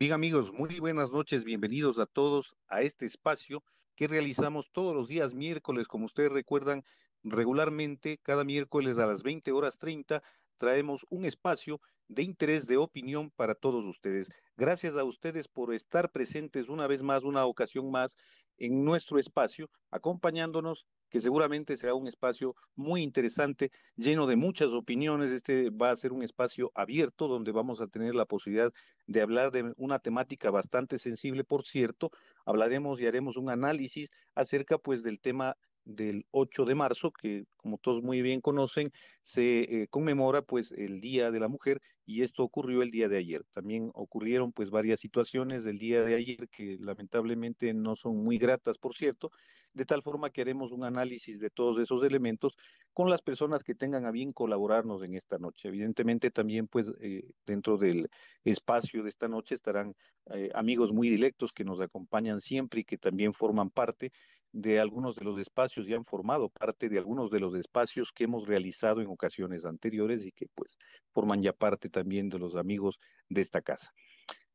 [0.00, 3.64] Bien amigos, muy buenas noches, bienvenidos a todos a este espacio
[3.96, 6.84] que realizamos todos los días miércoles, como ustedes recuerdan,
[7.24, 10.22] regularmente cada miércoles a las 20 horas 30
[10.56, 14.30] traemos un espacio de interés, de opinión para todos ustedes.
[14.56, 18.14] Gracias a ustedes por estar presentes una vez más, una ocasión más
[18.56, 25.30] en nuestro espacio, acompañándonos que seguramente será un espacio muy interesante, lleno de muchas opiniones.
[25.30, 28.72] Este va a ser un espacio abierto donde vamos a tener la posibilidad
[29.06, 32.10] de hablar de una temática bastante sensible, por cierto.
[32.44, 35.56] Hablaremos y haremos un análisis acerca pues del tema
[35.88, 41.00] del 8 de marzo, que como todos muy bien conocen, se eh, conmemora pues el
[41.00, 43.44] Día de la Mujer y esto ocurrió el día de ayer.
[43.52, 48.78] También ocurrieron pues varias situaciones del día de ayer que lamentablemente no son muy gratas,
[48.78, 49.30] por cierto,
[49.78, 52.56] de tal forma que haremos un análisis de todos esos elementos
[52.92, 55.68] con las personas que tengan a bien colaborarnos en esta noche.
[55.68, 58.10] Evidentemente también pues eh, dentro del
[58.44, 59.94] espacio de esta noche estarán
[60.34, 64.10] eh, amigos muy directos que nos acompañan siempre y que también forman parte
[64.50, 68.24] de algunos de los espacios y han formado parte de algunos de los espacios que
[68.24, 70.76] hemos realizado en ocasiones anteriores y que pues
[71.12, 72.98] forman ya parte también de los amigos
[73.28, 73.92] de esta casa.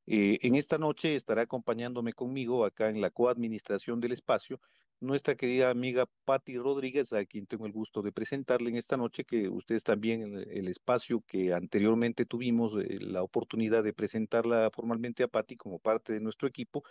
[0.05, 4.59] Eh, en esta noche estará acompañándome conmigo acá en la coadministración del espacio
[5.03, 9.25] nuestra querida amiga Patti Rodríguez, a quien tengo el gusto de presentarle en esta noche,
[9.25, 15.23] que ustedes también el, el espacio que anteriormente tuvimos eh, la oportunidad de presentarla formalmente
[15.23, 16.83] a Patti como parte de nuestro equipo,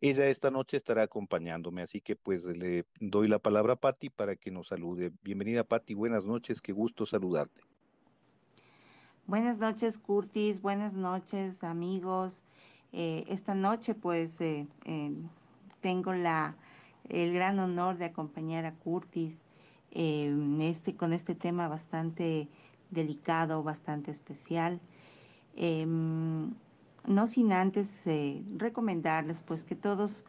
[0.00, 4.36] ella esta noche estará acompañándome, así que pues le doy la palabra a Patti para
[4.36, 5.12] que nos salude.
[5.22, 7.62] Bienvenida Patti, buenas noches, qué gusto saludarte.
[9.26, 12.44] Buenas noches Curtis, buenas noches amigos.
[12.92, 15.12] Eh, esta noche pues eh, eh,
[15.80, 16.54] tengo la,
[17.08, 19.38] el gran honor de acompañar a Curtis
[19.90, 22.48] este, con este tema bastante
[22.90, 24.80] delicado, bastante especial.
[25.56, 26.52] Em,
[27.06, 30.24] no sin antes eh, recomendarles pues que todos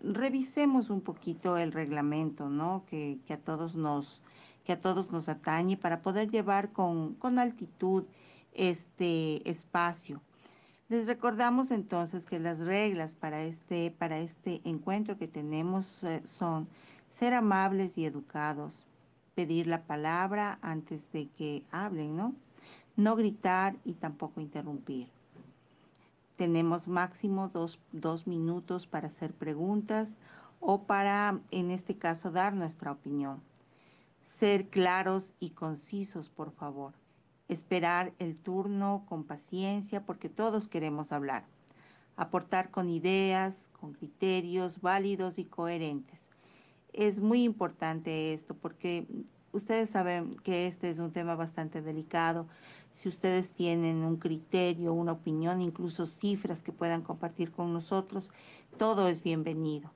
[0.00, 2.84] revisemos un poquito el reglamento, ¿no?
[2.88, 4.20] Que, que, a todos nos
[4.64, 8.06] que a todos nos atañe para poder llevar con, con altitud
[8.54, 10.20] este espacio.
[10.92, 16.68] Les recordamos entonces que las reglas para este, para este encuentro que tenemos eh, son
[17.08, 18.86] ser amables y educados,
[19.34, 22.34] pedir la palabra antes de que hablen, ¿no?
[22.94, 25.08] No gritar y tampoco interrumpir
[26.36, 30.18] tenemos máximo dos, dos, minutos para hacer preguntas
[30.60, 33.40] o para, en este caso, dar nuestra opinión.
[34.20, 36.92] Ser claros y concisos, por favor.
[37.52, 41.44] Esperar el turno con paciencia porque todos queremos hablar.
[42.16, 46.30] Aportar con ideas, con criterios válidos y coherentes.
[46.94, 49.06] Es muy importante esto porque
[49.52, 52.46] ustedes saben que este es un tema bastante delicado.
[52.90, 58.30] Si ustedes tienen un criterio, una opinión, incluso cifras que puedan compartir con nosotros,
[58.78, 59.92] todo es bienvenido.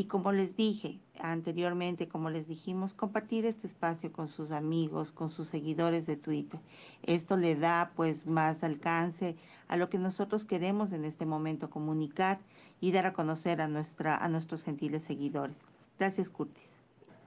[0.00, 5.28] Y como les dije anteriormente, como les dijimos, compartir este espacio con sus amigos, con
[5.28, 6.58] sus seguidores de Twitter.
[7.02, 9.36] Esto le da pues más alcance
[9.68, 12.40] a lo que nosotros queremos en este momento comunicar
[12.80, 15.58] y dar a conocer a, nuestra, a nuestros gentiles seguidores.
[15.98, 16.78] Gracias, Curtis.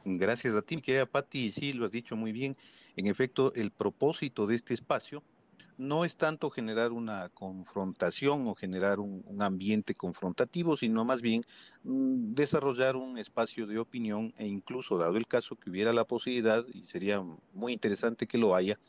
[0.03, 2.57] Gracias a ti, querida Patti, sí, lo has dicho muy bien.
[2.95, 5.21] En efecto, el propósito de este espacio
[5.77, 11.43] no es tanto generar una confrontación o generar un, ambiente confrontativo, sino más bien
[11.83, 16.65] mm, desarrollar un espacio de opinión e incluso, dado el caso que hubiera la posibilidad,
[16.73, 17.21] y sería
[17.53, 18.79] muy interesante que lo haya,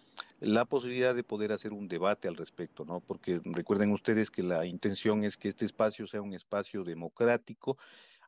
[0.41, 3.01] la posibilidad de poder hacer un debate al respecto, ¿no?
[3.01, 7.79] Porque recuerden ustedes que la intención es que este espacio sea un espacio democrático,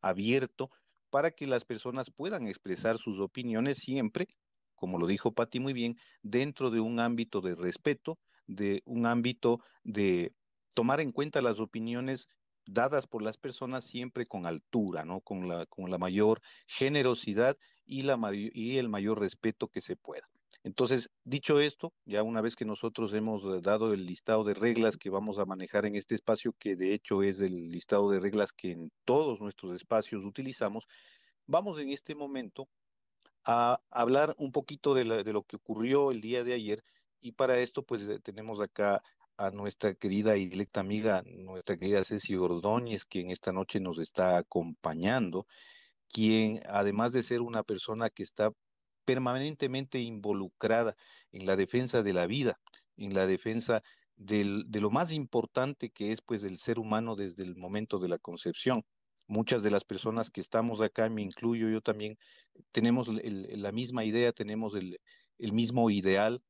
[0.01, 0.71] abierto,
[1.11, 4.29] para que las personas puedan expresar sus opiniones siempre,
[4.75, 9.61] como lo dijo Patti muy bien, dentro de un ámbito de respeto, de un ámbito
[9.85, 10.33] de
[10.75, 12.29] tomar en cuenta las opiniones
[12.67, 15.21] dadas por las personas siempre con altura, ¿no?
[15.21, 20.29] Con la, con la mayor generosidad y, la, y el mayor respeto que se pueda.
[20.67, 24.97] Entonces, dicho esto, ya una vez que nosotros hemos eh, dado el listado de reglas
[24.97, 28.53] que vamos a manejar en este espacio, que de hecho es el listado de reglas
[28.53, 30.89] que en todos nuestros espacios utilizamos,
[31.47, 32.69] vamos en este momento
[33.45, 36.83] a hablar un poquito de, la, de lo que ocurrió el día de ayer
[37.27, 39.03] y para esto pues eh, tenemos acá
[39.37, 44.39] a nuestra querida y directa amiga, nuestra querida Ceci Ordóñez, quien esta noche nos está
[44.39, 45.47] acompañando,
[46.09, 48.53] quien además de ser una persona que está
[49.05, 50.95] permanentemente involucrada
[51.33, 52.61] en la defensa de la vida,
[52.97, 53.83] en la defensa
[54.15, 58.09] del, de lo más importante que es pues el ser humano desde el momento de
[58.09, 58.85] la concepción.
[59.27, 62.17] Muchas de las personas que estamos acá, me incluyo yo también,
[62.71, 65.01] tenemos el, la misma idea, tenemos el,
[65.39, 66.41] el mismo ideal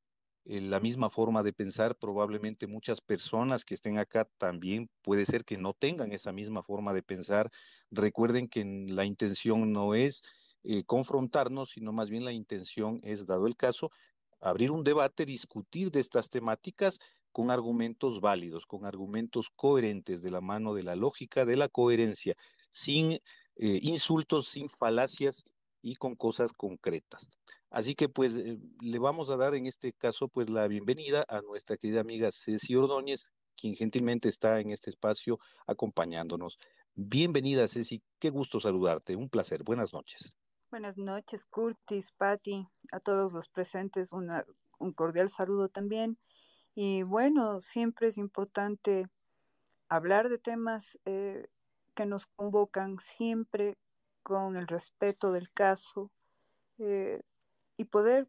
[0.49, 5.59] la misma forma de pensar, probablemente muchas personas que estén acá también puede ser que
[5.59, 7.51] no tengan esa misma forma de pensar.
[7.91, 10.23] Recuerden que la intención no es
[10.63, 13.91] eh, confrontarnos, sino más bien la intención es, dado el caso,
[14.41, 17.01] abrir un debate, discutir de estas temáticas
[17.33, 22.35] con argumentos válidos, con argumentos coherentes de la mano de la lógica, de la coherencia,
[22.71, 23.21] sin eh,
[23.57, 25.45] insultos, sin falacias
[25.83, 27.29] y con cosas concretas.
[27.71, 31.41] Así que pues eh, le vamos a dar en este caso pues la bienvenida a
[31.43, 36.59] nuestra querida amiga Ceci Ordóñez, quien gentilmente está en este espacio acompañándonos.
[36.95, 40.37] Bienvenida Ceci, qué gusto saludarte, un placer, buenas noches.
[40.71, 46.19] Buenas noches Curtis, Patti, a todos los presentes un cordial saludo también.
[46.75, 49.07] Y bueno, siempre es importante
[49.89, 51.47] hablar de temas eh,
[51.95, 53.79] que nos convocan siempre
[54.23, 56.11] con el respeto del caso,
[56.79, 57.23] eh,
[57.77, 58.29] y poder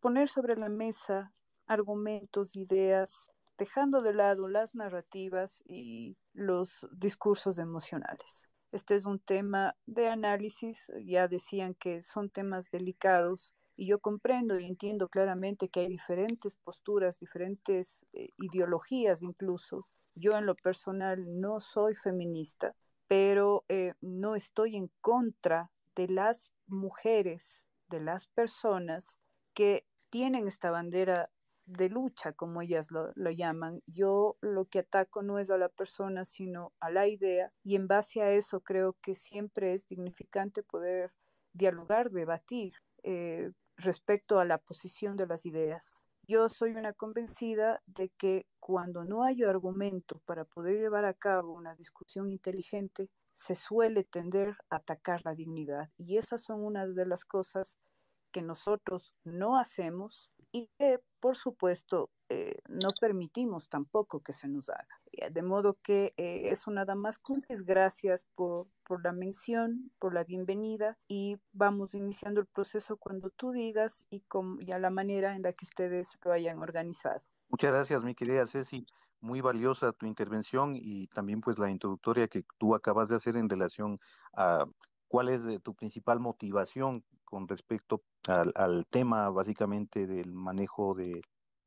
[0.00, 1.32] poner sobre la mesa
[1.66, 8.48] argumentos, ideas, dejando de lado las narrativas y los discursos emocionales.
[8.72, 14.58] Este es un tema de análisis, ya decían que son temas delicados y yo comprendo
[14.58, 19.86] y entiendo claramente que hay diferentes posturas, diferentes eh, ideologías incluso.
[20.14, 22.74] Yo en lo personal no soy feminista,
[23.06, 29.20] pero eh, no estoy en contra de las mujeres de las personas
[29.54, 31.30] que tienen esta bandera
[31.66, 33.82] de lucha, como ellas lo, llaman.
[33.86, 37.86] Yo lo que ataco no es a la persona, sino a la idea, y en
[37.86, 41.12] base a eso creo que siempre es dignificante poder
[41.52, 42.72] dialogar, debatir
[43.02, 46.04] eh, respecto a la posición de las ideas.
[46.26, 51.52] Yo soy una convencida de que cuando no hay argumento para poder llevar a cabo
[51.52, 55.90] una discusión inteligente, se suele tender a atacar la dignidad.
[55.98, 57.78] Y esas son unas de las cosas
[58.30, 64.68] que nosotros no hacemos y que, por supuesto, eh, no permitimos tampoco que se nos
[64.70, 65.00] haga.
[65.12, 70.14] Eh, de modo que eh, eso nada más, Curtis, gracias por, por la mención, por
[70.14, 74.90] la bienvenida y vamos iniciando el proceso cuando tú digas y, con, y a la
[74.90, 77.22] manera en la que ustedes lo hayan organizado.
[77.48, 78.86] Muchas gracias, mi querida Ceci
[79.22, 83.48] muy valiosa tu intervención y también pues la introductoria que tú acabas de hacer en
[83.48, 83.98] relación
[84.34, 84.66] a
[85.08, 91.22] cuál es tu principal motivación con respecto al, al, tema básicamente del manejo de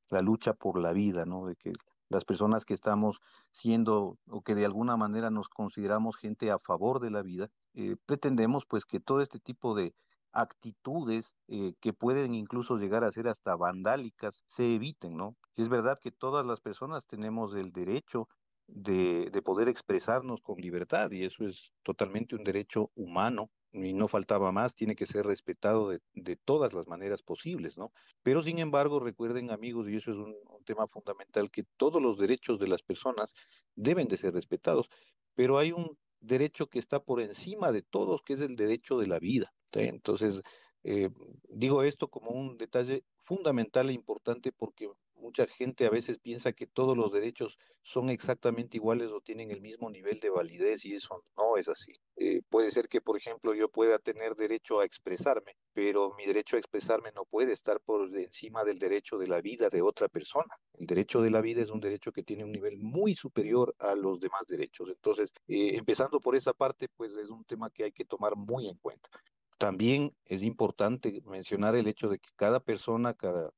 [0.10, 1.46] la lucha por la vida, ¿no?
[1.48, 1.74] De que
[2.10, 3.19] las personas que estamos
[3.52, 7.96] siendo o que de alguna manera nos consideramos gente a favor de la vida, eh,
[8.06, 9.94] pretendemos pues que todo este tipo de
[10.35, 15.35] actitudes eh, que pueden incluso llegar a ser hasta vandálicas se eviten, ¿no?
[15.55, 18.27] es verdad que todas las personas tenemos el derecho
[18.67, 24.07] de, de, poder expresarnos con libertad y eso es totalmente un derecho humano y no
[24.07, 27.91] faltaba más, tiene que ser respetado de, de todas las maneras posibles, ¿no?
[28.23, 32.17] Pero sin embargo, recuerden amigos, y eso es un, un tema fundamental, que todos los
[32.17, 33.33] derechos de las personas
[33.75, 34.89] deben de ser respetados,
[35.35, 39.07] pero hay un derecho que está por encima de todos, que es el derecho de
[39.07, 39.53] la vida.
[39.83, 40.42] Entonces,
[40.83, 41.10] eh,
[41.50, 46.68] digo esto como un detalle fundamental e importante porque mucha gente a veces piensa que
[46.68, 51.24] todos los derechos son exactamente iguales o tienen el mismo nivel de validez y eso
[51.36, 51.94] no es así.
[52.16, 56.56] Eh, puede ser que, por ejemplo, yo pueda tener derecho a expresarme, pero mi derecho
[56.56, 60.56] a expresarme no puede estar por encima del derecho de la vida de otra persona.
[60.74, 63.95] El derecho de la vida es un derecho que tiene un nivel muy superior a
[63.95, 64.89] los demás derechos.
[64.89, 68.68] Entonces, eh, empezando por esa parte, pues es un tema que hay que tomar muy
[68.68, 69.09] en cuenta.
[69.57, 73.52] También es importante mencionar el hecho de que cada persona, cada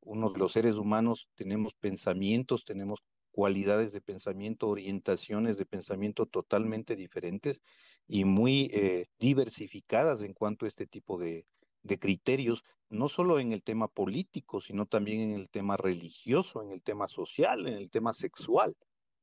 [0.00, 6.94] uno de los seres humanos tenemos pensamientos, tenemos cualidades de pensamiento, orientaciones de pensamiento totalmente
[6.94, 7.62] diferentes
[8.06, 11.46] y muy eh, diversificadas en cuanto a este tipo de,
[11.82, 16.70] de criterios, no solo en el tema político, sino también en el tema religioso, en
[16.70, 18.76] el tema social, en el tema sexual.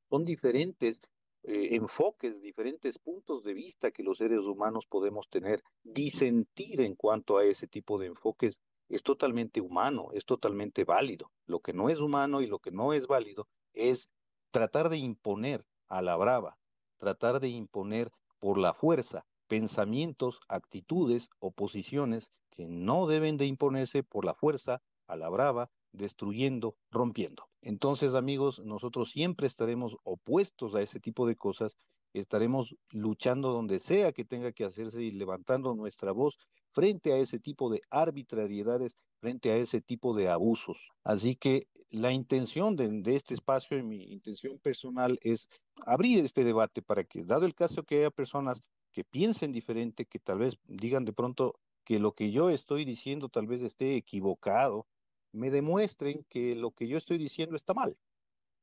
[0.09, 0.99] Son diferentes
[1.43, 5.63] eh, enfoques, diferentes puntos de vista que los seres humanos podemos tener.
[5.83, 11.31] Disentir en cuanto a ese tipo de enfoques es totalmente humano, es totalmente válido.
[11.45, 14.09] Lo que no es humano y lo que no es válido es
[14.51, 16.57] tratar de imponer a la brava,
[16.97, 24.03] tratar de imponer por la fuerza pensamientos, actitudes o posiciones que no deben de imponerse
[24.03, 27.47] por la fuerza a la brava, destruyendo, rompiendo.
[27.61, 31.77] Entonces, amigos, nosotros siempre estaremos opuestos a ese tipo de cosas,
[32.13, 36.37] estaremos luchando donde sea que tenga que hacerse y levantando nuestra voz
[36.71, 40.89] frente a ese tipo de arbitrariedades, frente a ese tipo de abusos.
[41.03, 45.47] Así que la intención de, de este espacio y mi intención personal es
[45.85, 48.61] abrir este debate para que, dado el caso que haya personas
[48.93, 53.29] que piensen diferente, que tal vez digan de pronto que lo que yo estoy diciendo
[53.29, 54.87] tal vez esté equivocado,
[55.31, 57.97] me demuestren que lo que yo estoy diciendo está mal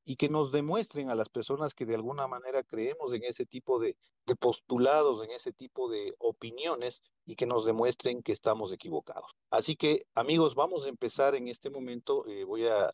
[0.08, 3.78] y que nos demuestren a las personas que de alguna manera creemos en ese tipo
[3.78, 3.94] de,
[4.40, 9.30] postulados, en ese tipo de opiniones y que nos demuestren que estamos equivocados.
[9.50, 12.26] Así que amigos, vamos a empezar en este momento.
[12.26, 12.90] Eh, voy a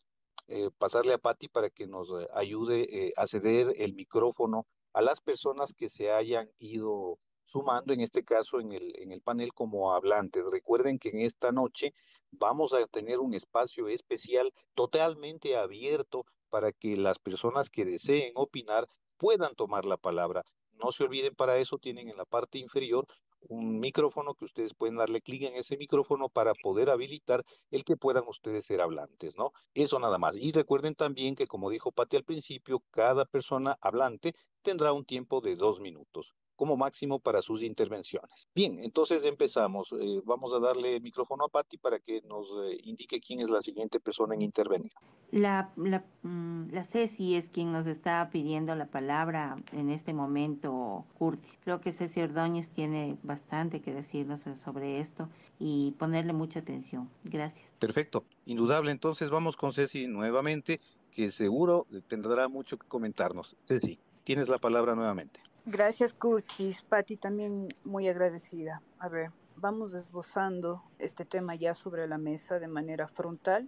[0.47, 5.21] eh, pasarle a Patti para que nos eh, ayude a ceder el micrófono a las
[5.21, 9.93] personas que se hayan ido sumando, en este caso en el, en el panel como
[9.93, 10.43] hablantes.
[10.51, 11.93] Recuerden que en esta noche
[12.37, 18.87] vamos a tener un espacio especial totalmente abierto para que las personas que deseen opinar
[19.17, 20.43] puedan tomar la palabra.
[20.73, 23.07] No se olviden, para eso tienen en la parte inferior
[23.47, 27.95] un micrófono que ustedes pueden darle clic en ese micrófono para poder habilitar el que
[27.95, 29.51] puedan ustedes ser hablantes, ¿no?
[29.73, 30.35] Eso nada más.
[30.35, 35.41] Y recuerden también que, como dijo Pati al principio, cada persona hablante tendrá un tiempo
[35.41, 38.47] de dos minutos como máximo para sus intervenciones.
[38.53, 39.93] Bien, entonces empezamos.
[39.99, 43.49] Eh, vamos a darle el micrófono a Patti para que nos eh, indique quién es
[43.49, 44.91] la siguiente persona en intervenir.
[45.31, 51.05] La, la, mm, la, Ceci es quien nos está pidiendo la palabra en este momento,
[51.17, 51.59] Curtis.
[51.63, 57.09] Creo que Ceci Ordóñez tiene bastante que decirnos sobre esto y ponerle mucha atención.
[57.23, 57.73] Gracias.
[57.79, 58.91] Perfecto, indudable.
[58.91, 60.79] Entonces vamos con Ceci nuevamente,
[61.11, 63.55] que seguro tendrá mucho que comentarnos.
[63.65, 65.39] Ceci, tienes la palabra nuevamente.
[65.67, 66.83] Gracias, Curtis.
[66.83, 68.83] Patti, también muy agradecida.
[68.99, 73.67] A ver, vamos esbozando este tema ya sobre la mesa de manera frontal,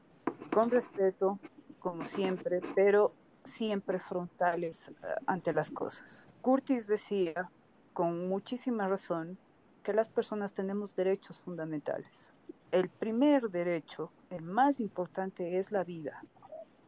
[0.54, 1.40] con respeto,
[1.80, 3.14] como siempre, pero
[3.44, 4.94] siempre frontales eh,
[5.26, 6.28] ante las cosas.
[6.42, 7.50] Curtis decía,
[7.94, 9.40] con muchísima razón,
[9.82, 12.32] que las personas tenemos derechos fundamentales.
[12.70, 16.24] El primer derecho, el más importante, es la vida.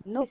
[0.06, 0.26] No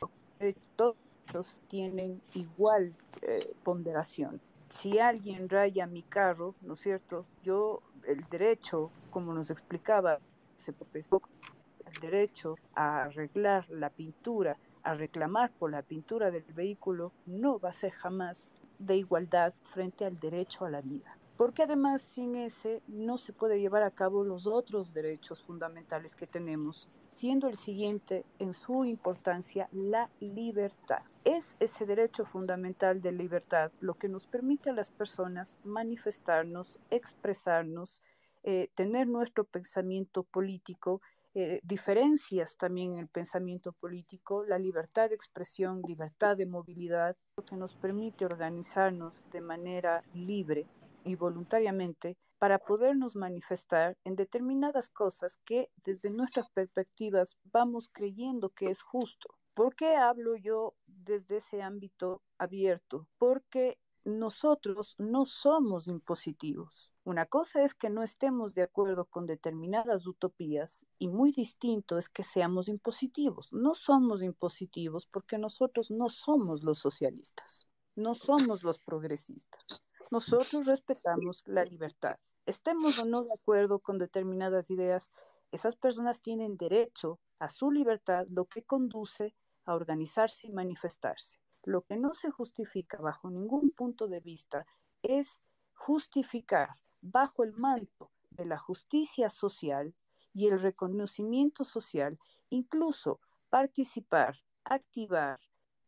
[0.76, 7.26] todos tienen igual eh, ponderación si alguien raya mi carro, ¿no es cierto?
[7.42, 10.18] Yo, el derecho, como nos explicaba,
[10.56, 17.58] se el derecho a arreglar la pintura, a reclamar por la pintura del vehículo, no
[17.58, 22.34] va a ser jamás de igualdad frente al derecho a la vida porque además sin
[22.34, 27.54] ese no se puede llevar a cabo los otros derechos fundamentales que tenemos, siendo el
[27.54, 31.02] siguiente en su importancia la libertad.
[31.24, 38.02] Es ese derecho fundamental de libertad lo que nos permite a las personas manifestarnos, expresarnos,
[38.42, 41.00] eh, tener nuestro pensamiento político,
[41.34, 47.44] eh, diferencias también en el pensamiento político, la libertad de expresión, libertad de movilidad, lo
[47.44, 50.66] que nos permite organizarnos de manera libre
[51.04, 58.70] y voluntariamente para podernos manifestar en determinadas cosas que desde nuestras perspectivas vamos creyendo que
[58.70, 59.28] es justo.
[59.54, 63.08] ¿Por qué hablo yo desde ese ámbito abierto?
[63.18, 66.92] Porque nosotros no somos impositivos.
[67.04, 72.08] Una cosa es que no estemos de acuerdo con determinadas utopías y muy distinto es
[72.08, 73.52] que seamos impositivos.
[73.52, 79.82] No somos impositivos porque nosotros no somos los socialistas, no somos los progresistas.
[80.10, 82.18] Nosotros respetamos la libertad.
[82.46, 85.12] Estemos o no de acuerdo con determinadas ideas,
[85.52, 89.34] esas personas tienen derecho a su libertad, lo que conduce
[89.64, 91.38] a organizarse y manifestarse.
[91.64, 94.66] Lo que no se justifica bajo ningún punto de vista
[95.02, 95.42] es
[95.74, 96.70] justificar
[97.02, 99.94] bajo el manto de la justicia social
[100.32, 105.40] y el reconocimiento social, incluso participar, activar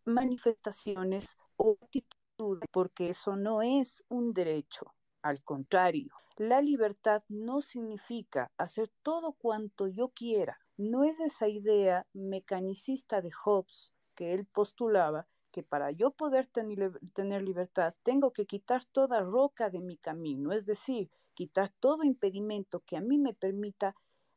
[0.04, 2.19] manifestaciones o actitudes
[2.70, 4.94] porque eso no es un derecho.
[5.22, 10.58] Al contrario, la libertad no significa hacer todo cuanto yo quiera.
[10.76, 17.42] No es esa idea mecanicista de Hobbes que él postulaba que para yo poder tener
[17.42, 22.96] libertad tengo que quitar toda roca de mi camino, es decir, quitar todo impedimento que
[22.96, 23.94] a mí me permita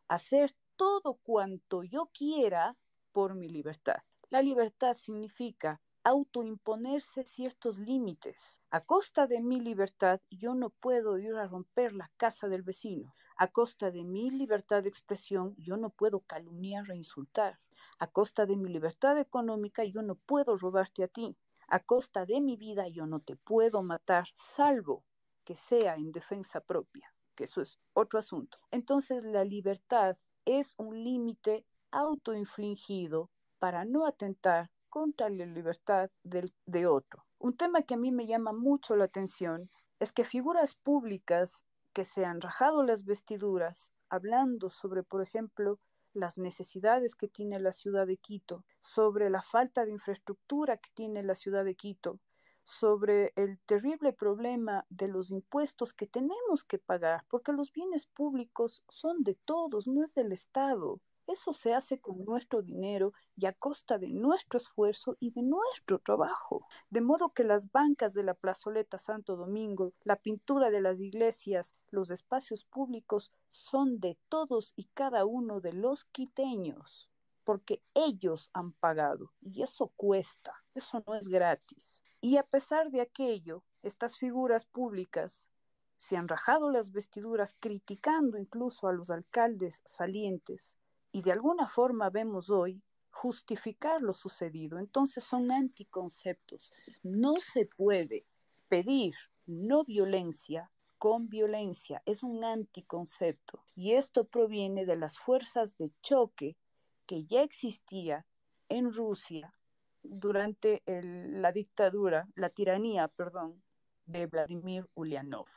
[0.08, 2.76] hacer todo cuanto yo quiera
[3.12, 3.98] por mi libertad.
[4.30, 8.60] La libertad significa autoimponerse ciertos límites.
[8.70, 13.14] A costa de mi libertad, yo no puedo ir a romper la casa del vecino.
[13.38, 17.60] A costa de mi libertad de expresión, yo no puedo calumniar e insultar.
[18.00, 21.38] A costa de mi libertad económica, yo no puedo robarte a ti.
[21.70, 25.06] A costa de mi vida, yo no te puedo matar, salvo
[25.46, 28.60] que sea en defensa propia, que eso es otro asunto.
[28.72, 33.30] Entonces, la libertad es un límite autoinfligido
[33.60, 37.26] para no atentar contra la libertad de otro.
[37.40, 42.04] Un tema que a mí me llama mucho la atención es que figuras públicas que
[42.04, 45.80] se han rajado las vestiduras hablando sobre, por ejemplo,
[46.14, 51.24] las necesidades que tiene la ciudad de Quito, sobre la falta de infraestructura que tiene
[51.24, 52.20] la ciudad de Quito,
[52.64, 58.84] sobre el terrible problema de los impuestos que tenemos que pagar, porque los bienes públicos
[58.90, 61.02] son de todos, no es del Estado.
[61.26, 66.00] Eso se hace con nuestro dinero y a costa de nuestro esfuerzo y de nuestro
[66.00, 66.68] trabajo.
[66.90, 71.78] De modo que las bancas de la plazoleta Santo Domingo, la pintura de las iglesias,
[71.92, 77.10] los espacios públicos son de todos y cada uno de los quiteños,
[77.46, 82.02] porque ellos han pagado y eso cuesta, eso no es gratis.
[82.20, 85.50] Y a pesar de aquello, estas figuras públicas
[85.96, 90.76] se han rajado las vestiduras criticando incluso a los alcaldes salientes
[91.14, 94.80] y de alguna forma vemos hoy justificar lo sucedido.
[94.80, 96.74] Entonces son anticonceptos.
[97.04, 98.26] No se puede
[98.68, 99.14] pedir
[99.46, 102.02] no violencia con violencia.
[102.06, 103.64] Es un anticoncepto.
[103.76, 106.58] Y esto proviene de las fuerzas de choque
[107.06, 108.26] que ya existía
[108.68, 109.54] en Rusia
[110.02, 113.64] durante la dictadura, la tiranía, perdón,
[114.06, 115.48] de Vladimir Ulyanov,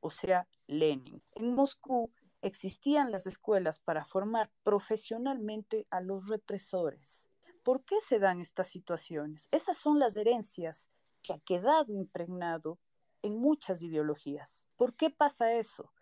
[0.00, 1.22] o sea, Lenin.
[1.34, 7.28] En Moscú existían las escuelas para formar profesionalmente a los represores.
[7.62, 9.48] ¿Por qué se dan estas situaciones?
[9.50, 10.90] Esas son las herencias
[11.22, 12.78] que ha quedado impregnado
[13.22, 14.66] en muchas ideologías.
[14.76, 15.92] ¿Por qué pasa eso?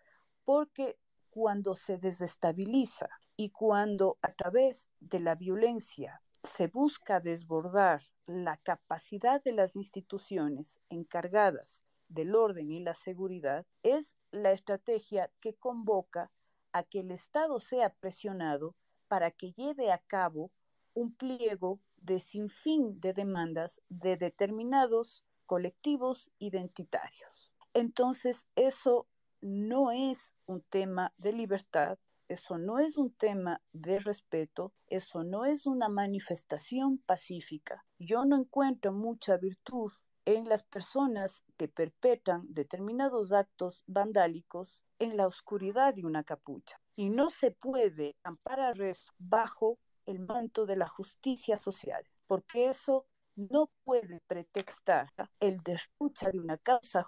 [0.43, 0.99] Porque
[1.29, 9.43] cuando se desestabiliza y cuando a través de la violencia se busca desbordar la capacidad
[9.43, 16.31] de las instituciones encargadas del orden y la seguridad, es la estrategia que convoca
[16.71, 18.75] a que el Estado sea presionado
[19.07, 20.51] para que lleve a cabo
[20.93, 27.51] un pliego de sinfín de demandas de determinados colectivos identitarios.
[27.73, 29.07] Entonces, eso
[29.41, 35.45] no es un tema de libertad, eso no es un tema de respeto, eso no
[35.45, 37.85] es una manifestación pacífica.
[37.99, 39.91] Yo no encuentro mucha virtud
[40.25, 46.79] en las personas que perpetran determinados actos vandálicos en la oscuridad de una capucha.
[46.95, 48.75] Y no se puede amparar
[49.19, 53.05] bajo el manto de la justicia social, porque eso
[53.35, 57.07] no puede pretextar el derrucha de una causa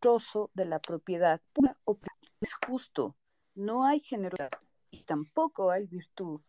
[0.00, 1.40] trozo de la propiedad.
[2.40, 3.16] Es justo,
[3.54, 4.48] no hay generosidad
[4.90, 6.40] y tampoco hay virtud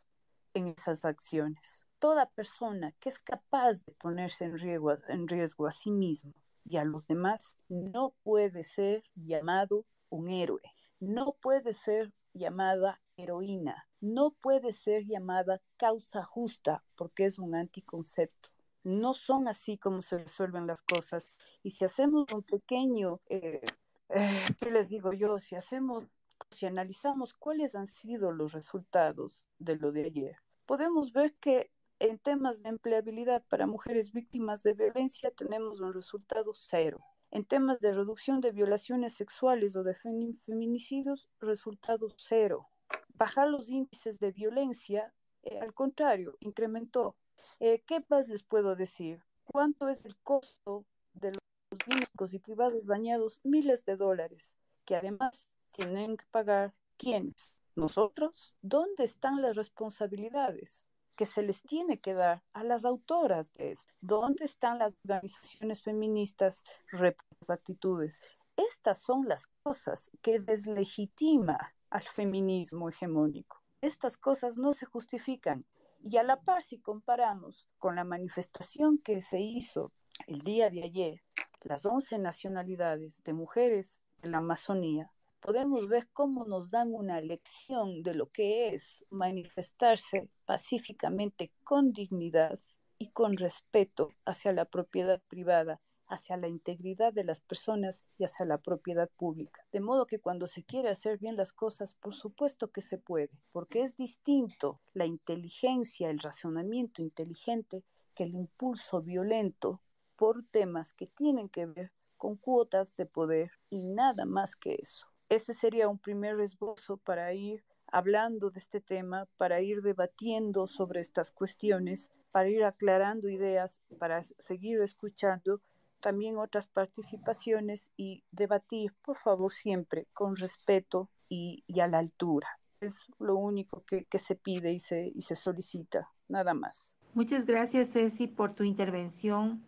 [0.54, 6.34] en esas acciones toda persona que es capaz de ponerse en riesgo, a sí mismo
[6.66, 10.62] y a los demás no puede ser llamado un héroe,
[11.02, 18.50] no puede ser llamada heroína, no puede ser llamada causa justa porque es un anticoncepto.
[18.84, 21.34] No son así como se resuelven las cosas.
[21.64, 23.62] Y si hacemos un pequeño, eh,
[24.10, 25.38] eh, ¿qué les digo yo?
[25.38, 26.06] Si hacemos,
[26.50, 32.18] si analizamos cuáles han sido los resultados de lo de ayer, podemos ver que en
[32.18, 37.04] temas de empleabilidad para mujeres víctimas de violencia tenemos un resultado cero.
[37.30, 42.70] En temas de reducción de violaciones sexuales o de feminicidios, resultado cero.
[43.14, 47.18] Bajar los índices de violencia, eh, al contrario, incrementó.
[47.60, 49.22] Eh, ¿Qué más les puedo decir?
[49.44, 53.42] ¿Cuánto es el costo de los públicos y privados dañados?
[53.44, 57.60] Miles de dólares, que además tienen que pagar quiénes?
[57.76, 58.56] ¿Nosotros?
[58.62, 60.89] ¿Dónde están las responsabilidades?
[61.20, 63.92] Que se les tiene que dar a las autoras de esto.
[64.00, 68.22] ¿Dónde están las organizaciones feministas las actitudes?
[68.56, 73.62] Estas son las cosas que deslegitima al feminismo hegemónico.
[73.82, 75.66] Estas cosas no se justifican.
[76.00, 79.92] Y a la par, si comparamos con la manifestación que se hizo
[80.26, 81.22] el día de ayer,
[81.64, 88.04] las 11 nacionalidades de mujeres en la Amazonía podemos ver cómo nos dan una lección
[88.04, 92.60] de lo que es manifestarse pacíficamente con dignidad
[92.98, 98.46] y con respeto hacia la propiedad privada, hacia la integridad de las personas y hacia
[98.46, 99.66] la propiedad pública.
[99.72, 103.42] De modo que cuando se quiere hacer bien las cosas, por supuesto que se puede,
[103.52, 109.82] porque es distinto la inteligencia, el razonamiento inteligente que el impulso violento
[110.18, 115.09] por temas que tienen que ver con cuotas de poder y nada más que eso.
[115.30, 121.02] Ese sería un primer esbozo para ir hablando de este tema, para ir debatiendo sobre
[121.02, 125.62] estas cuestiones, para ir aclarando ideas, para seguir escuchando
[126.00, 132.48] también otras participaciones y debatir, por favor, siempre con respeto y, a la altura.
[132.80, 136.96] Es lo único que, se pide y se, y se solicita, nada más.
[137.14, 139.64] Muchas gracias, Ceci, por tu intervención.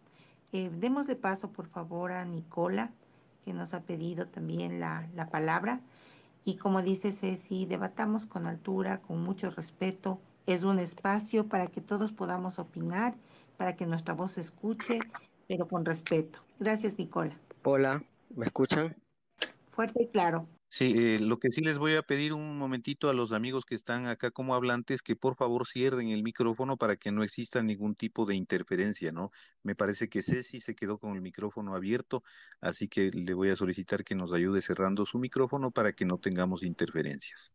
[0.54, 2.94] Eh, démosle paso, por favor, a Nicola
[3.44, 5.82] que nos ha pedido también la, la palabra.
[6.44, 10.20] Y como dice Ceci, debatamos con altura, con mucho respeto.
[10.48, 13.16] Es un espacio para que todos podamos opinar,
[13.58, 15.00] para que nuestra voz se escuche,
[15.48, 16.40] pero con respeto.
[16.60, 17.38] Gracias, Nicola.
[17.64, 18.04] Hola,
[18.36, 18.96] ¿me escuchan?
[19.66, 20.48] Fuerte y claro.
[20.74, 23.76] Sí, eh, lo que sí les voy a pedir un momentito a los amigos que
[23.76, 27.94] están acá como hablantes, que por favor cierren el micrófono para que no exista ningún
[27.94, 29.32] tipo de interferencia, ¿no?
[29.64, 32.24] Me parece que Ceci se quedó con el micrófono abierto,
[32.62, 36.20] así que le voy a solicitar que nos ayude cerrando su micrófono para que no
[36.20, 37.52] tengamos interferencias.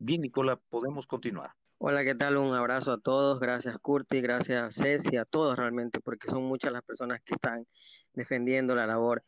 [0.00, 1.52] Bien, Nicola, podemos continuar.
[1.78, 2.36] Hola, ¿qué tal?
[2.36, 3.38] Un abrazo a todos.
[3.38, 4.20] Gracias, Curti.
[4.20, 7.64] Gracias, Ceci, a todos realmente, porque son muchas las personas que están
[8.12, 9.22] defendiendo la labor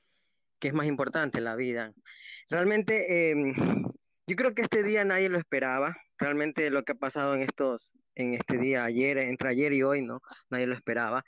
[0.59, 1.93] que es más importante, la vida.
[2.51, 3.55] Realmente, em,
[4.27, 5.97] yo creo que este día nadie lo esperaba.
[6.19, 10.03] Realmente lo que ha pasado en estos, en este día, ayer, entre ayer y hoy,
[10.03, 10.21] ¿no?
[10.51, 11.25] Nadie lo esperaba.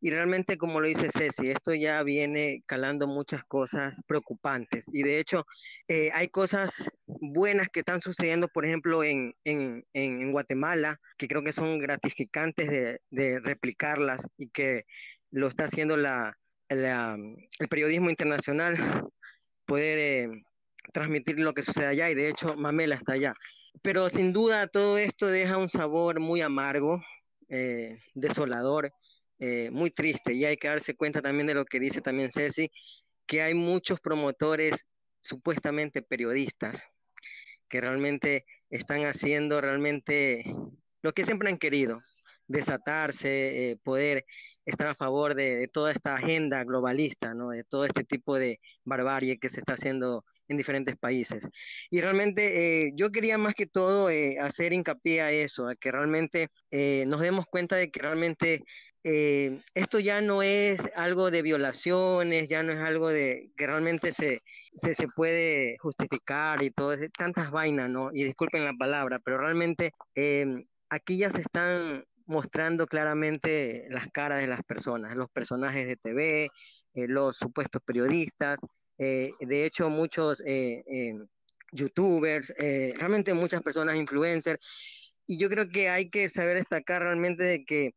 [0.00, 4.86] Y realmente, como lo dice Ceci, esto ya viene calando muchas cosas preocupantes.
[4.92, 5.46] Y de hecho,
[5.86, 11.44] eh, hay cosas buenas que están sucediendo, por ejemplo, en, en, en Guatemala, que creo
[11.44, 14.86] que son gratificantes de, de replicarlas y que
[15.30, 16.36] lo está haciendo la,
[16.78, 19.08] el periodismo internacional,
[19.66, 20.44] poder eh,
[20.92, 23.34] transmitir lo que sucede allá y de hecho Mamela está allá.
[23.82, 27.02] Pero sin duda todo esto deja un sabor muy amargo,
[27.48, 28.92] eh, desolador,
[29.38, 32.70] eh, muy triste y hay que darse cuenta también de lo que dice también Ceci,
[33.26, 34.88] que hay muchos promotores
[35.20, 36.84] supuestamente periodistas
[37.68, 40.44] que realmente están haciendo realmente
[41.00, 42.00] lo que siempre han querido,
[42.46, 44.24] desatarse, poder
[44.64, 47.50] estar a favor de, toda esta agenda globalista, ¿no?
[47.50, 51.48] de todo este tipo de barbarie que se está haciendo en diferentes países.
[51.90, 55.90] Y realmente eh, yo quería más que todo eh, hacer hincapié a eso, a que
[55.90, 58.64] realmente eh, nos demos cuenta de que realmente
[59.04, 64.42] esto ya no es algo de violaciones, ya no es algo de que realmente se,
[64.76, 68.10] se, se puede justificar y todo, tantas vainas, ¿no?
[68.12, 69.90] Y disculpen la palabra, pero realmente
[70.88, 76.50] aquí ya se están mostrando claramente las caras de las personas, los personajes de TV,
[76.94, 78.60] eh, los supuestos periodistas,
[78.98, 81.18] eh, de hecho muchos eh,
[81.72, 84.58] youtubers, realmente muchas personas influencers,
[85.26, 87.94] y yo creo que hay que saber destacar realmente de que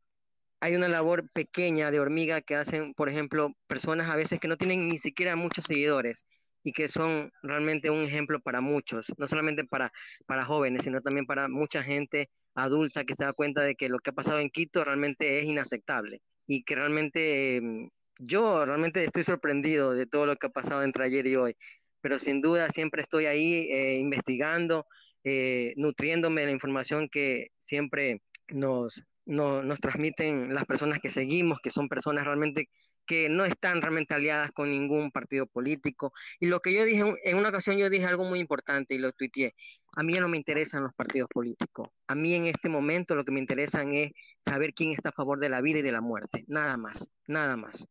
[0.62, 4.58] hay una labor pequeña de hormiga que hacen, por ejemplo, personas a veces que no
[4.58, 6.26] tienen ni siquiera muchos seguidores
[6.66, 9.94] y que son realmente un ejemplo para muchos, no solamente para,
[10.26, 14.00] para jóvenes, sino también para mucha gente adulta que se da cuenta de que lo
[14.00, 19.24] que ha pasado en Quito realmente es inaceptable y que realmente em, yo realmente estoy
[19.24, 21.56] sorprendido de todo lo que ha pasado entre ayer y hoy,
[22.02, 24.88] pero sin duda siempre estoy ahí eh, investigando,
[25.24, 31.72] eh, nutriéndome de la información que siempre nos, nos transmiten las personas que seguimos, que
[31.72, 32.70] son personas realmente
[33.06, 36.14] que no están realmente aliadas con ningún partido político.
[36.40, 39.12] Y lo que yo dije, en una ocasión yo dije algo muy importante y lo
[39.12, 39.56] tuiteé.
[39.98, 41.90] A mí no me interesan los partidos políticos.
[42.08, 45.40] A mí en este momento lo que me interesan es saber quién está a favor
[45.40, 46.44] de la vida y de la muerte.
[46.48, 47.88] Nada más, nada más.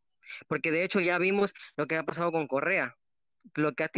[0.49, 2.97] Porque de hecho ya vimos lo que ha pasado con Correa,
[3.55, 3.91] lo que ha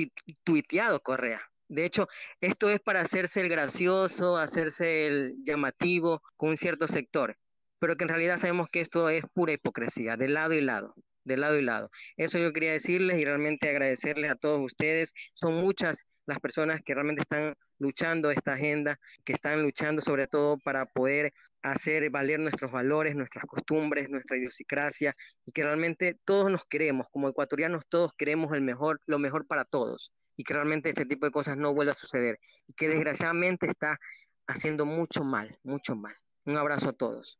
[0.44, 1.40] tuiteado Correa.
[1.69, 2.09] De hecho,
[2.41, 7.37] esto es para hacerse el gracioso, hacerse el llamativo con un cierto sector,
[7.79, 10.95] pero que en realidad sabemos que esto es pura hipocresía, de lado y lado
[11.27, 11.91] de lado y lado.
[12.17, 15.13] Eso yo quería decirles y realmente agradecerles a todos ustedes.
[15.35, 20.59] Son muchas las personas que realmente están luchando esta agenda, que están luchando sobre todo
[20.59, 26.65] para poder hacer valer nuestros valores, nuestras costumbres, nuestra idiosincrasia y que realmente todos nos
[26.67, 31.07] queremos, como ecuatorianos todos queremos el mejor, lo mejor para todos y que realmente este
[31.07, 33.99] tipo de cosas no vuelva a suceder y que desgraciadamente está
[34.46, 36.14] haciendo mucho mal, mucho mal.
[36.44, 37.38] Un abrazo a todos.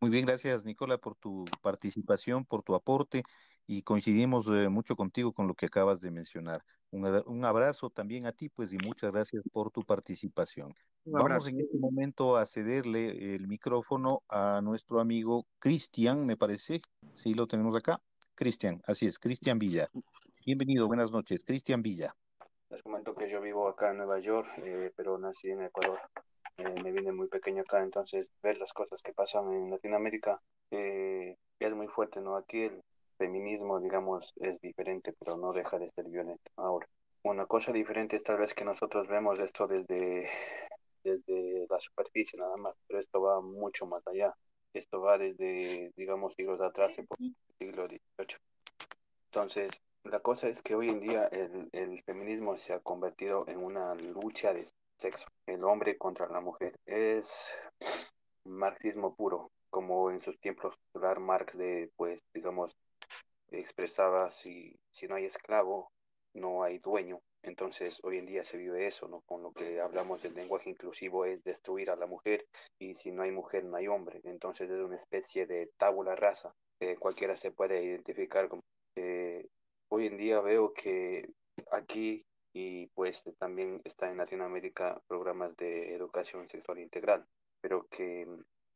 [0.00, 3.24] Muy bien, gracias Nicola por tu participación, por tu aporte
[3.66, 6.64] y coincidimos eh, mucho contigo con lo que acabas de mencionar.
[6.90, 10.74] Un, abrazo también a ti, pues, y muchas gracias por tu participación.
[11.04, 16.80] Vamos en este momento a cederle el micrófono a nuestro amigo Cristian, me parece.
[17.14, 18.00] Sí, lo tenemos acá.
[18.34, 19.90] Cristian, así es, Cristian Villa.
[20.48, 22.16] Bienvenido, buenas noches, Cristian Villa.
[22.70, 26.00] Les comento que yo vivo acá en Nueva York, eh, pero nací en Ecuador.
[26.56, 31.36] Eh, me vine muy pequeño acá, entonces ver las cosas que pasan en Latinoamérica eh,
[31.58, 32.34] es muy fuerte, ¿no?
[32.34, 32.80] Aquí el
[33.18, 36.50] feminismo, digamos, es diferente, pero no deja de ser violento.
[36.56, 36.88] Ahora,
[37.24, 40.30] una cosa diferente es tal vez que nosotros vemos esto desde,
[41.04, 44.34] desde la superficie nada más, pero esto va mucho más allá.
[44.72, 47.06] Esto va desde, digamos, siglos atrás, el
[47.58, 48.38] siglo XVIII.
[49.26, 53.62] Entonces, la cosa es que hoy en día el, el feminismo se ha convertido en
[53.62, 54.66] una lucha de
[54.96, 56.74] sexo, el hombre contra la mujer.
[56.86, 57.52] Es
[58.44, 60.74] marxismo puro, como en sus tiempos
[61.20, 62.76] Marx de, pues, digamos,
[63.50, 65.90] expresaba si, si no hay esclavo,
[66.34, 67.20] no hay dueño.
[67.42, 69.20] Entonces, hoy en día se vive eso, ¿no?
[69.22, 72.44] Con lo que hablamos del lenguaje inclusivo es destruir a la mujer
[72.78, 74.20] y si no hay mujer, no hay hombre.
[74.24, 76.52] Entonces, es una especie de tabula rasa.
[76.98, 78.62] cualquiera se puede identificar como...
[78.96, 79.46] Eh,
[79.88, 81.28] hoy en día veo que
[81.72, 87.24] aquí y pues también está en Latinoamérica programas de educación sexual integral,
[87.60, 88.26] pero que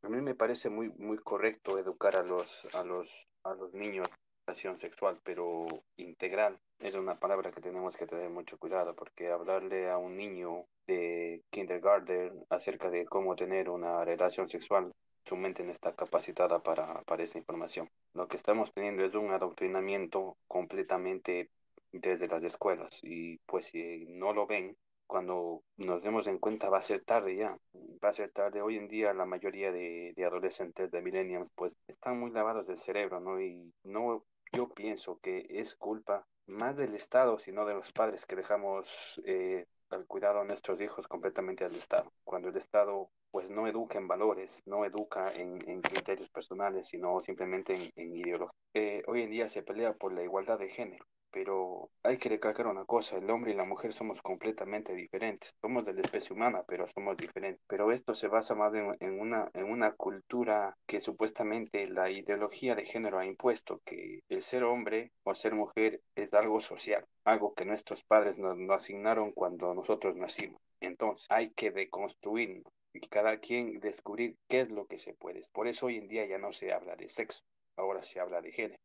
[0.03, 4.07] a mí me parece muy, muy correcto educar a los, a los, a los niños
[4.45, 9.89] educación sexual, pero integral es una palabra que tenemos que tener mucho cuidado porque hablarle
[9.89, 14.91] a un niño de kindergarten acerca de cómo tener una relación sexual,
[15.25, 17.89] su mente no está capacitada para, para esa información.
[18.13, 21.49] Lo que estamos teniendo es un adoctrinamiento completamente
[21.91, 26.79] desde las escuelas y pues si no lo ven, cuando nos demos en cuenta va
[26.79, 27.57] a ser tarde ya,
[28.03, 28.61] va a ser tarde.
[28.61, 32.77] Hoy en día la mayoría de, de adolescentes de millennials pues están muy lavados del
[32.77, 33.39] cerebro, ¿no?
[33.39, 38.35] Y no, yo pienso que es culpa más del Estado, sino de los padres que
[38.35, 42.11] dejamos eh, al cuidado a nuestros hijos completamente al Estado.
[42.23, 47.91] Cuando el Estado pues no educa en valores, no educa en, criterios personales, sino simplemente
[47.95, 48.53] en, ideología.
[48.75, 52.67] Eh, hoy en día se pelea por la igualdad de género pero hay que recalcar
[52.67, 56.63] una cosa, el hombre y la mujer somos completamente diferentes, somos de la especie humana,
[56.67, 57.59] pero somos diferentes.
[57.67, 62.85] Pero esto se basa más en, una, en una cultura que supuestamente la ideología de
[62.85, 67.65] género ha impuesto, que el ser hombre o ser mujer es algo social, algo que
[67.65, 70.61] nuestros padres nos, nos asignaron cuando nosotros nacimos.
[70.81, 75.41] Entonces hay que deconstruirnos y cada quien descubrir qué es lo que se puede.
[75.51, 77.41] Por eso hoy en día ya no se habla de sexo,
[77.75, 78.79] ahora se habla de género.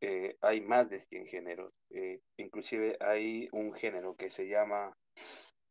[0.00, 1.72] Eh, hay más de 100 géneros.
[1.90, 4.96] Eh, inclusive hay un género que se llama,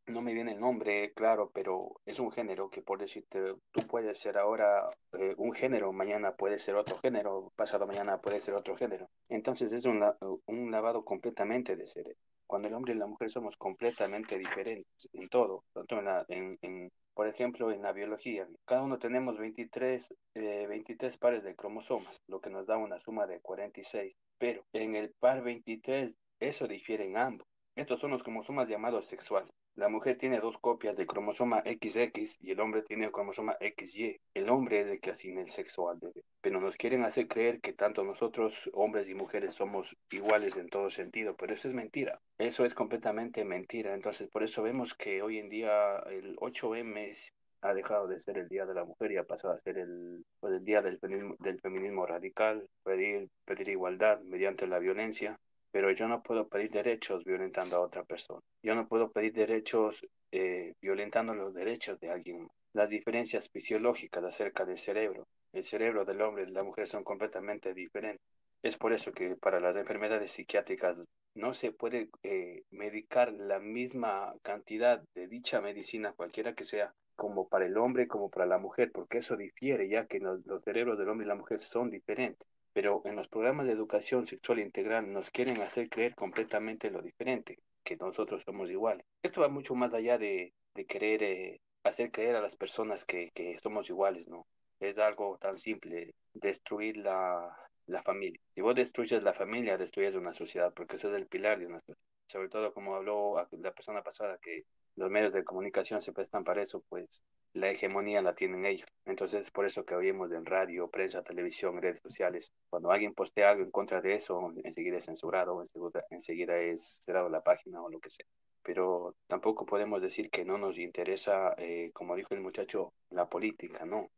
[0.06, 4.20] no me viene el nombre claro, pero es un género que por decirte, tú puedes
[4.20, 8.76] ser ahora eh, un género, mañana puede ser otro género, pasado mañana puede ser otro
[8.76, 9.10] género.
[9.30, 10.04] Entonces es un,
[10.46, 12.18] un lavado completamente de cerebro.
[12.46, 16.58] Cuando el hombre y la mujer somos completamente diferentes en todo, tanto en, la, en,
[16.62, 22.16] en por ejemplo, en la biología, cada uno tenemos 23, 23 eh, pares de cromosomas,
[22.28, 24.16] lo que nos da una suma de 46.
[24.38, 27.46] Pero en el par 23, eso difiere en ambos.
[27.76, 29.52] Estos son los cromosomas llamados sexuales.
[29.80, 34.20] La mujer tiene dos copias del cromosoma XX y el hombre tiene el cromosoma XY.
[34.34, 36.22] El hombre es el que asigna el sexo al bebé.
[36.42, 40.90] Pero nos quieren hacer creer que tanto nosotros, hombres y mujeres, somos iguales en todo
[40.90, 42.20] sentido, pero eso es mentira.
[42.38, 43.94] Eso es completamente mentira.
[43.94, 47.16] Entonces, por eso vemos que hoy en día el 8M
[47.62, 50.26] ha dejado de ser el Día de la Mujer y ha pasado a ser el,
[50.42, 55.40] pues, el Día del feminismo, del feminismo radical, pedir, pedir igualdad mediante la violencia
[55.72, 58.42] pero yo no puedo pedir derechos violentando a otra persona.
[58.64, 62.48] Yo no puedo pedir derechos eh, violentando los derechos de alguien.
[62.74, 67.04] Las diferencias fisiológicas acerca del cerebro, el cerebro del hombre y de la mujer son
[67.04, 68.26] completamente diferentes.
[68.62, 70.98] Es por eso que para las enfermedades psiquiátricas
[71.34, 77.48] no se puede eh, medicar la misma cantidad de dicha medicina, cualquiera que sea, como
[77.48, 81.10] para el hombre como para la mujer, porque eso difiere, ya que los cerebros del
[81.10, 82.48] hombre y la mujer son diferentes
[82.80, 87.60] pero en los programas de educación sexual integral nos quieren hacer creer completamente lo diferente,
[87.84, 89.06] que nosotros somos iguales.
[89.22, 93.32] Esto va mucho más allá de, de querer eh, hacer creer a las personas que,
[93.34, 94.48] que, somos iguales, ¿no?
[94.80, 97.54] Es algo tan simple, destruir la,
[97.88, 98.40] la familia.
[98.56, 101.82] Si vos destruyes la familia, destruyes una sociedad, porque eso es el pilar de una
[101.82, 102.00] sociedad.
[102.28, 104.64] Sobre todo, como habló la persona pasada, que
[104.96, 108.88] los medios de comunicación se prestan para eso, pues la hegemonía la tienen ellos.
[109.06, 112.52] Entonces es por eso que oímos en radio, prensa, televisión, redes sociales.
[112.70, 115.66] Cuando alguien postea algo en contra de eso, enseguida es censurado,
[116.12, 118.26] enseguida es cerrado la página o lo que sea.
[118.62, 123.86] Pero tampoco podemos decir que no nos interesa, eh, como dijo el muchacho, la política,
[123.86, 124.10] no.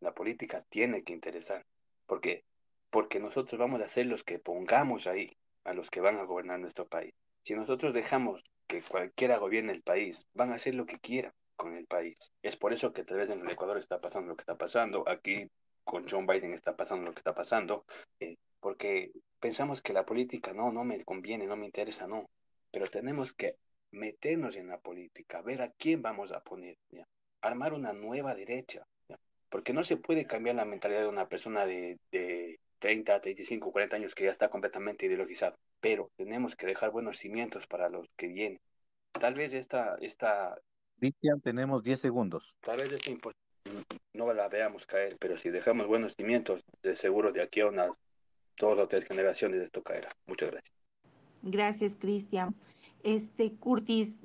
[0.00, 1.64] La política tiene que interesar.
[2.06, 2.44] ¿Por qué?
[2.90, 6.60] Porque nosotros vamos a ser los que pongamos ahí a los que van a gobernar
[6.60, 7.14] nuestro país.
[7.42, 11.76] Si nosotros dejamos que cualquiera gobierne el país, van a hacer lo que quieran con
[11.76, 12.32] el país.
[12.42, 15.08] Es por eso que tal vez en el Ecuador está pasando lo que está pasando,
[15.08, 15.50] aquí
[15.84, 17.84] con John Biden está pasando lo que está pasando,
[18.20, 22.30] eh, porque pensamos que la política no, no me conviene, no me interesa, no,
[22.70, 23.56] pero tenemos que
[23.90, 26.76] meternos en la política, ver a quién vamos a poner,
[27.40, 28.86] armar una nueva derecha,
[29.48, 33.96] porque no se puede cambiar la mentalidad de una persona de, de 30, 35, 40
[33.96, 38.28] años que ya está completamente ideologizado, pero tenemos que dejar buenos cimientos para los que
[38.28, 38.60] vienen.
[39.12, 40.58] Tal vez esta, esta
[40.98, 42.54] Cristian, tenemos 10 segundos.
[42.60, 43.00] Tal vez es
[44.12, 47.90] no la veamos caer, pero si dejamos buenos cimientos, de seguro de aquí a unas
[48.58, 50.08] dos o tres generaciones esto caerá.
[50.26, 50.76] Muchas gracias.
[51.42, 52.54] Gracias, Cristian.
[53.02, 54.16] Este, Curtis,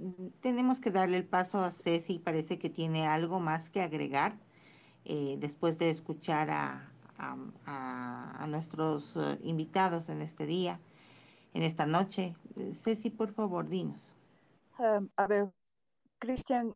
[0.42, 4.38] tenemos que darle el paso a Ceci, parece que tiene algo más que agregar
[5.06, 10.80] eh, después de escuchar a, a, nuestros eh, invitados en este día,
[11.54, 12.36] en esta noche.
[12.72, 14.14] Ceci, por favor, dinos.
[14.78, 15.50] Um, a ver,
[16.20, 16.74] Cristian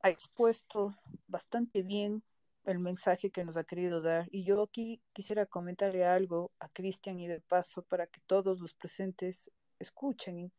[0.00, 0.96] ha expuesto
[1.28, 2.22] bastante bien
[2.64, 7.20] el mensaje que nos ha querido dar y yo aquí quisiera comentarle algo a Cristian
[7.20, 10.50] y de paso para que todos los presentes escuchen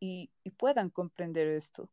[0.00, 1.88] y, y puedan comprender esto.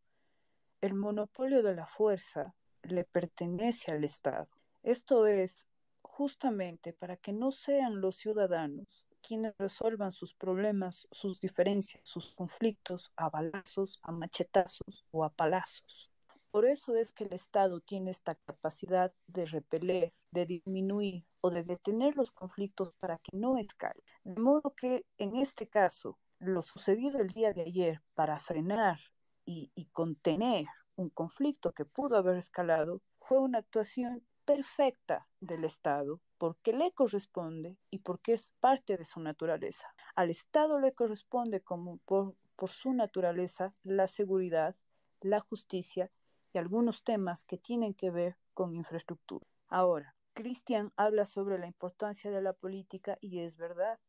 [0.81, 4.47] El monopolio de la fuerza le pertenece al Estado.
[4.81, 5.67] Esto es
[6.01, 13.11] justamente para que no sean los ciudadanos quienes resuelvan sus problemas, sus diferencias, sus conflictos
[13.17, 16.09] a balazos, a machetazos o a palazos.
[16.49, 21.63] Por eso es que el Estado tiene esta capacidad de repeler, de disminuir o de
[21.63, 24.03] detener los conflictos para que no escalen.
[24.23, 28.97] De modo que en este caso, lo sucedido el día de ayer para frenar
[29.45, 36.21] y, y contener un conflicto que pudo haber escalado fue una actuación perfecta del Estado
[36.37, 39.93] porque le corresponde y porque es parte de su naturaleza.
[40.15, 44.73] Al Estado le corresponde como por, por su naturaleza la seguridad,
[45.19, 46.09] la justicia
[46.53, 49.45] y algunos temas que tienen que ver con infraestructura.
[49.67, 53.99] Ahora, Cristian habla sobre la importancia de la política y es verdad.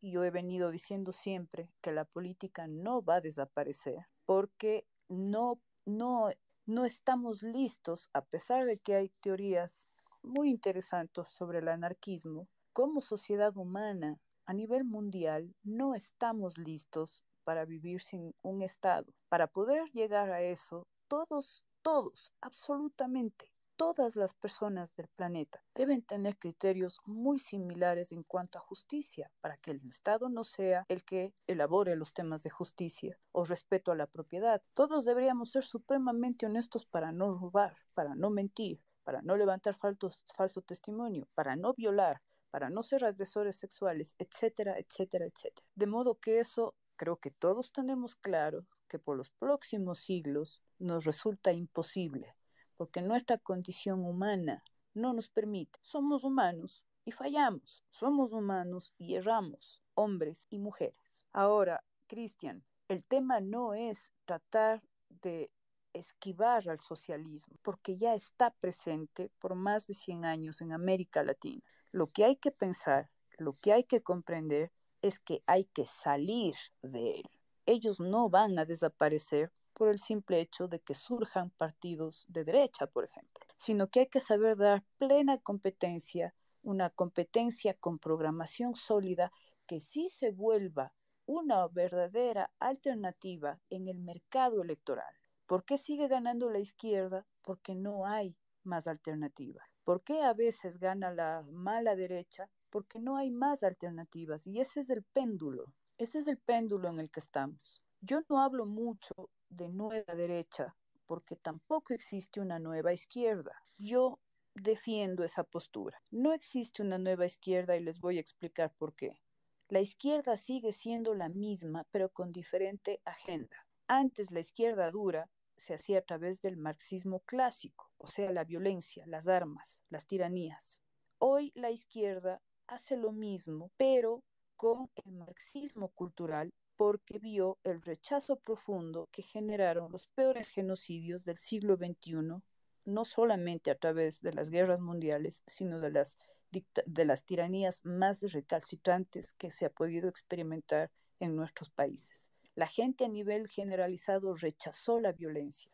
[0.00, 6.30] Yo he venido diciendo siempre que la política no va a desaparecer porque no, no
[6.66, 9.88] no estamos listos, a pesar de que hay teorías
[10.22, 17.64] muy interesantes sobre el anarquismo, como sociedad humana a nivel mundial no estamos listos para
[17.64, 19.12] vivir sin un Estado.
[19.28, 23.51] Para poder llegar a eso, todos, todos, absolutamente
[23.82, 29.56] todas las personas del planeta deben tener criterios muy similares en cuanto a justicia, para
[29.56, 33.96] que el Estado no sea el que elabore los temas de justicia o respeto a
[33.96, 34.62] la propiedad.
[34.74, 40.62] Todos deberíamos ser supremamente honestos para no robar, para no mentir, para no levantar falso
[40.62, 45.66] testimonio, para no violar, para no ser agresores sexuales, etcétera, etcétera, etcétera.
[45.74, 51.04] De modo que eso creo que todos tenemos claro que por los próximos siglos nos
[51.04, 52.36] resulta imposible
[52.76, 54.62] porque nuestra condición humana
[54.94, 55.78] no nos permite.
[55.82, 61.26] Somos humanos y fallamos, somos humanos y erramos, hombres y mujeres.
[61.32, 65.50] Ahora, Cristian, el tema no es tratar de
[65.92, 71.62] esquivar al socialismo, porque ya está presente por más de 100 años en América Latina.
[71.90, 76.54] Lo que hay que pensar, lo que hay que comprender es que hay que salir
[76.82, 77.30] de él.
[77.66, 82.86] Ellos no van a desaparecer por el simple hecho de que surjan partidos de derecha,
[82.86, 89.32] por ejemplo, sino que hay que saber dar plena competencia, una competencia con programación sólida
[89.66, 90.92] que sí se vuelva
[91.26, 95.12] una verdadera alternativa en el mercado electoral.
[95.46, 97.26] ¿Por qué sigue ganando la izquierda?
[97.42, 99.64] Porque no hay más alternativa.
[99.82, 102.48] ¿Por qué a veces gana la mala derecha?
[102.70, 104.46] Porque no hay más alternativas.
[104.46, 105.74] Y ese es el péndulo.
[105.98, 107.82] Ese es el péndulo en el que estamos.
[108.00, 110.74] Yo no hablo mucho de nueva derecha,
[111.06, 113.52] porque tampoco existe una nueva izquierda.
[113.78, 114.18] Yo
[114.54, 116.02] defiendo esa postura.
[116.10, 119.20] No existe una nueva izquierda y les voy a explicar por qué.
[119.68, 123.66] La izquierda sigue siendo la misma, pero con diferente agenda.
[123.88, 129.04] Antes la izquierda dura se hacía a través del marxismo clásico, o sea, la violencia,
[129.06, 130.82] las armas, las tiranías.
[131.18, 134.22] Hoy la izquierda hace lo mismo, pero
[134.56, 141.38] con el marxismo cultural porque vio el rechazo profundo que generaron los peores genocidios del
[141.38, 142.42] siglo XXI,
[142.84, 146.18] no solamente a través de las guerras mundiales, sino de las,
[146.50, 152.30] de las tiranías más recalcitrantes que se ha podido experimentar en nuestros países.
[152.54, 155.70] La gente a nivel generalizado rechazó la violencia.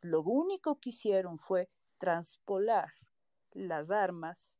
[0.00, 2.92] Lo único que hicieron fue transpolar
[3.52, 4.56] las armas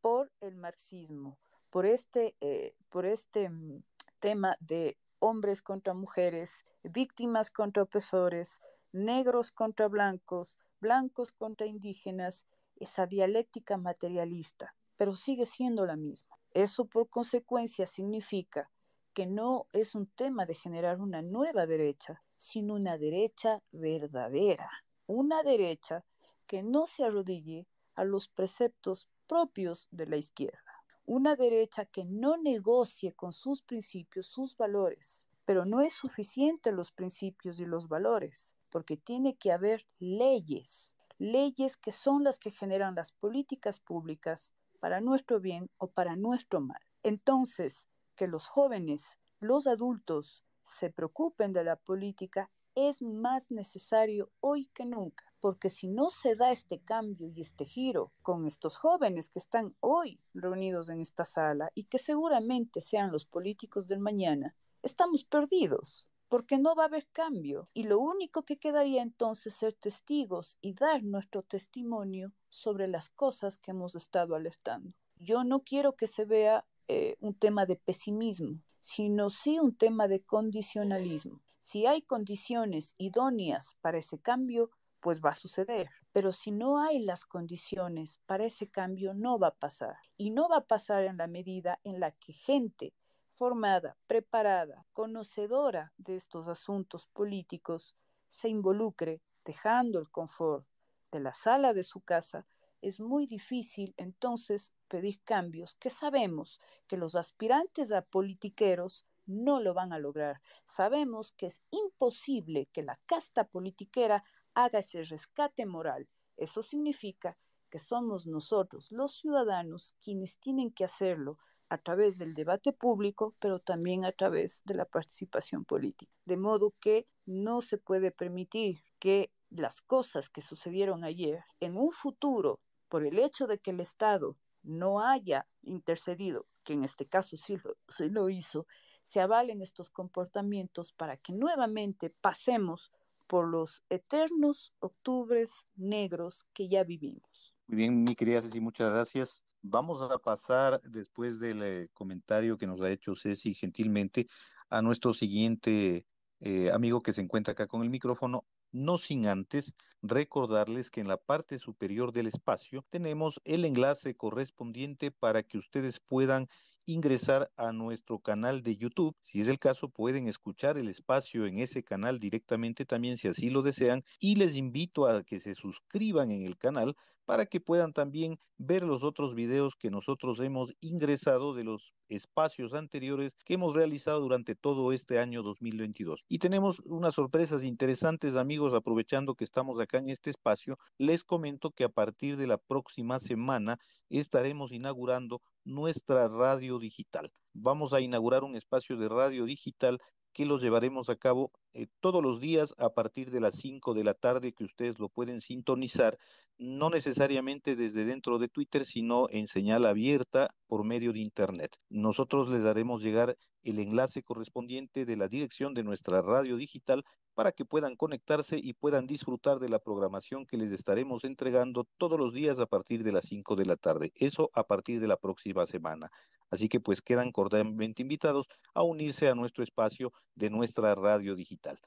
[0.00, 1.38] por el marxismo,
[1.70, 3.82] por este, eh, por este mm,
[4.18, 8.60] tema de hombres contra mujeres, víctimas contra opresores,
[8.92, 16.36] negros contra blancos, blancos contra indígenas, esa dialéctica materialista, pero sigue siendo la misma.
[16.52, 18.70] Eso por consecuencia significa
[19.12, 24.70] que no es un tema de generar una nueva derecha, sino una derecha verdadera,
[25.06, 26.04] una derecha
[26.46, 30.69] que no se arrodille a los preceptos propios de la izquierda
[31.10, 35.26] una derecha que no negocie con sus principios, sus valores.
[35.44, 41.76] Pero no es suficiente los principios y los valores, porque tiene que haber leyes, leyes
[41.76, 46.80] que son las que generan las políticas públicas para nuestro bien o para nuestro mal.
[47.02, 54.66] Entonces, que los jóvenes, los adultos, se preocupen de la política es más necesario hoy
[54.66, 59.28] que nunca porque si no se da este cambio y este giro con estos jóvenes
[59.30, 64.54] que están hoy reunidos en esta sala y que seguramente sean los políticos del mañana,
[64.82, 67.68] estamos perdidos, porque no va a haber cambio.
[67.74, 73.08] Y lo único que quedaría entonces es ser testigos y dar nuestro testimonio sobre las
[73.08, 74.92] cosas que hemos estado alertando.
[75.16, 80.08] Yo no quiero que se vea eh, un tema de pesimismo, sino sí un tema
[80.08, 81.40] de condicionalismo.
[81.60, 84.70] Si hay condiciones idóneas para ese cambio,
[85.00, 85.90] pues va a suceder.
[86.12, 89.96] Pero si no hay las condiciones para ese cambio, no va a pasar.
[90.16, 92.94] Y no va a pasar en la medida en la que gente
[93.30, 97.96] formada, preparada, conocedora de estos asuntos políticos
[98.28, 100.66] se involucre dejando el confort
[101.10, 102.46] de la sala de su casa,
[102.82, 109.74] es muy difícil entonces pedir cambios que sabemos que los aspirantes a politiqueros no lo
[109.74, 110.40] van a lograr.
[110.64, 114.24] Sabemos que es imposible que la casta politiquera
[114.54, 116.08] haga ese rescate moral.
[116.36, 117.36] Eso significa
[117.70, 121.38] que somos nosotros, los ciudadanos, quienes tienen que hacerlo
[121.68, 126.12] a través del debate público, pero también a través de la participación política.
[126.24, 131.92] De modo que no se puede permitir que las cosas que sucedieron ayer en un
[131.92, 137.36] futuro, por el hecho de que el Estado no haya intercedido, que en este caso
[137.36, 138.66] sí lo, sí lo hizo,
[139.04, 142.90] se avalen estos comportamientos para que nuevamente pasemos
[143.30, 147.54] por los eternos octubres negros que ya vivimos.
[147.68, 149.44] Muy bien, mi querida Ceci, muchas gracias.
[149.62, 154.26] Vamos a pasar, después del eh, comentario que nos ha hecho Ceci gentilmente,
[154.68, 156.06] a nuestro siguiente
[156.40, 161.06] eh, amigo que se encuentra acá con el micrófono, no sin antes recordarles que en
[161.06, 166.48] la parte superior del espacio tenemos el enlace correspondiente para que ustedes puedan
[166.92, 169.16] ingresar a nuestro canal de YouTube.
[169.20, 173.50] Si es el caso, pueden escuchar el espacio en ese canal directamente también si así
[173.50, 176.96] lo desean y les invito a que se suscriban en el canal
[177.30, 182.74] para que puedan también ver los otros videos que nosotros hemos ingresado de los espacios
[182.74, 186.24] anteriores que hemos realizado durante todo este año 2022.
[186.28, 191.70] Y tenemos unas sorpresas interesantes, amigos, aprovechando que estamos acá en este espacio, les comento
[191.70, 193.78] que a partir de la próxima semana
[194.08, 197.30] estaremos inaugurando nuestra radio digital.
[197.52, 200.00] Vamos a inaugurar un espacio de radio digital
[200.32, 204.04] que lo llevaremos a cabo eh, todos los días a partir de las 5 de
[204.04, 206.18] la tarde que ustedes lo pueden sintonizar,
[206.58, 211.76] no necesariamente desde dentro de Twitter, sino en señal abierta por medio de Internet.
[211.88, 217.04] Nosotros les daremos llegar el enlace correspondiente de la dirección de nuestra radio digital
[217.34, 222.18] para que puedan conectarse y puedan disfrutar de la programación que les estaremos entregando todos
[222.18, 224.12] los días a partir de las 5 de la tarde.
[224.14, 226.10] Eso a partir de la próxima semana.
[226.50, 231.78] Así que pues quedan cordialmente invitados a unirse a nuestro espacio de nuestra radio digital.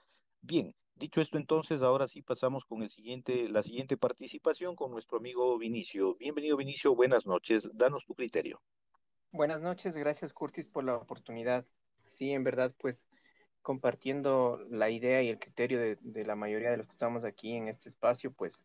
[0.42, 5.18] Bien, dicho esto entonces, ahora sí pasamos con el siguiente, la siguiente participación con nuestro
[5.18, 6.16] amigo Vinicio.
[6.16, 8.62] Bienvenido Vinicio, buenas noches, danos tu criterio.
[9.32, 11.66] Buenas noches, gracias Curtis por la oportunidad.
[12.06, 13.08] Sí, en verdad, pues
[13.62, 17.54] compartiendo la idea y el criterio de, de la mayoría de los que estamos aquí
[17.54, 18.64] en este espacio, pues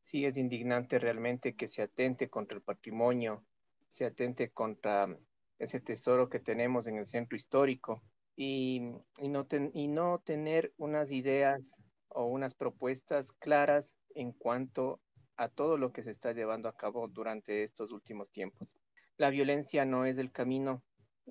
[0.00, 3.44] sí es indignante realmente que se atente contra el patrimonio
[3.92, 5.18] se atente contra
[5.58, 8.02] ese tesoro que tenemos en el centro histórico
[8.34, 8.80] y,
[9.20, 11.76] no, y no tener unas ideas
[12.08, 15.02] o unas propuestas claras en cuanto
[15.36, 18.74] a todo lo que se está llevando a cabo durante estos últimos tiempos.
[19.18, 20.82] La violencia no es el camino,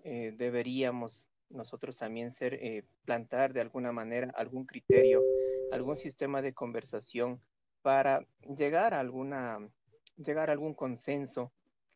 [0.03, 5.23] eh, deberíamos nosotros también ser, eh, plantar de alguna manera algún criterio,
[5.71, 7.41] algún sistema de conversación
[7.81, 8.23] para
[8.55, 9.67] llegar alguna,
[10.15, 11.51] llegar a algún consenso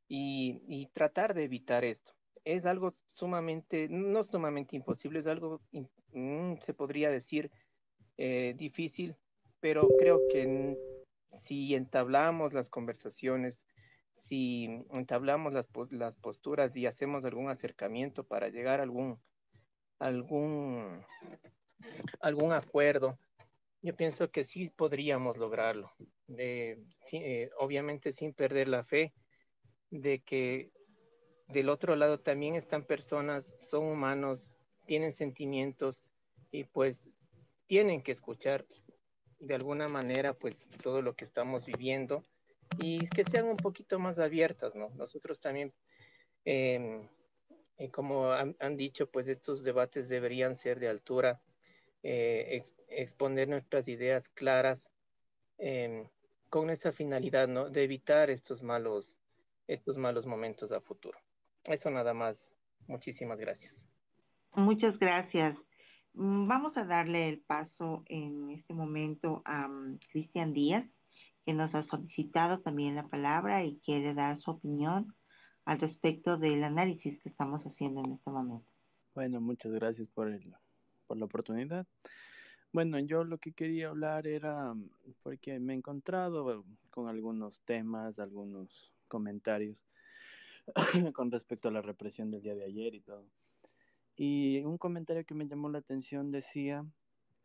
[0.07, 2.13] y, tratar de evitar esto.
[2.43, 5.61] Es algo sumamente, no sumamente imposible, es algo,
[6.11, 7.51] mm, se podría decir,
[8.17, 9.15] eh, difícil,
[9.59, 10.77] pero creo que
[11.29, 13.65] si entablamos las conversaciones,
[14.11, 19.19] si entablamos las, las posturas y hacemos algún acercamiento para llegar a algún,
[19.99, 21.03] algún,
[22.21, 23.17] algún acuerdo,
[23.81, 25.91] yo pienso que sí podríamos lograrlo.
[26.37, 26.79] Eh,
[27.59, 29.13] obviamente sin perder la fe,
[30.01, 30.71] de que
[31.47, 34.51] del otro lado también están personas, son humanos,
[34.85, 36.03] tienen sentimientos
[36.51, 37.07] y pues
[37.67, 38.65] tienen que escuchar
[39.39, 42.23] de alguna manera pues todo lo que estamos viviendo
[42.77, 44.89] y que sean un poquito más abiertas, ¿no?
[44.95, 45.73] Nosotros también,
[46.45, 47.07] em,
[47.77, 51.41] eh, como han, dicho, pues estos debates deberían ser de altura,
[52.03, 54.91] eh, exponer nuestras ideas claras
[55.57, 56.07] em,
[56.49, 57.69] con esa finalidad, ¿no?
[57.69, 59.19] De evitar estos malos
[59.67, 61.17] estos malos momentos a futuro.
[61.63, 62.53] Eso nada más.
[62.87, 63.85] Muchísimas gracias.
[64.55, 65.57] Muchas gracias.
[66.13, 70.85] Mm, vamos a darle el paso en este momento a mm, Cristian Díaz,
[71.45, 75.13] que nos ha solicitado también la palabra y quiere dar su opinión
[75.65, 78.65] al respecto del análisis que estamos haciendo en este momento.
[79.13, 80.53] Bueno, muchas gracias por, el,
[81.07, 81.85] por la oportunidad.
[82.71, 84.89] Bueno, yo lo que quería hablar era mm,
[85.23, 89.85] porque me he encontrado con algunos temas, algunos comentarios
[91.13, 93.25] con respecto a la represión del día de ayer y todo.
[94.15, 96.85] Y un comentario que me llamó la atención decía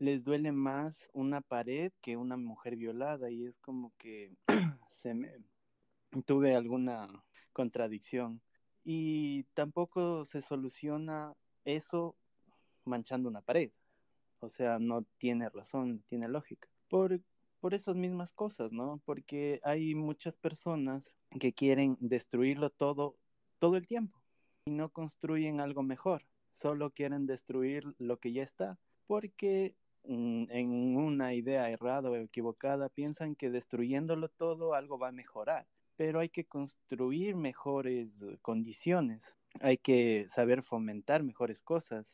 [0.00, 4.34] les duele más una pared que una mujer violada y es como que
[4.94, 5.30] se me
[6.24, 7.08] tuve alguna
[7.52, 8.40] contradicción
[8.82, 11.34] y tampoco se soluciona
[11.66, 12.16] eso
[12.84, 13.70] manchando una pared.
[14.40, 16.66] O sea, no tiene razón, tiene lógica.
[16.88, 17.20] Por,
[17.60, 19.00] por esas mismas cosas, ¿no?
[19.04, 23.16] Porque hay muchas personas que quieren destruirlo todo,
[23.58, 24.18] todo el tiempo
[24.64, 26.24] y no construyen algo mejor.
[26.52, 32.88] Solo quieren destruir lo que ya está porque mm, en una idea errada o equivocada
[32.88, 35.66] piensan que destruyéndolo todo algo va a mejorar.
[35.96, 39.34] Pero hay que construir mejores condiciones.
[39.60, 42.06] Hay que saber fomentar mejores cosas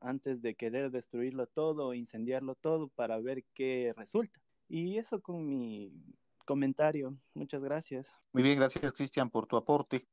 [0.00, 4.40] antes de querer destruirlo todo o incendiarlo todo para ver qué resulta.
[4.70, 5.92] Y eso con mi
[6.46, 7.18] comentario.
[7.34, 8.06] Muchas gracias.
[8.32, 10.06] Muy bien, gracias Cristian por tu aporte.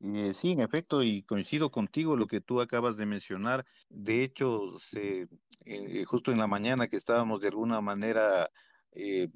[0.00, 3.66] Eh, sí, en efecto, y coincido contigo lo que tú acabas de mencionar.
[3.88, 5.26] De hecho, se,
[5.64, 8.50] eh, justo en la mañana que estábamos de alguna manera,
[8.92, 9.30] eh,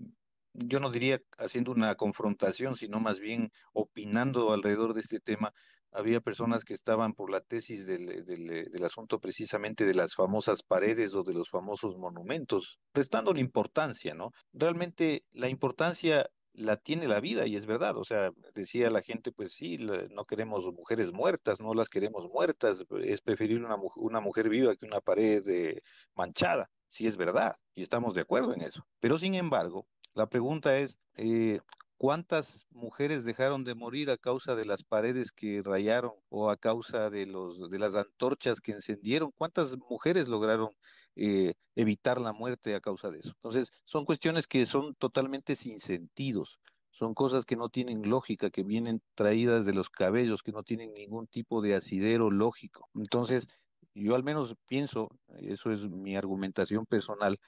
[0.52, 5.52] yo no diría haciendo una confrontación, sino más bien opinando alrededor de este tema,
[5.92, 11.14] había personas que estaban por la tesis del, del, asunto precisamente de las famosas paredes
[11.14, 14.32] o de los famosos monumentos, la importancia, ¿no?
[14.52, 19.30] Realmente la importancia la tiene la vida y es verdad, o sea, decía la gente,
[19.32, 19.78] pues sí,
[20.10, 24.86] no queremos mujeres muertas, no las queremos muertas, es preferible una, una mujer viva que
[24.86, 25.80] una pared eh,
[26.14, 28.84] manchada, sí es verdad, y estamos de acuerdo en eso.
[29.00, 31.60] Pero sin embargo, la pregunta es, eh,
[31.98, 37.10] ¿Cuántas mujeres dejaron de morir a causa de las paredes que rayaron o a causa
[37.10, 39.32] de, los, de las antorchas que encendieron?
[39.36, 40.70] ¿Cuántas mujeres lograron
[41.16, 43.30] eh, evitar la muerte a causa de eso?
[43.30, 46.60] Entonces, son cuestiones que son totalmente sin sentidos,
[46.92, 50.94] son cosas que no tienen lógica, que vienen traídas de los cabellos, que no tienen
[50.94, 52.88] ningún tipo de asidero lógico.
[52.94, 53.48] Entonces,
[53.94, 55.08] yo al menos pienso,
[55.40, 57.40] eso es mi argumentación personal,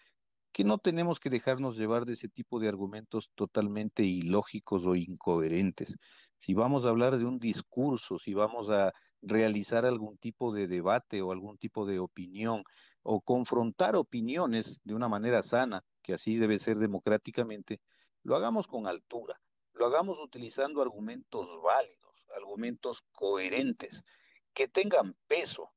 [0.52, 5.96] que no tenemos que dejarnos llevar de ese tipo de argumentos totalmente ilógicos o incoherentes.
[6.38, 8.92] Si vamos a hablar de un discurso, si vamos a
[9.22, 12.64] realizar algún tipo de debate o algún tipo de opinión
[13.02, 17.80] o confrontar opiniones de una manera sana, que así debe ser democráticamente,
[18.22, 19.40] lo hagamos con altura,
[19.72, 24.04] lo hagamos utilizando argumentos válidos, argumentos coherentes,
[24.52, 25.70] que tengan peso,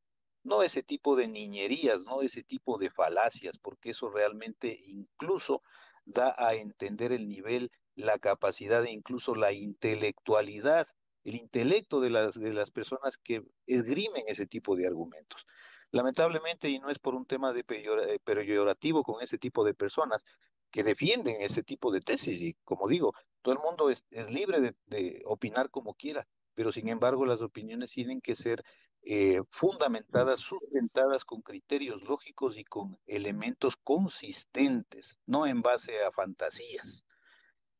[0.44, 5.62] no ese tipo de niñerías, no ese tipo de falacias, porque eso realmente incluso
[6.06, 10.88] da a entender el nivel, la capacidad e incluso la intelectualidad,
[11.24, 15.46] el intelecto de las, de las personas que esgrimen ese tipo de argumentos.
[15.92, 20.26] Lamentablemente, y no es por un tema de eh, peyorativo con ese tipo de personas
[20.72, 23.14] que defienden ese tipo de tesis, y como digo,
[23.44, 28.22] todo el mundo es, libre de opinar como quiera, pero sin embargo las opiniones tienen
[28.22, 28.64] que ser
[29.06, 37.04] eh, fundamentadas, sustentadas con criterios lógicos y con elementos consistentes, no en base a fantasías.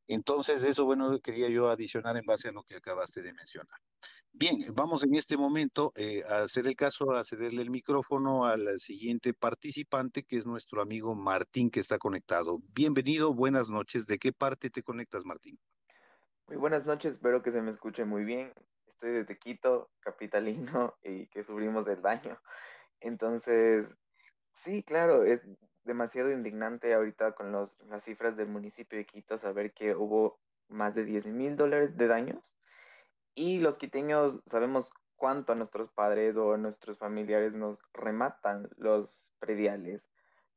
[0.06, 3.78] Entonces, eso, bueno, quería yo adicionar en base a lo que acabaste de mencionar.
[4.32, 8.78] Bien, vamos en este momento eh, a hacer el caso, a cederle el micrófono al
[8.78, 12.58] siguiente participante, que es nuestro amigo Martín, que está conectado.
[12.74, 14.04] Bienvenido, buenas noches.
[14.04, 15.58] ¿De qué parte te conectas, Martín?
[16.48, 18.52] Muy buenas noches, espero que se me escuche muy bien
[19.04, 22.38] estoy desde Quito, capitalino, y que sufrimos el daño.
[23.00, 23.86] Entonces,
[24.54, 25.42] sí, claro, es
[25.84, 30.94] demasiado indignante ahorita con los, las cifras del municipio de Quito saber que hubo más
[30.94, 32.56] de 10 mil dólares de daños
[33.34, 39.34] y los quiteños sabemos cuánto a nuestros padres o a nuestros familiares nos rematan los
[39.38, 40.08] prediales,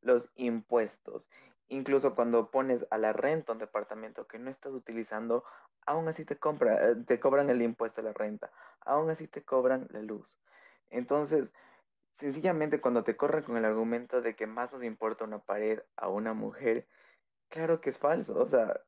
[0.02, 1.30] los impuestos.
[1.68, 5.43] Incluso cuando pones a la renta un departamento que no estás utilizando,
[5.88, 9.41] aún así te, compra, eh, te cobran el impuesto a la renta, aún así te
[9.43, 10.39] cobran la luz.
[10.91, 11.49] Entonces,
[12.17, 16.09] sencillamente cuando te corren con el argumento de que más nos importa una pared a
[16.09, 16.85] una mujer,
[17.49, 18.38] claro que es falso.
[18.38, 18.79] O sea,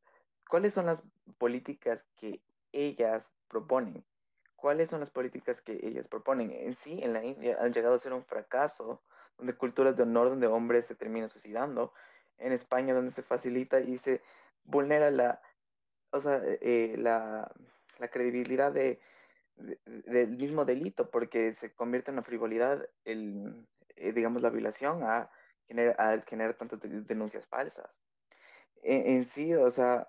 [0.48, 1.02] ¿cuáles son las
[1.38, 2.42] políticas que
[2.74, 4.04] ellas proponen?
[4.58, 6.52] ¿Cuáles son las políticas que ellas proponen?
[6.52, 9.02] En sí, en la India han llegado a ser un fracaso,
[9.38, 11.94] donde culturas de honor, donde hombres se terminan suicidando,
[12.40, 14.22] en España, donde se facilita y se
[14.66, 15.42] vulnera la
[16.12, 17.52] o sea, eh, la,
[18.00, 19.00] la, credibilidad de,
[19.58, 25.30] del mismo delito, porque se convierte en una frivolidad, el, eh, digamos, la violación a,
[25.98, 28.02] a generar tantas denuncias falsas.
[28.82, 30.08] En, en, sí, o sea,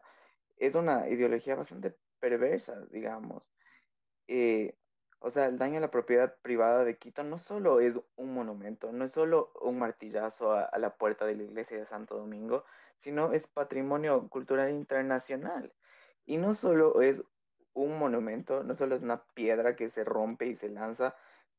[0.56, 3.50] es una ideología bastante perversa, digamos.
[4.28, 4.76] Eh,
[5.18, 8.90] o sea, el daño a la propiedad privada de Quito no solo es un monumento,
[8.92, 12.64] no es solo un martillazo a la puerta de la iglesia de Santo Domingo,
[12.96, 15.72] sino es patrimonio cultural internacional.
[16.26, 17.22] Y no solo es
[17.74, 21.14] un monumento, no solo es una piedra que se rompe y se lanza,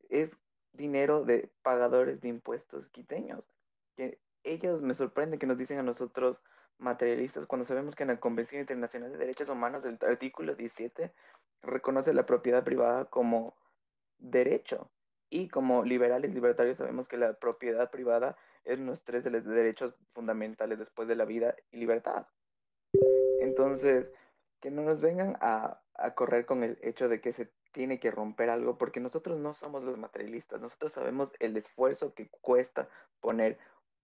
[0.10, 0.38] es
[0.74, 3.50] dinero de pagadores de impuestos quiteños,
[3.96, 6.42] que ellos me sorprende que nos dicen a nosotros
[6.78, 11.14] materialistas cuando sabemos que en la Convención Internacional de Derechos Humanos el artículo 17
[11.62, 13.56] reconoce la propiedad privada como
[14.18, 14.90] derecho
[15.30, 19.30] y como liberales libertarios sabemos que la propiedad privada es uno de los tres de
[19.30, 22.28] los derechos fundamentales después de la vida y libertad.
[23.40, 24.12] Entonces,
[24.62, 28.12] que no nos vengan a, a correr con el hecho de que se tiene que
[28.12, 32.90] romper algo, porque nosotros no somos los materialistas, nosotros sabemos el esfuerzo que cuesta
[33.20, 33.58] poner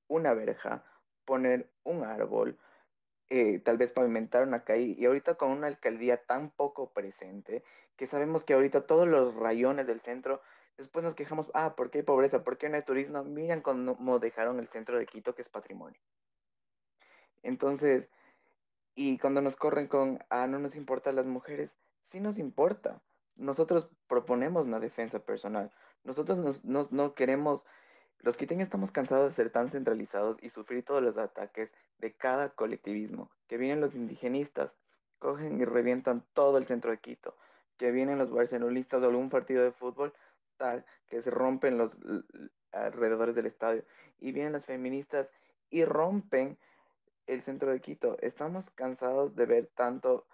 [0.08, 0.84] una verja,
[1.26, 2.58] poner un árbol,
[3.30, 7.64] eh, tal vez pavimentar una calle, y ahorita con una alcaldía tan poco presente,
[7.98, 10.42] que sabemos que ahorita todos los rayones del centro,
[10.78, 12.44] después nos quejamos, ah, ¿por qué hay pobreza?
[12.44, 13.24] ¿Por qué no hay turismo?
[13.24, 16.00] Miren cómo dejaron el centro de Quito, que es patrimonio.
[17.44, 18.08] Entonces,
[18.98, 21.72] y cuando nos corren con, ah, no nos importan las mujeres,
[22.08, 23.02] sí nos importa.
[23.38, 25.72] Nosotros proponemos una defensa personal.
[26.04, 27.64] Nosotros no queremos
[28.22, 32.50] los quiteños estamos cansados de ser tan centralizados y sufrir todos los ataques de cada
[32.50, 33.30] colectivismo.
[33.48, 34.72] Que vienen los indigenistas,
[35.20, 37.36] cogen y revientan todo el centro de Quito.
[37.78, 40.14] Que vienen los barcelonistas o algún partido de fútbol,
[40.58, 41.96] tal, que se rompen los
[42.72, 43.84] alrededores del estadio.
[44.20, 45.30] Y vienen las feministas
[45.70, 46.58] y rompen
[47.28, 48.18] el centro de Quito.
[48.22, 50.26] Estamos cansados de ver tanto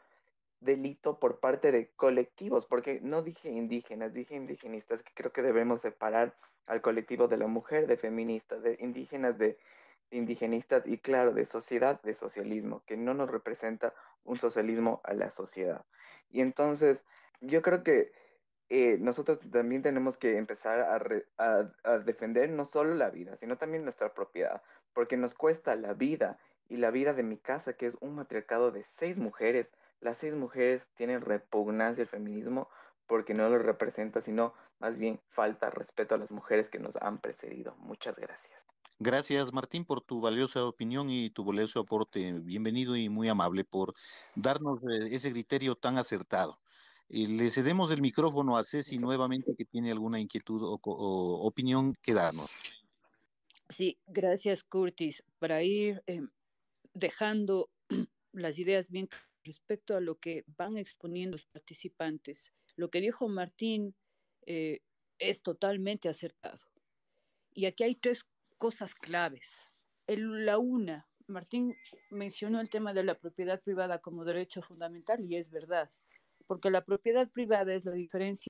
[0.61, 5.81] delito por parte de colectivos, porque no dije indígenas, dije indigenistas, que creo que debemos
[5.81, 6.35] separar
[6.67, 9.57] al colectivo de la mujer, de feministas, de indígenas, de
[10.11, 15.31] indigenistas y claro, de sociedad, de socialismo, que no nos representa un socialismo a la
[15.31, 15.83] sociedad.
[16.31, 17.03] Y entonces,
[17.41, 18.13] yo creo que
[18.69, 20.79] eh, nosotros también tenemos que empezar
[21.37, 24.61] a, a defender no solo la vida, sino también nuestra propiedad,
[24.93, 26.39] porque nos cuesta la vida
[26.74, 29.67] y la vida de mi casa, que es un matriarcado de seis mujeres,
[30.01, 32.67] las seis mujeres tienen repugnancia al feminismo
[33.05, 37.19] porque no lo representa, sino más bien falta respeto a las mujeres que nos han
[37.19, 37.76] precedido.
[37.78, 38.59] Muchas gracias.
[38.97, 42.34] Gracias, Martín, por tu valiosa opinión y tu valioso aporte.
[42.39, 43.93] Bienvenido y muy amable por
[44.34, 46.59] darnos eh, ese criterio tan acertado.
[47.07, 50.80] Eh, le cedemos el micrófono a Ceci nuevamente que tiene alguna inquietud o,
[51.45, 52.49] opinión que darnos.
[53.69, 55.24] Sí, gracias, Curtis.
[55.38, 56.21] Para ir eh,
[56.93, 57.69] dejando
[58.33, 59.09] las ideas bien
[59.43, 63.95] respecto a lo que van exponiendo los participantes, lo que dijo Martín
[64.45, 64.79] eh,
[65.19, 66.61] es totalmente acertado.
[67.53, 68.25] Y aquí hay tres
[68.57, 69.69] cosas claves.
[70.07, 71.75] la una, Martín
[72.09, 75.89] mencionó el tema de la propiedad privada como derecho fundamental y es verdad,
[76.47, 78.47] porque la propiedad privada es la diferencia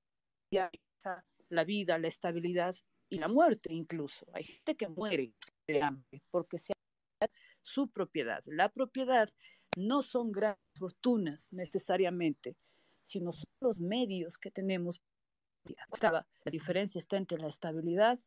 [0.52, 2.76] entre la vida, la estabilidad
[3.10, 4.26] y la muerte incluso.
[4.34, 5.34] Hay gente que muere
[5.68, 6.76] de hambre porque sea
[7.64, 8.44] su propiedad.
[8.46, 9.30] La propiedad
[9.76, 12.56] no son grandes fortunas necesariamente,
[13.02, 15.02] sino son los medios que tenemos.
[16.02, 18.20] La diferencia está entre la estabilidad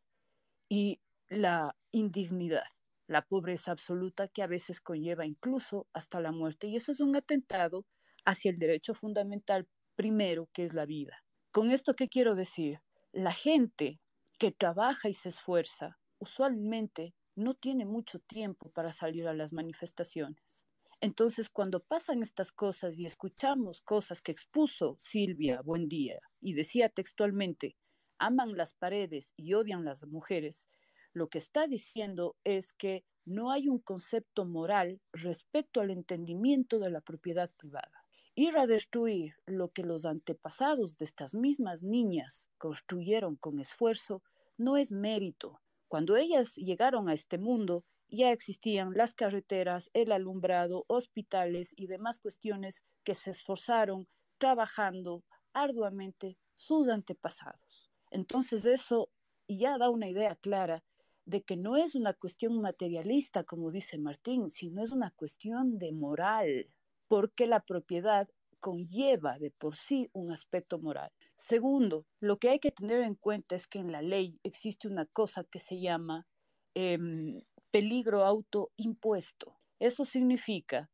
[0.67, 2.67] y la indignidad,
[3.07, 6.67] la pobreza absoluta que a veces conlleva incluso hasta la muerte.
[6.67, 7.85] Y eso es un atentado
[8.25, 11.23] hacia el derecho fundamental primero, que es la vida.
[11.51, 12.81] Con esto, ¿qué quiero decir?
[13.11, 13.99] La gente
[14.37, 20.65] que trabaja y se esfuerza usualmente no tiene mucho tiempo para salir a las manifestaciones.
[20.99, 26.89] Entonces, cuando pasan estas cosas y escuchamos cosas que expuso Silvia Buen día y decía
[26.89, 27.77] textualmente,
[28.17, 30.67] aman las paredes y odian las mujeres,
[31.13, 36.89] lo que está diciendo es que no hay un concepto moral respecto al entendimiento de
[36.89, 38.03] la propiedad privada.
[38.33, 44.23] Ir a destruir lo que los antepasados de estas mismas niñas construyeron con esfuerzo
[44.57, 45.59] no es mérito.
[45.87, 52.19] Cuando ellas llegaron a este mundo, ya existían las carreteras, el alumbrado, hospitales y demás
[52.19, 54.07] cuestiones que se esforzaron
[54.37, 55.23] trabajando
[55.53, 57.89] arduamente sus antepasados.
[58.11, 59.09] Entonces eso
[59.47, 60.83] ya da una idea clara
[61.25, 65.91] de que no es una cuestión materialista, como dice Martín, sino es una cuestión de
[65.91, 66.69] moral,
[67.07, 68.29] porque la propiedad
[68.59, 71.11] conlleva de por sí un aspecto moral.
[71.35, 75.05] Segundo, lo que hay que tener en cuenta es que en la ley existe una
[75.05, 76.27] cosa que se llama
[76.73, 77.41] em,
[77.71, 79.57] peligro autoimpuesto.
[79.79, 80.89] Eso significa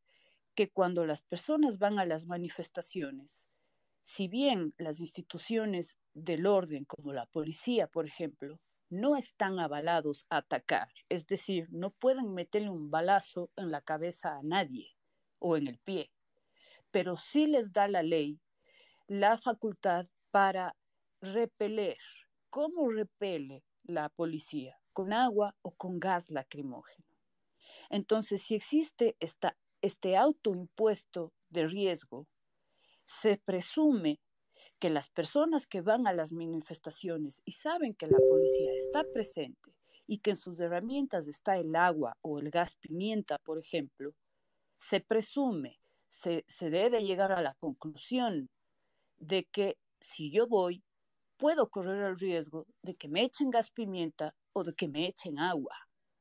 [0.56, 3.48] que cuando las personas van a las manifestaciones,
[4.02, 8.60] si bien las instituciones del orden, como la policía, por ejemplo,
[8.90, 14.38] no están avalados a atacar, es decir, no pueden meterle un balazo en la cabeza
[14.38, 14.96] a nadie
[15.40, 16.12] o en el pie,
[16.94, 18.40] pero sí les da la ley
[19.08, 20.74] la facultad para
[21.20, 21.98] repeler.
[22.50, 24.78] ¿Cómo repele la policía?
[24.94, 27.06] con agua o con gas lacrimógeno.
[27.90, 32.28] Entonces, si existe esta, este autoimpuesto de riesgo,
[33.06, 34.22] se presume
[34.80, 39.74] que las personas que van a las manifestaciones y saben que la policía está presente
[40.08, 44.14] y que en sus herramientas está el agua o el gas pimienta, por ejemplo,
[44.78, 45.80] se presume,
[46.14, 48.50] se, debe llegar a la conclusión
[49.18, 50.84] de que si yo voy,
[51.38, 55.40] puedo correr el riesgo de que me echen gas pimienta o de que me echen
[55.40, 55.76] agua.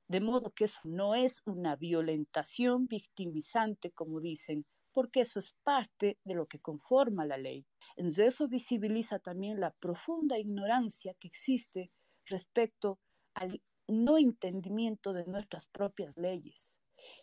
[0.08, 6.18] De modo que eso no es una violentación victimizante, como dicen, porque eso es parte
[6.24, 7.66] de lo que conforma la ley.
[7.96, 11.90] Entonces eso visibiliza también la profunda ignorancia que existe
[12.26, 12.98] respecto
[13.34, 16.78] al no entendimiento de nuestras propias leyes.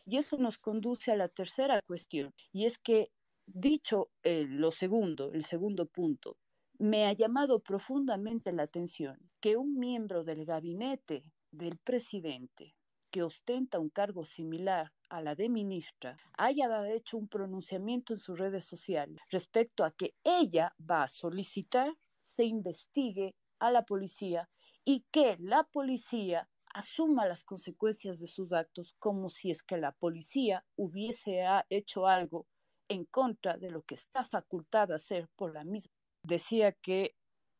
[0.06, 3.12] Y eso nos conduce a la tercera cuestión, y es que,
[3.46, 6.38] dicho eh, lo segundo, el segundo punto,
[6.78, 12.76] me ha llamado profundamente la atención que un miembro del gabinete del presidente
[13.12, 18.38] que ostenta un cargo similar a la de ministra haya hecho un pronunciamiento en sus
[18.38, 24.50] redes sociales respecto a que ella va a solicitar se investigue a la policía
[24.86, 26.48] y que la policía
[26.80, 32.48] asuma las consecuencias de sus actos como si es que la policía hubiese hecho algo
[32.88, 35.94] en contra de lo que está facultada a hacer por la misma.
[36.24, 37.16] Decía que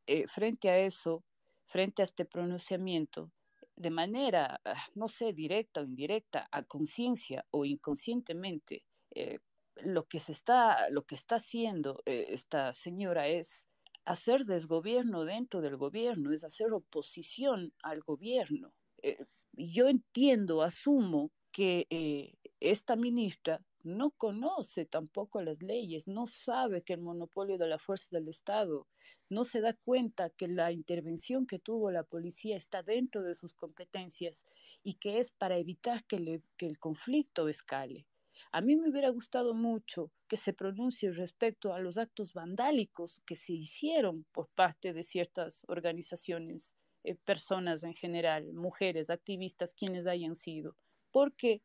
[0.08, 1.24] eh, frente a eso,
[1.66, 3.30] frente a este pronunciamiento,
[3.76, 9.40] de manera, ah, no sé, directa o indirecta, a conciencia o inconscientemente, eh,
[9.84, 13.66] lo que se está, lo que está haciendo eh, esta señora es
[14.06, 18.74] hacer desgobierno dentro del gobierno, es hacer oposición al gobierno.
[19.04, 26.82] Eh, yo entiendo, asumo que eh, esta ministra no conoce tampoco las leyes, no sabe
[26.84, 28.88] que el monopolio de la fuerza del Estado,
[29.30, 33.54] no se da cuenta que la intervención que tuvo la policía está dentro de sus
[33.54, 34.46] competencias
[34.84, 38.06] y que es para evitar que, que el conflicto escale.
[38.52, 43.36] A mí me hubiera gustado mucho que se pronuncie respecto a los actos vandálicos que
[43.36, 50.36] se hicieron por parte de ciertas organizaciones, eh, personas en general, mujeres, activistas, quienes hayan
[50.36, 50.76] sido,
[51.12, 51.62] porque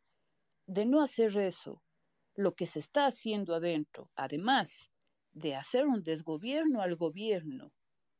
[0.67, 1.83] de no hacer eso,
[2.35, 4.91] lo que se está haciendo adentro, además
[5.33, 7.73] de hacer un desgobierno al gobierno,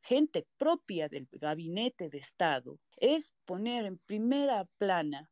[0.03, 5.31] gente propia del gabinete de Estado, es poner en primera plana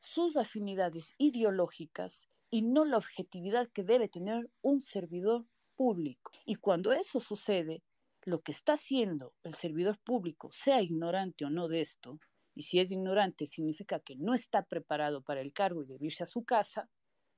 [0.00, 5.46] sus afinidades ideológicas y no la objetividad que debe tener un servidor
[5.76, 6.32] público.
[6.44, 7.82] Y cuando eso sucede,
[8.22, 12.18] lo que está haciendo el servidor público, sea ignorante o no de esto,
[12.54, 16.24] y si es ignorante significa que no está preparado para el cargo y debe irse
[16.24, 16.88] a su casa,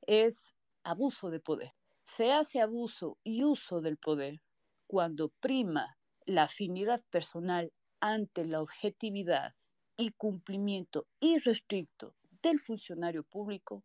[0.06, 1.72] es abuso de poder.
[2.02, 4.40] Se hace abuso y uso del poder
[4.86, 9.54] cuando prima la afinidad personal ante la objetividad
[9.96, 13.84] y cumplimiento irrestricto del funcionario público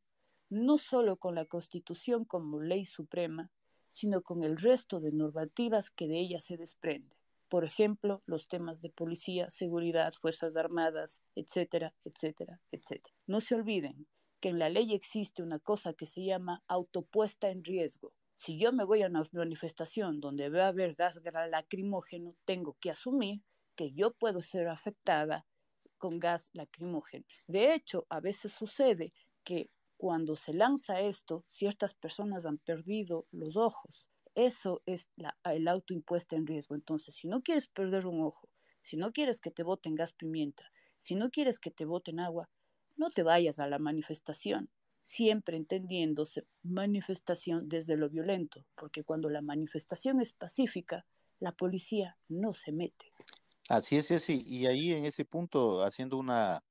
[0.50, 3.52] no solo con la Constitución como ley suprema,
[3.90, 7.16] sino con el resto de normativas que de ella se desprende.
[7.50, 13.16] Por ejemplo, los temas de policía, seguridad, fuerzas armadas, etcétera, etcétera, etcétera.
[13.26, 14.08] No se olviden
[14.40, 18.14] que en la ley existe una cosa que se llama autopuesta en riesgo.
[18.36, 21.20] Si yo me voy a una manifestación donde va a haber gas
[21.50, 23.42] lacrimógeno, tengo que asumir
[23.76, 25.46] que yo puedo ser afectada
[25.98, 27.26] con gas lacrimógeno.
[27.48, 29.14] De hecho, a veces sucede
[29.44, 34.08] que cuando se lanza esto, ciertas personas han perdido los ojos.
[34.36, 35.08] Eso es
[35.44, 36.76] el autoimpuesto en riesgo.
[36.76, 38.50] Entonces, si no quieres perder un ojo,
[38.82, 40.64] si no quieres que te boten gas pimienta,
[41.00, 42.50] si no quieres que te boten agua,
[42.96, 44.70] no te vayas a la manifestación,
[45.02, 51.06] siempre entendiéndose manifestación desde lo violento, porque cuando la manifestación es pacífica,
[51.40, 53.14] la policía no se mete.
[53.70, 56.64] Así es, sí, y ahí en ese punto, haciendo una,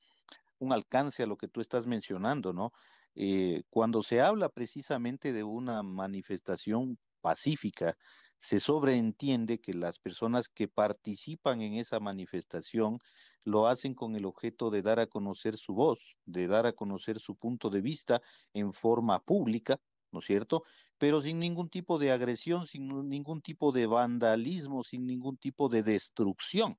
[0.58, 2.72] un alcance a lo que tú estás mencionando, ¿no?
[3.16, 7.94] Eh, cuando se habla precisamente de una manifestación pacífica,
[8.38, 12.98] se sobreentiende que las personas que participan en esa manifestación
[13.44, 17.18] lo hacen con el objeto de dar a conocer su voz, de dar a conocer
[17.18, 18.20] su punto de vista
[18.52, 19.78] en forma pública,
[20.12, 20.62] ¿no es cierto?
[20.98, 25.82] Pero sin ningún tipo de agresión, sin ningún tipo de vandalismo, sin ningún tipo de
[25.82, 26.76] destrucción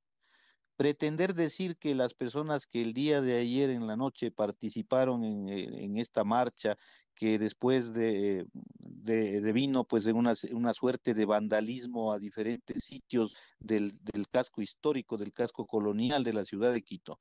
[0.77, 5.49] pretender decir que las personas que el día de ayer en la noche participaron en,
[5.49, 6.77] eh, esta marcha,
[7.15, 13.35] que después de, de, vino pues en una, una, suerte de vandalismo a diferentes sitios
[13.59, 17.17] del, del, casco histórico, del casco colonial de la ciudad de Quito,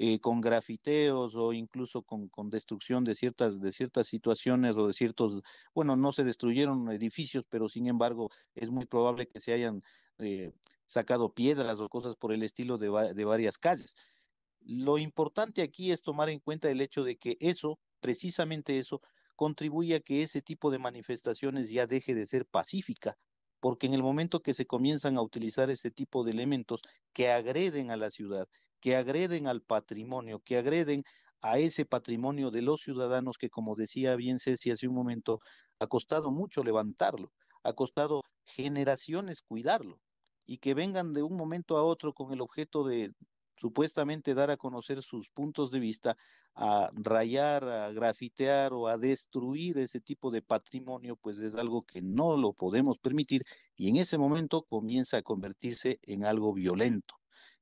[0.00, 4.92] eh, con grafiteos o incluso con, con, destrucción de ciertas, de ciertas situaciones o de
[4.92, 5.42] ciertos,
[5.72, 9.82] bueno, no se destruyeron edificios, pero sin embargo es muy probable que se hayan
[10.18, 10.50] eh,
[10.88, 13.94] sacado piedras o cosas por el estilo de, de varias calles.
[14.60, 19.00] Lo importante aquí es tomar en cuenta el hecho de que eso, precisamente eso,
[19.36, 23.16] contribuye a que ese tipo de manifestaciones ya deje de ser pacífica,
[23.60, 26.80] porque en el momento que se comienzan a utilizar ese tipo de elementos
[27.12, 28.48] que agreden a la ciudad,
[28.80, 31.04] que agreden al patrimonio, que agreden
[31.40, 35.38] a ese patrimonio de los ciudadanos que, como decía bien Ceci hace un momento,
[35.78, 37.32] ha costado mucho levantarlo,
[37.62, 40.00] ha costado generaciones cuidarlo
[40.48, 43.12] y que vengan de un momento a otro con el objeto de
[43.58, 46.16] supuestamente dar a conocer sus puntos de vista,
[46.54, 52.00] a rayar, a grafitear o a destruir ese tipo de patrimonio, pues es algo que
[52.00, 53.44] no lo podemos permitir
[53.76, 57.16] y en ese momento comienza a convertirse en algo violento.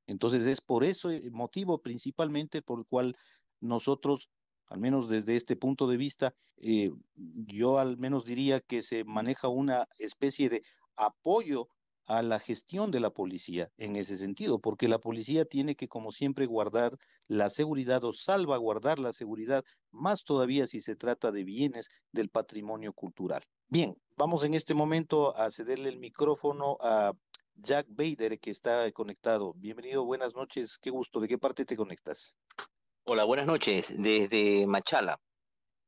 [0.05, 3.17] Entonces es por ese motivo principalmente por el cual
[3.59, 4.29] nosotros,
[4.67, 9.49] al menos desde este punto de vista, eh, yo al menos diría que se maneja
[9.49, 10.63] una especie de
[10.95, 11.67] apoyo
[12.07, 16.11] a la gestión de la policía en ese sentido, porque la policía tiene que, como
[16.11, 16.97] siempre, guardar
[17.27, 22.93] la seguridad o salvaguardar la seguridad, más todavía si se trata de bienes del patrimonio
[22.93, 23.43] cultural.
[23.67, 27.13] Bien, vamos en este momento a cederle el micrófono a
[27.55, 29.53] Jack Bader, que está conectado.
[29.55, 31.19] Bienvenido, buenas noches, qué gusto.
[31.19, 32.37] ¿De qué parte te conectas?
[33.03, 35.19] Hola, buenas noches, desde Machala.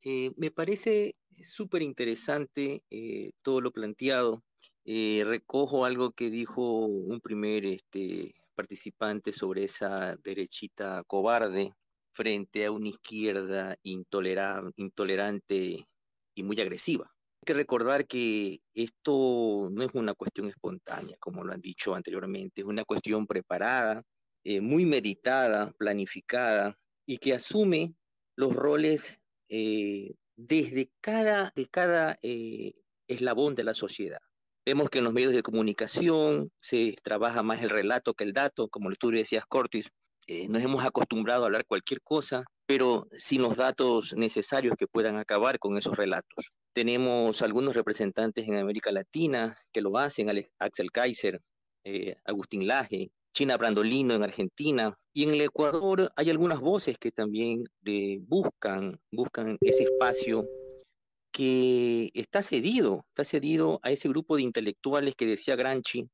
[0.04, 4.44] Eh, me parece súper interesante eh, todo lo planteado
[4.86, 11.74] eh, recojo algo que dijo un primer este, participante sobre esa derechita cobarde
[12.12, 15.88] frente a una izquierda intolerante
[16.36, 17.06] y muy agresiva.
[17.06, 22.62] Hay que recordar que esto no es una cuestión espontánea, como lo han dicho anteriormente,
[22.62, 24.04] es una cuestión preparada,
[24.44, 27.94] eh, muy meditada, planificada y que asume
[28.36, 32.20] los roles eh, desde cada, de cada
[33.08, 34.20] eslabón de la sociedad.
[34.70, 38.68] Vemos que en los medios de comunicación se trabaja más el relato que el dato,
[38.68, 39.90] como tú decías, Cortis.
[40.28, 45.18] Eh, nos hemos acostumbrado a hablar cualquier cosa, pero sin los datos necesarios que puedan
[45.18, 46.52] acabar con esos relatos.
[46.72, 51.42] Tenemos algunos representantes en América Latina que lo hacen, Axel Kaiser,
[51.84, 57.12] eh, Agustín Laje, China Brandolino en Argentina, y en el Ecuador hay algunas voces que
[57.12, 60.48] también eh, buscan, buscan ese espacio
[61.32, 66.10] que está cedido, está cedido a ese grupo de intelectuales que decía Granchi,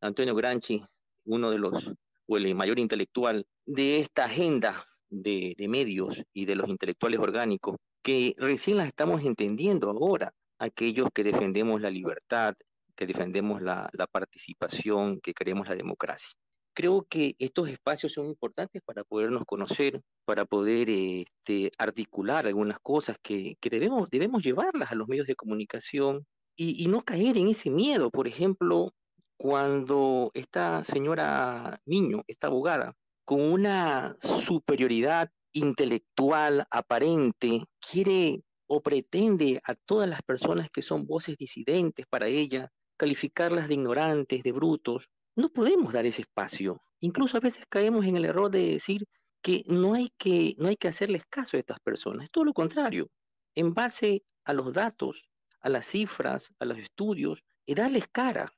[0.00, 0.82] Antonio Granchi,
[1.24, 1.92] uno de los,
[2.26, 8.34] o el mayor intelectual de esta agenda de, medios y de los intelectuales orgánicos, que
[8.38, 12.54] recién las estamos entendiendo ahora, aquellos que defendemos la libertad,
[12.96, 16.38] que defendemos la participación, que queremos la democracia
[16.78, 23.16] creo que estos espacios son importantes para podernos conocer, para poder este, articular algunas cosas
[23.20, 26.24] que, debemos, debemos llevarlas a los medios de comunicación
[26.56, 28.12] y, no caer en ese miedo.
[28.12, 28.92] Por ejemplo,
[29.36, 39.74] cuando esta señora Niño, esta abogada, con una superioridad intelectual aparente, quiere o pretende a
[39.74, 45.08] todas las personas que son voces disidentes para ella, calificarlas de ignorantes, de brutos,
[45.38, 46.82] no podemos dar ese espacio.
[47.00, 49.04] Incluso a veces caemos en el error de decir
[49.40, 52.24] que no hay que, no hay que hacerles caso a estas personas.
[52.24, 53.08] Es todo lo contrario.
[53.54, 55.28] En base a los datos,
[55.60, 58.52] a las cifras, a los estudios, y darles cara.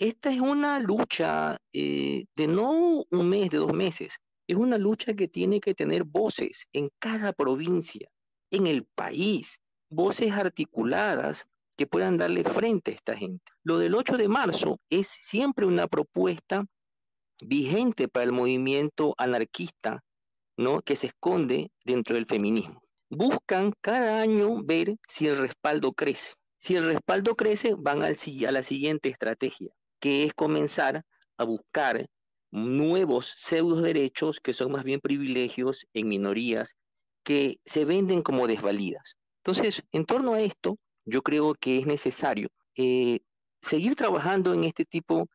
[0.00, 4.18] Esta es una lucha eh, de no un mes, de dos meses.
[4.48, 8.08] Es una lucha que tiene que tener voces en cada provincia,
[8.50, 13.52] en el país, voces articuladas que puedan darle frente a esta gente.
[13.62, 16.64] Lo del 8 de marzo es siempre una propuesta
[17.42, 20.02] vigente para el movimiento anarquista,
[20.56, 20.80] ¿no?
[20.82, 22.82] que se esconde dentro del feminismo.
[23.10, 26.34] Buscan cada año ver si el respaldo crece.
[26.58, 28.14] Si el respaldo crece, van al,
[28.46, 29.70] a la siguiente estrategia,
[30.00, 31.04] que es comenzar
[31.36, 32.06] a buscar
[32.50, 36.76] nuevos pseudo derechos que son más bien privilegios en minorías
[37.24, 39.16] que se venden como desvalidas.
[39.42, 43.20] Entonces, en torno a esto, yo creo que es necesario eh,
[43.62, 45.28] seguir trabajando en este tipo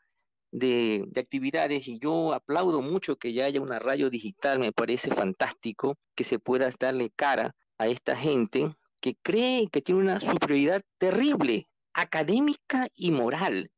[0.51, 5.97] de, actividades y yo aplaudo mucho que ya haya una radio digital, me parece fantástico
[6.15, 11.70] que se pueda darle cara a esta gente que cree que tiene una superioridad terrible,
[11.93, 13.72] académica y moral.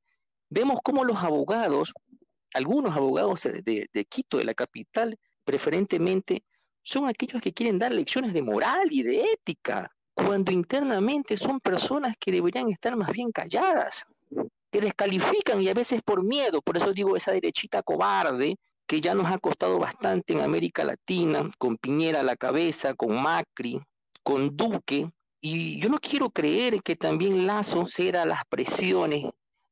[0.50, 1.94] Vemos cómo los abogados,
[2.54, 6.44] algunos abogados de, de Quito, de la capital, preferentemente,
[6.84, 9.92] son aquellos que quieren dar lecciones de moral y de ética
[10.26, 14.06] cuando internamente son personas que deberían estar más bien calladas,
[14.72, 18.56] que descalifican y a veces por miedo, por eso digo esa derechita cobarde
[18.88, 23.22] que ya nos ha costado bastante en América Latina, con Piñera a la cabeza, con
[23.22, 23.80] Macri,
[24.24, 25.10] con Duque,
[25.42, 29.26] y yo no quiero creer que también Lazo ceda las presiones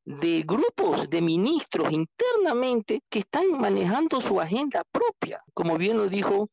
[0.03, 6.49] de grupos de ministros internamente que están manejando su agenda propia, como bien lo dijo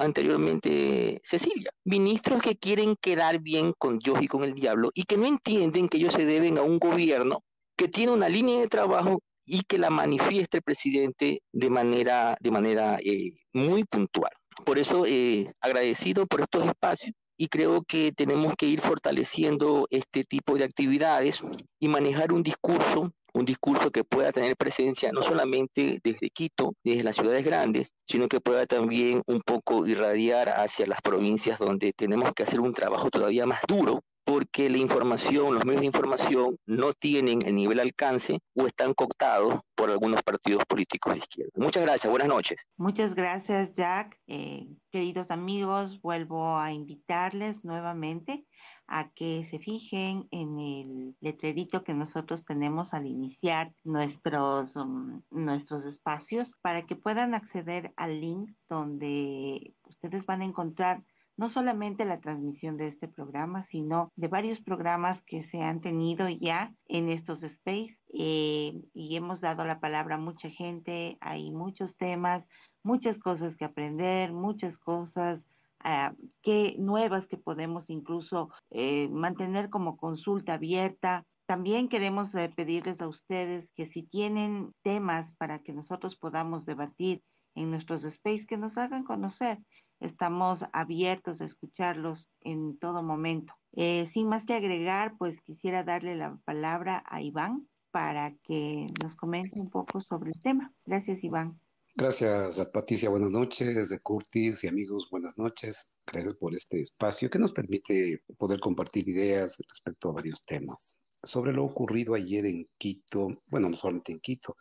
[0.00, 1.70] anteriormente Cecilia.
[1.84, 5.88] Ministros que quieren quedar bien con Dios y con el diablo y que no entienden
[5.88, 7.44] que ellos se deben a un gobierno
[7.76, 12.50] que tiene una línea de trabajo y que la manifieste el presidente de manera, de
[12.50, 14.32] manera eh, muy puntual.
[14.64, 20.24] Por eso, eh, agradecido por estos espacios y creo que tenemos que ir fortaleciendo este
[20.24, 21.42] tipo de actividades
[21.78, 27.04] y manejar un discurso un discurso que pueda tener presencia no solamente desde Quito, desde
[27.04, 32.32] las ciudades grandes, sino que pueda también un poco irradiar hacia las provincias donde tenemos
[32.34, 36.92] que hacer un trabajo todavía más duro porque la información, los medios de información no
[36.92, 41.50] tienen el nivel de alcance o están cooptados por algunos partidos políticos de izquierda.
[41.56, 42.68] Muchas gracias, buenas noches.
[42.76, 44.16] Muchas gracias, Jack.
[44.28, 48.44] Eh, queridos amigos, vuelvo a invitarles nuevamente
[48.90, 55.84] a que se fijen en el letrerito que nosotros tenemos al iniciar nuestros, um, nuestros
[55.86, 61.02] espacios para que puedan acceder al link donde ustedes van a encontrar
[61.36, 66.28] no solamente la transmisión de este programa, sino de varios programas que se han tenido
[66.28, 67.96] ya en estos space.
[68.12, 72.44] Eh, y hemos dado la palabra a mucha gente, hay muchos temas,
[72.82, 75.40] muchas cosas que aprender, muchas cosas
[75.84, 81.24] uh, que nuevas que podemos incluso eh, mantener como consulta abierta.
[81.46, 87.22] También queremos eh, pedirles a ustedes que si tienen temas para que nosotros podamos debatir
[87.54, 89.58] en nuestros space, que nos hagan conocer.
[90.00, 93.52] Estamos abiertos a escucharlos en todo momento.
[93.76, 99.14] Eh, sin más que agregar, pues quisiera darle la palabra a Iván para que nos
[99.16, 100.72] comente un poco sobre el tema.
[100.86, 101.58] Gracias, Iván.
[101.96, 103.10] Gracias, Patricia.
[103.10, 103.94] Buenas noches.
[104.02, 105.90] Curtis y amigos, buenas noches.
[106.06, 110.96] Gracias por este espacio que nos permite poder compartir ideas respecto a varios temas.
[111.22, 114.56] Sobre lo ocurrido ayer en Quito, bueno, no solamente en Quito,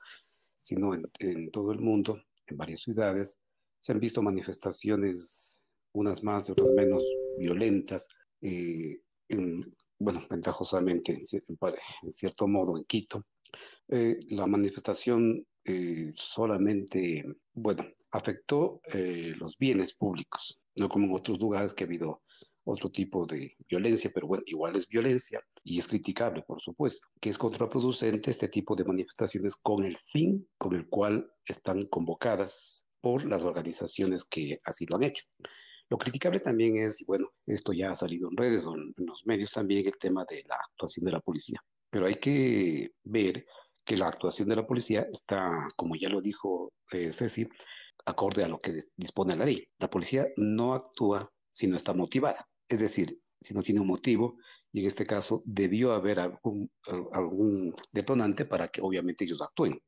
[0.60, 3.40] sino en, en todo el mundo, en varias ciudades,
[3.80, 5.58] se han visto manifestaciones,
[5.94, 7.04] unas más y otras menos
[7.38, 8.10] violentas,
[8.42, 13.26] eh, en, bueno, ventajosamente, en, en, cierto modo, en Quito.
[13.88, 21.40] Eh, la manifestación eh, solamente, bueno, afectó eh, los bienes públicos, no como en otros
[21.40, 22.24] lugares que ha habido
[22.66, 27.30] otro tipo de violencia, pero bueno, igual es violencia y es criticable, por supuesto, que
[27.30, 33.26] es contraproducente este tipo de manifestaciones con el fin con el cual están convocadas por
[33.26, 35.26] las organizaciones que así lo han hecho.
[35.90, 39.24] Lo criticable también es, y bueno, esto ya ha salido en redes o en los
[39.28, 41.64] medios también, el tema de la actuación de la policía.
[41.92, 43.46] Pero hay que ver
[43.86, 47.48] que la actuación de la policía está, como ya lo dijo eh, Ceci,
[48.06, 49.68] acorde a lo que dispone la ley.
[49.80, 54.38] La policía no actúa si no está motivada, es decir, si no tiene un motivo,
[54.72, 56.72] y en este caso debió haber algún,
[57.14, 59.80] algún detonante para que obviamente ellos actúen.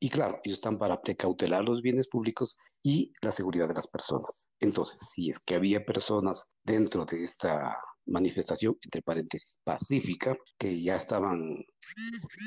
[0.00, 4.46] Y claro, ellos están para precautelar los bienes públicos y la seguridad de las personas.
[4.58, 7.76] Entonces, si es que había personas dentro de esta
[8.10, 11.38] manifestación, entre paréntesis, pacífica, que ya estaban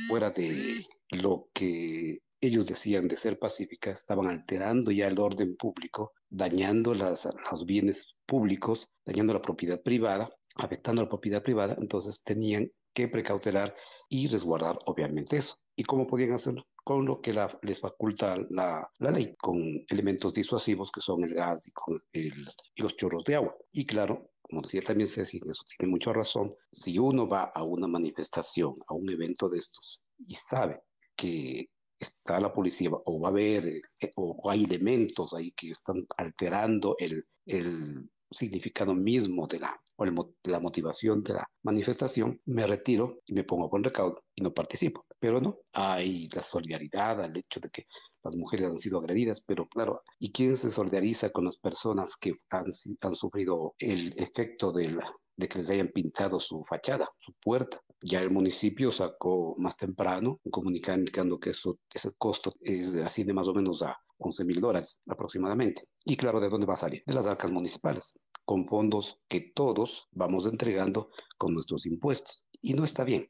[0.07, 6.11] fuera de lo que ellos decían de ser pacífica, estaban alterando ya el orden público,
[6.29, 12.69] dañando las, los bienes públicos, dañando la propiedad privada, afectando la propiedad privada, entonces tenían
[12.93, 13.75] que precautelar
[14.09, 15.55] y resguardar obviamente eso.
[15.75, 16.65] ¿Y cómo podían hacerlo?
[16.83, 19.57] Con lo que la, les faculta la, la, ley, con
[19.89, 23.55] elementos disuasivos que son el gas y, con el, y los chorros de agua.
[23.71, 27.87] Y claro, como decía también Ceci, eso tiene mucha razón, si uno va a una
[27.87, 30.81] manifestación, a un evento de estos y sabe
[31.15, 36.05] que está la policía o va a haber eh, o, hay elementos ahí que están
[36.17, 43.19] alterando el, el significado mismo de la, o la motivación de la manifestación, me retiro
[43.25, 45.05] y me pongo con recaudo y no participo.
[45.19, 47.83] Pero no, hay la solidaridad al hecho de que
[48.23, 52.33] las mujeres han sido agredidas, pero claro, ¿y quién se solidariza con las personas que
[52.49, 52.65] han,
[53.01, 57.81] han sufrido el efecto de, la, de que les hayan pintado su fachada, su puerta?
[58.01, 63.23] Ya el municipio sacó más temprano un comunicado indicando que eso, ese costo es así
[63.23, 65.83] de más o menos a 11 mil dólares aproximadamente.
[66.05, 67.03] Y claro, ¿de dónde va a salir?
[67.05, 68.13] De las arcas municipales,
[68.45, 72.43] con fondos que todos vamos entregando con nuestros impuestos.
[72.61, 73.29] Y no está bien.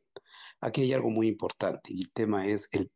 [0.61, 2.89] Aquí hay algo muy importante y el tema es el,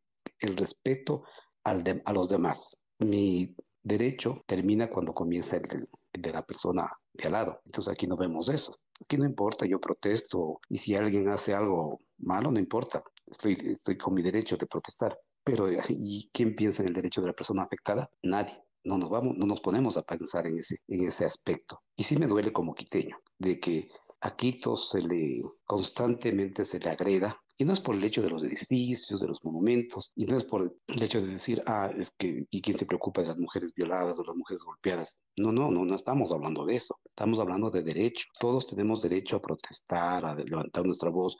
[0.56, 1.24] respeto
[1.64, 2.76] a los demás.
[2.98, 7.60] Mi derecho termina cuando comienza el de, la persona de al lado.
[7.66, 8.74] Entonces aquí no vemos eso.
[9.00, 13.02] Aquí no importa, yo protesto y si alguien hace algo malo, no importa.
[13.26, 15.18] Estoy, estoy con mi derecho de protestar.
[15.44, 18.10] Pero ¿y quién piensa en el derecho de la persona afectada?
[18.22, 18.62] Nadie.
[18.84, 21.80] No nos vamos, no nos ponemos a pensar en ese, en ese aspecto.
[21.96, 23.88] Y sí me duele como quiteño de que
[24.20, 28.30] a Quito se le constantemente se le agreda y no es por el hecho de
[28.30, 32.12] los edificios, de los monumentos, y no es por el hecho de decir, ah, es
[32.16, 35.20] que, ¿y quién se preocupa de las mujeres violadas o las mujeres golpeadas?
[35.36, 37.00] No, no, no, no estamos hablando de eso.
[37.04, 38.26] Estamos hablando de derecho.
[38.38, 41.36] Todos tenemos derecho a protestar, a levantar nuestra voz,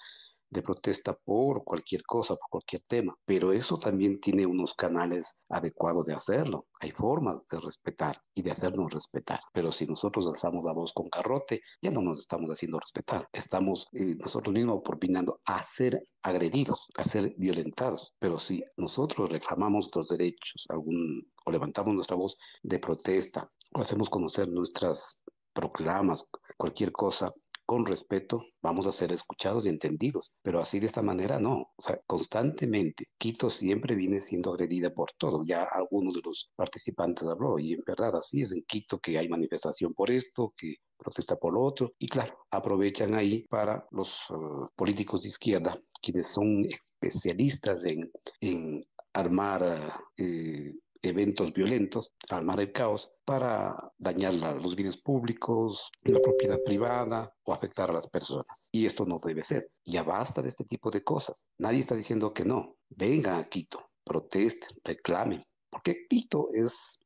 [0.50, 6.06] de protesta por cualquier cosa, por cualquier tema, pero eso también tiene unos canales adecuados
[6.06, 6.66] de hacerlo.
[6.80, 11.08] Hay formas de respetar y de hacernos respetar, pero si nosotros alzamos la voz con
[11.10, 13.28] garrote, ya no nos estamos haciendo respetar.
[13.32, 19.84] Estamos eh, nosotros mismos propinando a ser agredidos, a ser violentados, pero si nosotros reclamamos
[19.84, 25.18] nuestros derechos o levantamos nuestra voz de protesta o hacemos conocer nuestras
[25.52, 26.24] proclamas,
[26.56, 27.32] cualquier cosa,
[27.68, 31.82] con respeto, vamos a ser escuchados y entendidos, pero así de esta manera no, o
[31.82, 33.04] sea, constantemente.
[33.18, 37.82] Quito siempre viene siendo agredida por todo, ya algunos de los participantes habló, y en
[37.86, 41.92] verdad así es en Quito que hay manifestación por esto, que protesta por lo otro,
[41.98, 48.10] y claro, aprovechan ahí para los uh, políticos de izquierda, quienes son especialistas en,
[48.40, 48.80] en
[49.12, 50.72] armar eh,
[51.02, 57.90] eventos violentos, armar el caos para dañar los bienes públicos, la propiedad privada o afectar
[57.90, 58.68] a las personas.
[58.72, 59.70] Y esto no debe ser.
[59.84, 61.46] Ya basta de este tipo de cosas.
[61.58, 62.76] Nadie está diciendo que no.
[62.88, 67.00] Vengan a Quito, protesten, reclamen, porque Quito es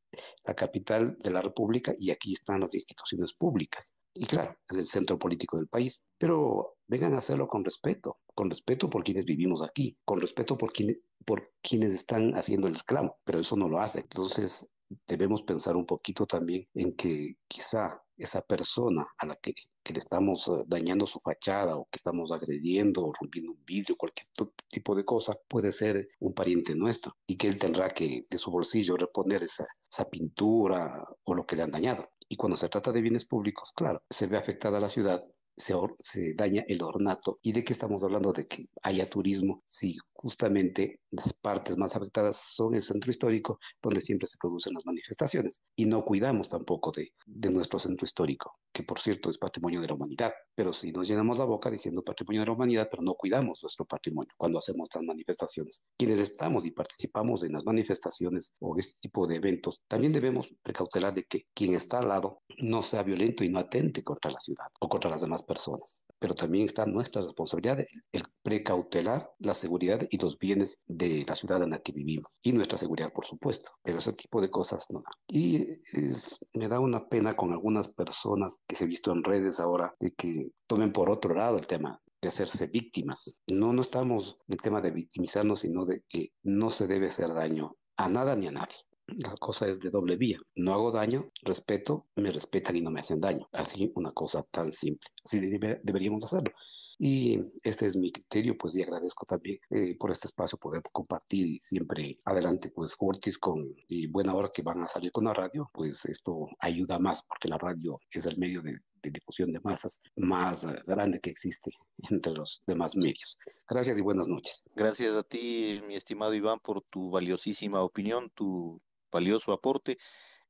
[0.45, 3.93] la capital de la República y aquí están las instituciones públicas.
[4.15, 8.51] Y claro, es el centro político del país, pero vengan a hacerlo con respeto, con
[8.51, 13.19] respeto por quienes vivimos aquí, con respeto por, quienes por quienes están haciendo el reclamo,
[13.25, 14.01] pero eso no lo hace.
[14.01, 14.69] Entonces,
[15.07, 19.99] debemos pensar un poquito también en que quizá esa persona a la que, que, le
[19.99, 24.27] estamos eh, dañando su fachada o que estamos agrediendo o rompiendo un vidrio, cualquier
[24.69, 28.51] tipo de cosa, puede ser un pariente nuestro y que él tendrá que de su
[28.51, 32.09] bolsillo reponer esa, esa pintura o lo que le han dañado.
[32.29, 35.25] Y cuando se trata de bienes públicos, claro, se ve afectada la ciudad,
[35.57, 37.39] se, se, daña el ornato.
[37.43, 38.33] ¿Y de qué estamos hablando?
[38.33, 39.63] De que haya turismo.
[39.67, 44.87] Si justamente las partes más afectadas son el centro histórico, donde siempre se producen las
[44.87, 45.61] manifestaciones.
[45.77, 49.89] Y no cuidamos tampoco de, de nuestro centro histórico, que por cierto es patrimonio de
[49.89, 50.33] la humanidad.
[50.55, 53.85] Pero si nos llenamos la boca diciendo patrimonio de la humanidad, pero no cuidamos nuestro
[53.85, 55.83] patrimonio cuando hacemos estas manifestaciones.
[55.99, 61.15] Quienes estamos y participamos en las manifestaciones o este tipo de eventos, también debemos precautelar
[61.15, 64.69] de que quien está al lado no sea violento y no atente contra la ciudad
[64.81, 66.05] o contra las demás personas.
[66.19, 67.79] Pero también está nuestra responsabilidad
[68.13, 72.53] el precautelar la seguridad y los bienes de la ciudad en la que vivimos y
[72.53, 73.71] nuestra seguridad, por supuesto.
[73.83, 75.03] Pero ese tipo de cosas no.
[75.29, 79.61] Y es, me da una pena con algunas personas que se he visto en redes
[79.61, 83.37] ahora de que tomen por otro lado el tema de hacerse víctimas.
[83.49, 87.35] No, no estamos en el tema de victimizarnos, sino de que no se debe hacer
[87.35, 88.77] daño a nada ni a nadie.
[89.07, 90.39] La cosa es de doble vía.
[90.55, 93.49] No hago daño, respeto, me respetan y no me hacen daño.
[93.53, 95.09] Así una cosa tan simple.
[95.25, 96.53] Así deberíamos hacerlo.
[96.99, 101.49] Y este es mi criterio, pues y agradezco también eh, por este espacio poder compartir
[101.49, 105.35] y siempre adelante, pues Ortiz con y buena hora que van a salir con la
[105.35, 109.59] radio, pues esto ayuda más porque la radio es el medio de, de difusión de
[109.65, 111.73] masas más grande que existe
[112.11, 113.37] entre los demás medios.
[113.69, 114.63] Gracias y buenas noches.
[114.77, 118.81] Gracias a ti, mi estimado Iván, por tu valiosísima opinión, tu
[119.13, 119.99] valioso aporte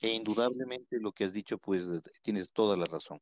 [0.00, 1.88] e indudablemente lo que has dicho, pues
[2.22, 3.20] tienes toda la razón.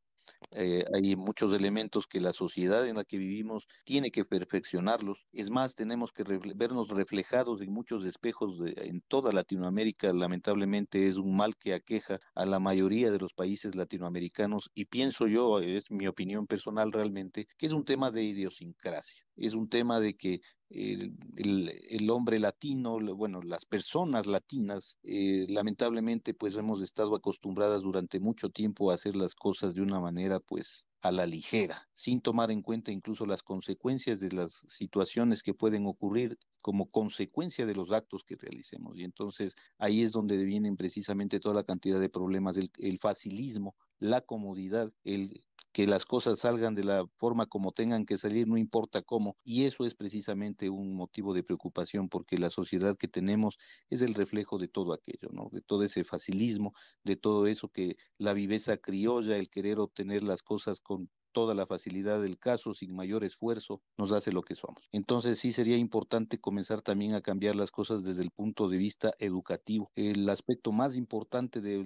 [0.53, 5.27] Eh, hay muchos elementos que la sociedad en la que vivimos tiene que perfeccionarlos.
[5.33, 6.25] Es más, tenemos que
[6.55, 10.13] vernos reflejados en muchos espejos en toda Latinoamérica.
[10.13, 15.27] Lamentablemente es un mal que aqueja a la mayoría de los países latinoamericanos y pienso
[15.27, 19.25] yo, es mi opinión personal realmente, que es un tema de idiosincrasia.
[19.37, 20.41] Es un tema de que
[20.71, 28.21] el, el, hombre latino, bueno, las personas latinas, eh, lamentablemente pues hemos estado acostumbradas durante
[28.21, 32.51] mucho tiempo a hacer las cosas de una manera pues a la ligera, sin tomar
[32.51, 37.91] en cuenta incluso las consecuencias de las situaciones que pueden ocurrir como consecuencia de los
[37.91, 38.97] actos que realicemos.
[38.97, 43.75] Y entonces ahí es donde vienen precisamente toda la cantidad de problemas, el, el facilismo,
[43.99, 45.43] la comodidad, el
[45.73, 49.37] que las cosas salgan de la forma como tengan que salir, no importa cómo.
[49.45, 54.15] Y eso es precisamente un motivo de preocupación porque la sociedad que tenemos es el
[54.15, 55.49] reflejo de todo aquello, ¿no?
[55.53, 56.73] De todo ese facilismo,
[57.05, 61.67] de todo eso que la viveza criolla, el querer obtener las cosas con toda la
[61.67, 64.89] facilidad del caso, sin mayor esfuerzo, nos hace lo que somos.
[64.93, 69.13] Entonces sí sería importante comenzar también a cambiar las cosas desde el punto de vista
[69.19, 69.91] educativo.
[69.95, 71.79] El aspecto más importante de,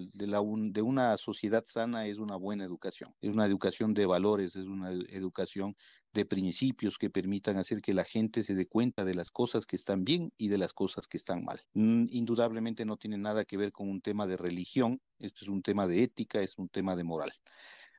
[0.83, 5.77] una sociedad sana es una buena educación, es una educación de valores, es una educación
[6.13, 9.77] de principios que permitan hacer que la gente se dé cuenta de las cosas que
[9.77, 11.61] están bien y de las cosas que están mal.
[11.75, 15.63] Mm, indudablemente no tiene nada que ver con un tema de religión, esto es un
[15.63, 17.33] tema de ética, es un tema de moral.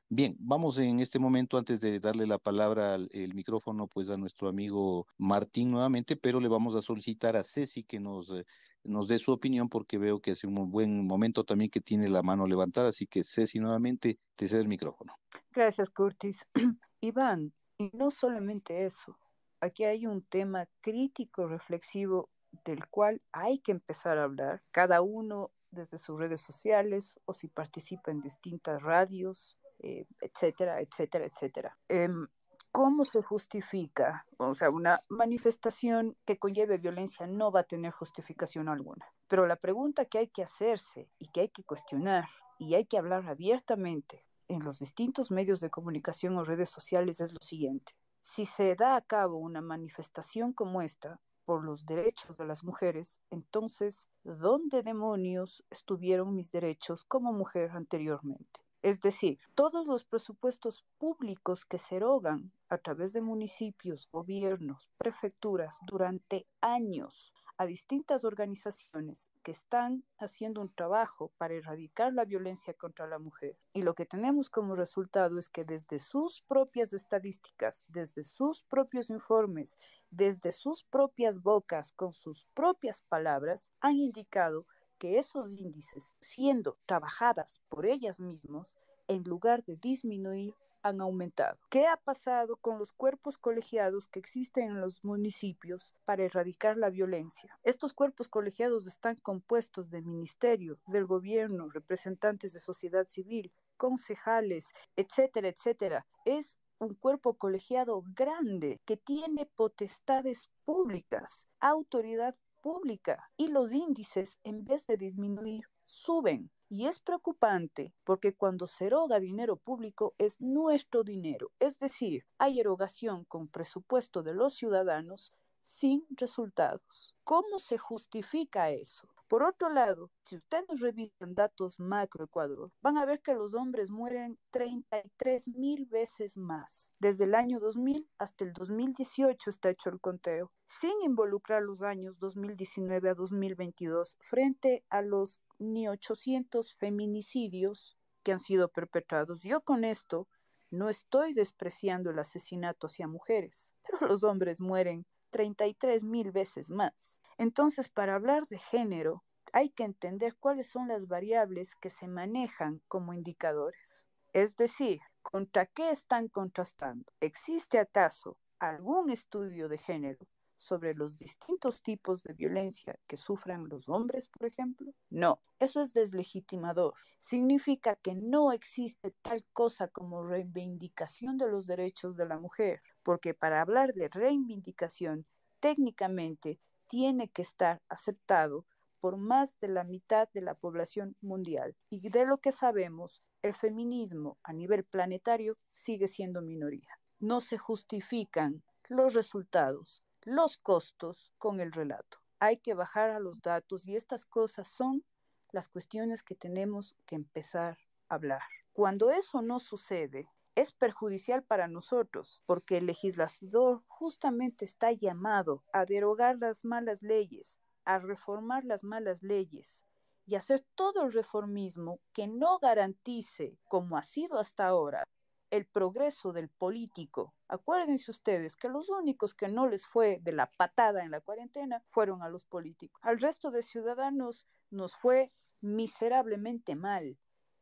[0.08, 4.16] Bien, vamos en este momento, antes de darle la palabra, al, el micrófono, pues a
[4.16, 8.46] nuestro amigo Martín nuevamente, pero le vamos a solicitar a Ceci que nos, eh,
[8.84, 12.22] nos dé su opinión porque veo que hace un buen momento también que tiene la
[12.22, 15.12] mano levantada, así que Ceci nuevamente te cede el micrófono.
[15.50, 16.46] Gracias, Curtis.
[17.00, 19.18] Iván, y no solamente eso,
[19.60, 22.30] aquí hay un tema crítico, reflexivo,
[22.64, 27.48] del cual hay que empezar a hablar, cada uno desde sus redes sociales o si
[27.48, 31.78] participa en distintas radios, eh, etcétera, etcétera, etcétera.
[31.88, 32.26] Em,
[32.72, 34.26] ¿Cómo se justifica?
[34.36, 39.06] O sea, una manifestación que conlleve violencia no va a tener justificación alguna.
[39.28, 42.26] Pero la pregunta que hay que hacerse y que hay que cuestionar
[42.58, 47.32] y hay que hablar abiertamente en los distintos medios de comunicación o redes sociales es
[47.32, 47.94] lo siguiente.
[48.20, 53.20] Si se da a cabo una manifestación como esta por los derechos de las mujeres,
[53.30, 58.65] entonces, ¿dónde demonios estuvieron mis derechos como mujer anteriormente?
[58.86, 65.78] Es decir, todos los presupuestos públicos que se erogan a través de municipios, gobiernos, prefecturas
[65.88, 73.08] durante años a distintas organizaciones que están haciendo un trabajo para erradicar la violencia contra
[73.08, 73.58] la mujer.
[73.72, 79.10] Y lo que tenemos como resultado es que desde sus propias estadísticas, desde sus propios
[79.10, 79.80] informes,
[80.10, 84.64] desde sus propias bocas, con sus propias palabras, han indicado
[84.98, 88.76] que esos índices, siendo trabajadas por ellas mismas,
[89.08, 91.56] en lugar de disminuir, han aumentado.
[91.68, 96.90] ¿Qué ha pasado con los cuerpos colegiados que existen en los municipios para erradicar la
[96.90, 97.58] violencia?
[97.64, 105.48] Estos cuerpos colegiados están compuestos de ministerio, del gobierno, representantes de sociedad civil, concejales, etcétera,
[105.48, 106.06] etcétera.
[106.24, 112.36] Es un cuerpo colegiado grande que tiene potestades públicas, autoridad
[112.66, 116.50] pública y los índices, en vez de disminuir, suben.
[116.68, 122.58] Y es preocupante porque cuando se eroga dinero público es nuestro dinero, es decir, hay
[122.58, 125.32] erogación con presupuesto de los ciudadanos
[125.66, 127.16] sin resultados.
[127.24, 129.08] ¿Cómo se justifica eso?
[129.26, 133.90] Por otro lado, si ustedes revisan datos macro Ecuador, van a ver que los hombres
[133.90, 136.94] mueren 33 mil veces más.
[137.00, 142.20] Desde el año 2000 hasta el 2018 está hecho el conteo, sin involucrar los años
[142.20, 149.42] 2019 a 2022 frente a los ni 800 feminicidios que han sido perpetrados.
[149.42, 150.28] Yo con esto
[150.70, 157.20] no estoy despreciando el asesinato hacia mujeres, pero los hombres mueren 33 mil veces más.
[157.38, 162.82] Entonces, para hablar de género, hay que entender cuáles son las variables que se manejan
[162.88, 164.06] como indicadores.
[164.32, 167.10] Es decir, ¿contra qué están contrastando?
[167.20, 170.26] ¿Existe acaso algún estudio de género
[170.56, 174.92] sobre los distintos tipos de violencia que sufran los hombres, por ejemplo?
[175.10, 176.94] No, eso es deslegitimador.
[177.18, 183.34] Significa que no existe tal cosa como reivindicación de los derechos de la mujer, porque
[183.34, 185.26] para hablar de reivindicación,
[185.60, 188.66] técnicamente tiene que estar aceptado
[188.98, 191.76] por más de la mitad de la población mundial.
[191.88, 196.98] Y de lo que sabemos, el feminismo a nivel planetario sigue siendo minoría.
[197.20, 202.18] No se justifican los resultados, los costos con el relato.
[202.40, 205.04] Hay que bajar a los datos y estas cosas son
[205.52, 207.78] las cuestiones que tenemos que empezar
[208.08, 208.42] a hablar.
[208.72, 215.84] Cuando eso no sucede, es perjudicial para nosotros, porque el legislador justamente está llamado a
[215.84, 219.84] derogar las malas leyes, a reformar las malas leyes
[220.24, 225.04] y hacer todo el reformismo que no garantice, como ha sido hasta ahora,
[225.50, 227.34] el progreso del político.
[227.48, 231.84] Acuérdense ustedes que los únicos que no les fue de la patada en la cuarentena
[231.86, 232.98] fueron a los políticos.
[233.04, 237.18] Al resto de ciudadanos nos fue miserablemente mal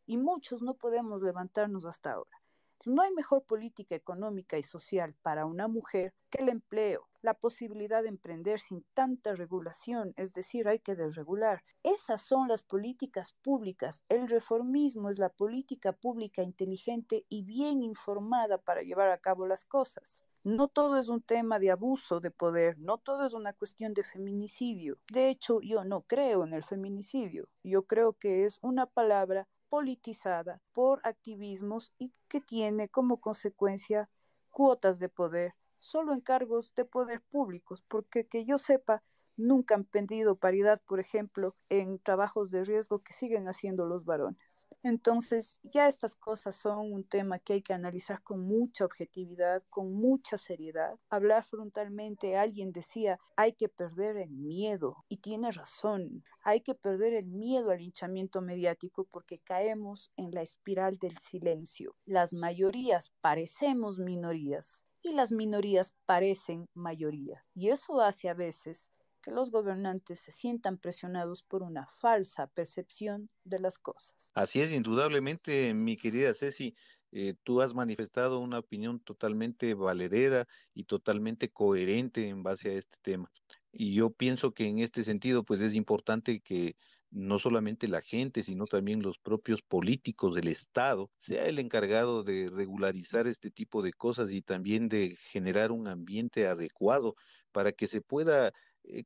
[0.07, 2.44] y muchos no podemos levantarnos hasta ahora.
[2.87, 8.03] No hay mejor política económica y social para una mujer que el empleo, la posibilidad
[8.03, 11.63] de emprender sin tanta regulación, es decir, hay que desregular.
[11.83, 14.05] Esas son las políticas públicas.
[14.11, 19.65] El reformismo es la política pública inteligente y bien informada para llevar a cabo las
[19.65, 20.27] cosas.
[20.43, 24.05] No todo es un tema de abuso de poder, no todo es una cuestión de
[24.05, 24.99] feminicidio.
[25.11, 27.49] De hecho, yo no creo en el feminicidio.
[27.63, 34.09] Yo creo que es una palabra politizada por activismos y que tiene como consecuencia
[34.51, 35.55] cuotas de poder
[35.85, 39.03] solo en cargos de poder públicos, porque que yo sepa,
[39.37, 44.69] nunca han pedido paridad, por ejemplo, en trabajos de riesgo que siguen haciendo los varones.
[44.83, 49.93] Entonces, ya estas cosas son un tema que hay que analizar con mucha objetividad, con
[49.93, 50.99] mucha seriedad.
[51.09, 57.15] Hablar frontalmente, alguien decía, hay que perder el miedo, y tiene razón, hay que perder
[57.15, 61.97] el miedo al hinchamiento mediático porque caemos en la espiral del silencio.
[62.05, 67.45] Las mayorías parecemos minorías y las minorías parecen mayoría.
[67.55, 68.91] Y eso hace a veces
[69.25, 74.31] que los gobernantes se sientan presionados por una falsa percepción de las cosas.
[74.35, 76.75] Así es, indudablemente, mi querida Ceci.
[77.13, 82.99] eh, tú has manifestado una opinión totalmente valedera y totalmente coherente en base a este
[83.01, 83.33] tema.
[83.73, 86.77] Y yo pienso que en este sentido, pues es importante que
[87.11, 92.51] no solamente la gente, sino también los propios políticos del Estado, sea el encargado de
[92.53, 97.15] regularizar este tipo de cosas y también de generar un ambiente adecuado
[97.53, 98.53] para que se pueda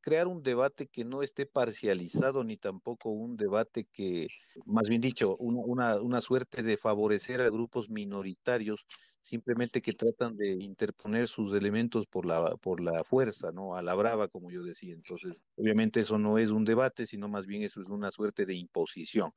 [0.01, 4.29] crear un debate que no esté parcializado ni tampoco un debate que,
[4.65, 8.87] más bien dicho, una, una, una suerte de favorecer a grupos minoritarios
[9.29, 13.75] simplemente que tratan de interponer sus elementos por la, por la fuerza, ¿no?
[13.75, 14.95] A la brava, como yo decía.
[14.95, 18.55] Entonces, obviamente eso no es un debate, sino más bien eso es una suerte de
[18.55, 19.33] imposición.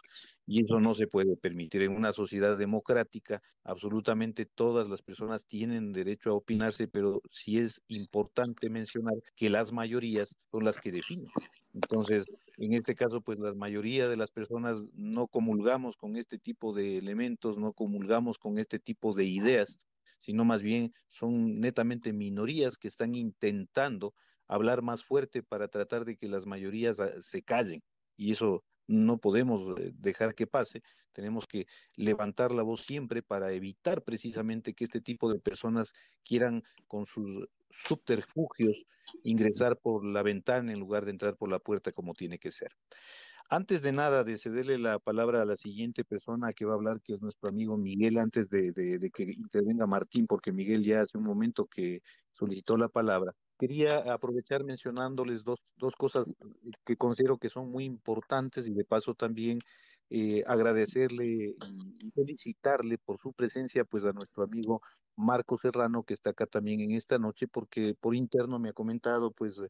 [0.46, 1.82] Y eso no se puede permitir.
[1.82, 7.82] En una sociedad democrática, absolutamente todas las personas tienen derecho a opinarse, pero sí es
[7.88, 11.32] importante mencionar que las mayorías son las que definen.
[11.74, 12.26] Entonces,
[12.58, 16.98] en este caso, pues la mayoría de las personas no comulgamos con este tipo de
[16.98, 19.80] elementos, no comulgamos con este tipo de ideas,
[20.20, 24.14] sino más bien son netamente minorías que están intentando
[24.48, 27.82] hablar más fuerte para tratar de que las mayorías ah, se callen.
[28.18, 33.52] Y eso no podemos eh, dejar que pase, tenemos que levantar la voz siempre para
[33.52, 35.94] evitar precisamente que este tipo de personas
[36.24, 38.86] quieran con sus subterfugios
[39.24, 42.70] ingresar por la ventana en lugar de entrar por la puerta como tiene que ser.
[43.50, 47.02] Antes de nada, de cederle la palabra a la siguiente persona que va a hablar,
[47.02, 51.18] que es nuestro amigo Miguel, antes de, de que intervenga Martín, porque Miguel ya hace
[51.18, 52.02] un momento que
[52.32, 56.26] solicitó la palabra quería aprovechar mencionándoles dos, dos cosas
[56.84, 59.60] que considero que son muy importantes y de paso también
[60.10, 64.82] eh, agradecerle y felicitarle por su presencia pues a nuestro amigo
[65.16, 69.30] Marco Serrano que está acá también en esta noche porque por interno me ha comentado
[69.30, 69.62] pues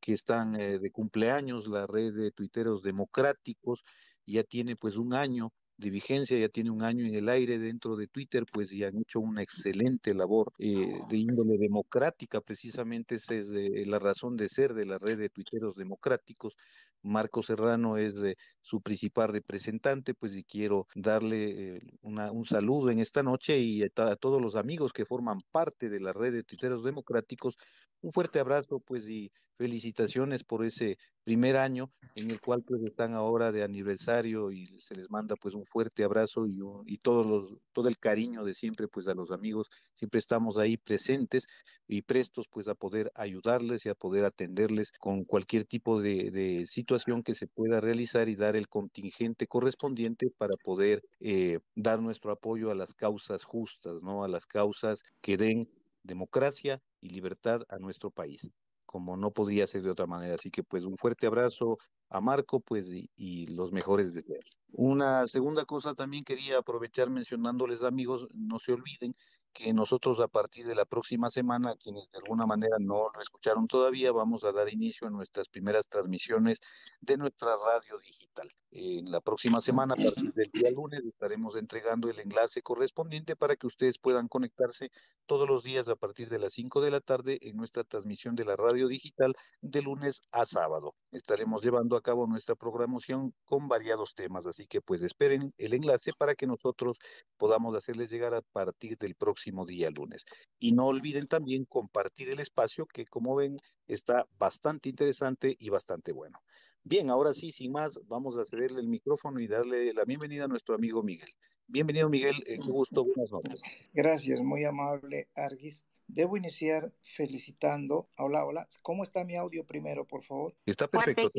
[0.00, 3.82] que están eh, de cumpleaños la red de tuiteros democráticos
[4.26, 5.50] ya tiene pues un año
[5.80, 8.98] de vigencia, ya tiene un año en el aire dentro de Twitter, pues ya han
[8.98, 14.74] hecho una excelente labor eh, de índole democrática, precisamente esa es la razón de ser
[14.74, 16.54] de la red de tuiteros democráticos.
[17.02, 18.20] Marco Serrano es
[18.60, 23.86] su principal representante, pues y quiero darle eh, un saludo en esta noche y a,
[23.96, 27.56] a, todos los amigos que forman parte de la red de tuiteros democráticos,
[28.02, 33.12] un fuerte abrazo, pues y felicitaciones por ese primer año en el cual pues están
[33.12, 37.58] ahora de aniversario y se les manda pues un fuerte abrazo y, y todos los,
[37.74, 41.46] todo el cariño de siempre pues a los amigos, siempre estamos ahí presentes
[41.86, 47.22] y prestos pues a poder ayudarles y a poder atenderles con cualquier tipo de, situación
[47.22, 52.70] que se pueda realizar y dar el contingente correspondiente para poder eh, dar nuestro apoyo
[52.70, 54.24] a las causas justas, ¿no?
[54.24, 55.68] A las causas que den
[56.02, 58.50] democracia y libertad a nuestro país
[58.90, 60.34] como no podía ser de otra manera.
[60.34, 61.78] Así que pues un fuerte abrazo
[62.08, 64.44] a Marco pues y, y, los mejores deseos.
[64.72, 69.14] Una segunda cosa también quería aprovechar mencionándoles amigos, no se olviden
[69.52, 73.68] que nosotros a partir de la próxima semana, quienes de alguna manera no lo escucharon
[73.68, 76.58] todavía, vamos a dar inicio a nuestras primeras transmisiones
[77.00, 78.50] de nuestra radio digital.
[78.72, 83.56] En la próxima semana, a partir del día lunes, estaremos entregando el enlace correspondiente para
[83.56, 84.92] que ustedes puedan conectarse
[85.26, 88.44] todos los días a partir de las 5 de la tarde en nuestra transmisión de
[88.44, 90.94] la radio digital de lunes a sábado.
[91.10, 96.12] Estaremos llevando a cabo nuestra programación con variados temas, así que pues esperen el enlace
[96.16, 96.96] para que nosotros
[97.38, 100.24] podamos hacerles llegar a partir del próximo día lunes.
[100.60, 106.12] Y no olviden también compartir el espacio que como ven está bastante interesante y bastante
[106.12, 106.38] bueno.
[106.84, 110.48] Bien, ahora sí, sin más, vamos a cederle el micrófono y darle la bienvenida a
[110.48, 111.28] nuestro amigo Miguel.
[111.66, 112.42] Bienvenido, Miguel.
[112.46, 113.04] Eh, qué gusto.
[113.04, 113.62] Buenas noches.
[113.92, 115.84] Gracias, muy amable, Arguis.
[116.06, 118.08] Debo iniciar felicitando.
[118.18, 118.68] Hola, hola.
[118.82, 120.56] ¿Cómo está mi audio primero, por favor?
[120.66, 121.30] Está perfecto.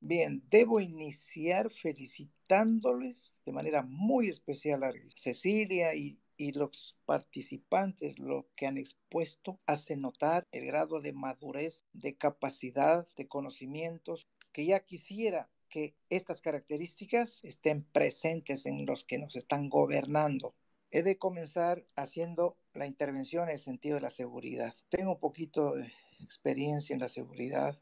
[0.00, 8.46] Bien, debo iniciar felicitándoles de manera muy especial a Cecilia y y los participantes lo
[8.56, 14.80] que han expuesto hace notar el grado de madurez, de capacidad, de conocimientos que ya
[14.80, 20.54] quisiera que estas características estén presentes en los que nos están gobernando.
[20.90, 24.74] He de comenzar haciendo la intervención en el sentido de la seguridad.
[24.90, 25.90] Tengo un poquito de
[26.20, 27.80] experiencia en la seguridad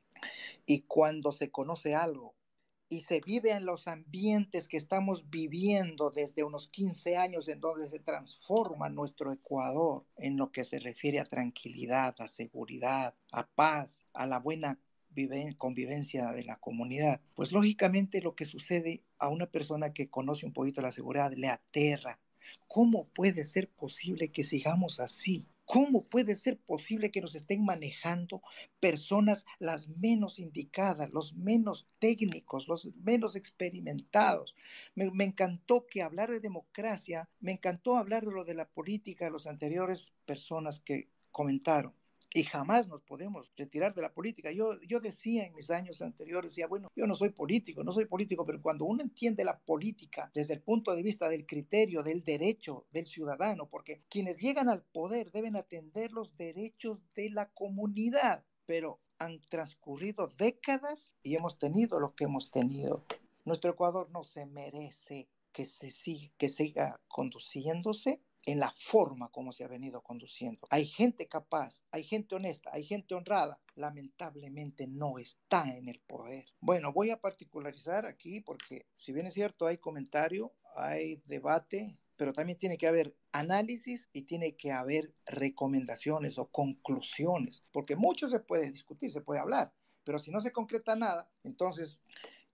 [0.67, 2.35] y cuando se conoce algo
[2.93, 7.89] y se vive en los ambientes que estamos viviendo desde unos 15 años en donde
[7.89, 14.05] se transforma nuestro Ecuador en lo que se refiere a tranquilidad, a seguridad, a paz,
[14.13, 14.79] a la buena
[15.57, 20.53] convivencia de la comunidad, pues lógicamente lo que sucede a una persona que conoce un
[20.53, 22.19] poquito la seguridad le aterra.
[22.67, 25.47] ¿Cómo puede ser posible que sigamos así?
[25.73, 28.43] ¿Cómo puede ser posible que nos estén manejando
[28.81, 34.57] personas las menos indicadas, los menos técnicos, los menos experimentados?
[34.97, 39.27] Me, me, encantó que hablar de democracia, me encantó hablar de lo de la política
[39.27, 41.95] de las anteriores personas que comentaron
[42.33, 44.53] y jamás nos podemos retirar de la política.
[44.53, 48.05] Yo, yo decía en mis años anteriores, decía, bueno, yo no soy político, no soy
[48.05, 52.23] político, pero cuando uno entiende la política desde el punto de vista del criterio, del
[52.23, 58.45] derecho del ciudadano, porque quienes llegan al poder deben atender los derechos de la comunidad,
[58.65, 63.05] pero han transcurrido décadas y hemos tenido lo que hemos tenido.
[63.45, 69.53] Nuestro Ecuador no se merece que, se siga, que siga conduciéndose en la forma como
[69.53, 70.67] se ha venido conduciendo.
[70.71, 73.61] Hay gente capaz, hay gente honesta, hay gente honrada.
[73.75, 76.47] Lamentablemente no está en el poder.
[76.61, 82.33] Bueno, voy a particularizar aquí porque si bien es cierto hay comentario, hay debate, pero
[82.33, 88.41] también tiene que haber análisis y tiene que haber recomendaciones o conclusiones, porque mucho se
[88.41, 89.73] puede discutir, se puede hablar,
[90.05, 92.01] pero si no se concreta nada, entonces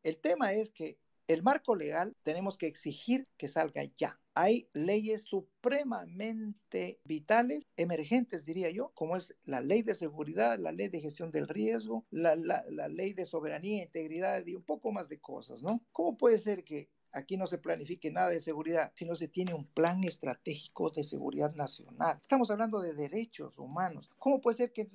[0.02, 4.20] el tema es que el marco legal tenemos que exigir que salga ya.
[4.34, 10.88] Hay leyes supremamente vitales, emergentes diría yo, como es la ley de seguridad, la ley
[10.88, 15.18] de gestión del riesgo, la, la, ley de soberanía, integridad y un poco más de
[15.18, 15.82] cosas, ¿no?
[15.90, 19.66] ¿Cómo puede ser que aquí no se planifique nada de seguridad, sino se tiene un
[19.66, 22.18] plan estratégico de seguridad nacional.
[22.20, 24.10] Estamos hablando de derechos humanos.
[24.18, 24.88] ¿Cómo puede ser que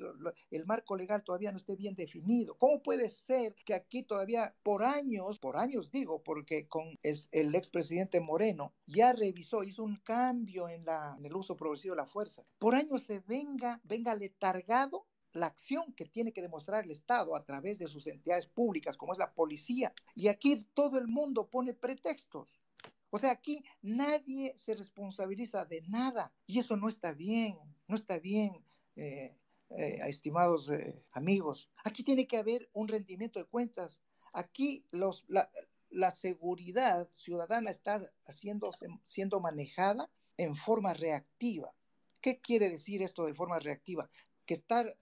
[0.51, 2.55] el marco legal todavía no esté bien definido?
[2.57, 7.55] ¿Cómo puede ser que aquí todavía por años, por años digo, porque con el, el
[7.55, 12.07] expresidente Moreno ya revisó, hizo un cambio en, la, en el uso progresivo de la
[12.07, 17.35] fuerza, por años se venga, venga letargado la acción que tiene que demostrar el Estado
[17.35, 19.93] a través de sus entidades públicas, como es la policía.
[20.15, 22.61] Y aquí todo el mundo pone pretextos.
[23.09, 26.33] O sea, aquí nadie se responsabiliza de nada.
[26.47, 28.53] Y eso no está bien, no está bien,
[28.95, 29.35] eh,
[29.69, 31.69] eh, estimados eh, amigos.
[31.83, 34.01] Aquí tiene que haber un rendimiento de cuentas.
[34.33, 34.85] Aquí
[35.89, 38.71] la seguridad ciudadana está haciendo,
[39.05, 41.73] siendo manejada en forma reactiva.
[42.21, 44.09] ¿Qué quiere decir esto de forma reactiva?
[44.53, 44.97] Estar,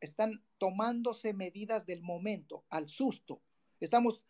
[0.00, 3.42] están tomándose medidas del momento, al susto.
[3.80, 4.24] Estamos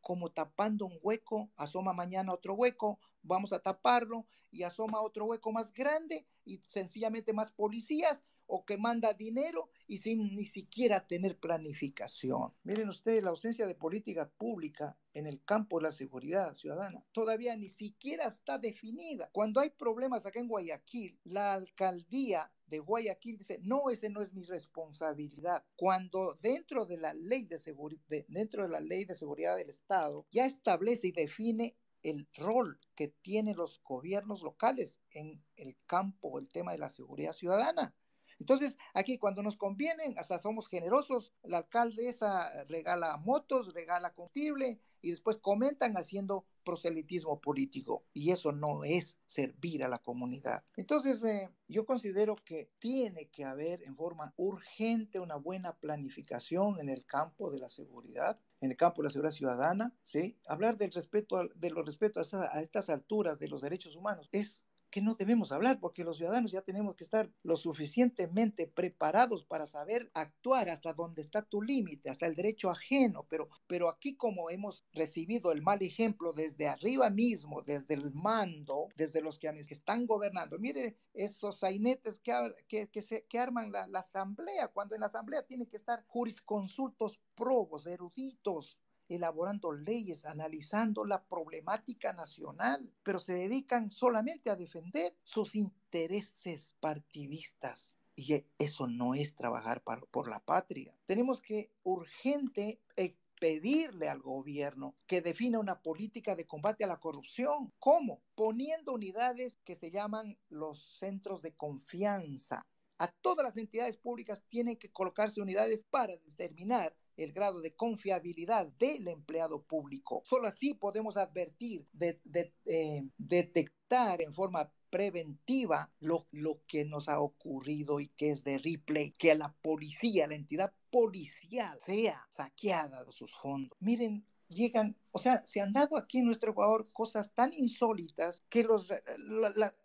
[0.00, 5.50] como tapando un hueco, asoma mañana otro hueco, vamos a taparlo y asoma otro hueco
[5.50, 11.38] más grande y sencillamente más policías o que manda dinero y sin ni siquiera tener
[11.38, 12.52] planificación.
[12.62, 17.56] Miren ustedes, la ausencia de política pública en el campo de la seguridad ciudadana todavía
[17.56, 19.28] ni siquiera está definida.
[19.32, 24.32] Cuando hay problemas acá en Guayaquil, la alcaldía de Guayaquil dice, no, ese no es
[24.34, 25.64] mi responsabilidad.
[25.76, 30.26] Cuando dentro de la ley de seguridad, dentro de la ley de seguridad del Estado,
[30.30, 36.48] ya establece y define el rol que tienen los gobiernos locales en el campo, el
[36.48, 37.94] tema de la seguridad ciudadana.
[38.38, 45.10] Entonces, aquí cuando nos convienen, hasta somos generosos, la alcaldesa regala motos, regala combustible y
[45.10, 50.64] después comentan haciendo proselitismo político y eso no es servir a la comunidad.
[50.76, 56.88] Entonces, eh, yo considero que tiene que haber en forma urgente una buena planificación en
[56.88, 60.38] el campo de la seguridad, en el campo de la seguridad ciudadana, ¿sí?
[60.48, 64.65] Hablar del respeto, de los respetos a, a estas alturas de los derechos humanos es
[64.96, 69.66] que no debemos hablar, porque los ciudadanos ya tenemos que estar lo suficientemente preparados para
[69.66, 74.48] saber actuar hasta donde está tu límite, hasta el derecho ajeno, pero, pero aquí como
[74.48, 80.06] hemos recibido el mal ejemplo desde arriba mismo, desde el mando, desde los que están
[80.06, 82.32] gobernando, mire esos sainetes que,
[82.66, 86.06] que, que, se, que arman la, la asamblea, cuando en la asamblea tienen que estar
[86.06, 95.16] jurisconsultos probos, eruditos, elaborando leyes, analizando la problemática nacional, pero se dedican solamente a defender
[95.22, 97.96] sus intereses partidistas.
[98.14, 100.96] Y eso no es trabajar por la patria.
[101.04, 106.98] Tenemos que urgente eh, pedirle al gobierno que defina una política de combate a la
[106.98, 107.72] corrupción.
[107.78, 108.22] ¿Cómo?
[108.34, 112.66] Poniendo unidades que se llaman los centros de confianza.
[112.98, 118.66] A todas las entidades públicas tienen que colocarse unidades para determinar el grado de confiabilidad
[118.78, 120.22] del empleado público.
[120.26, 122.20] Solo así podemos advertir, de,
[122.66, 128.58] eh, detectar en forma preventiva lo, lo que nos ha ocurrido y que es de
[128.58, 133.76] replay, que la policía, la entidad policial sea saqueada de sus fondos.
[133.80, 138.64] Miren llegan, o sea, se han dado aquí en nuestro Ecuador cosas tan insólitas que
[138.64, 138.88] los,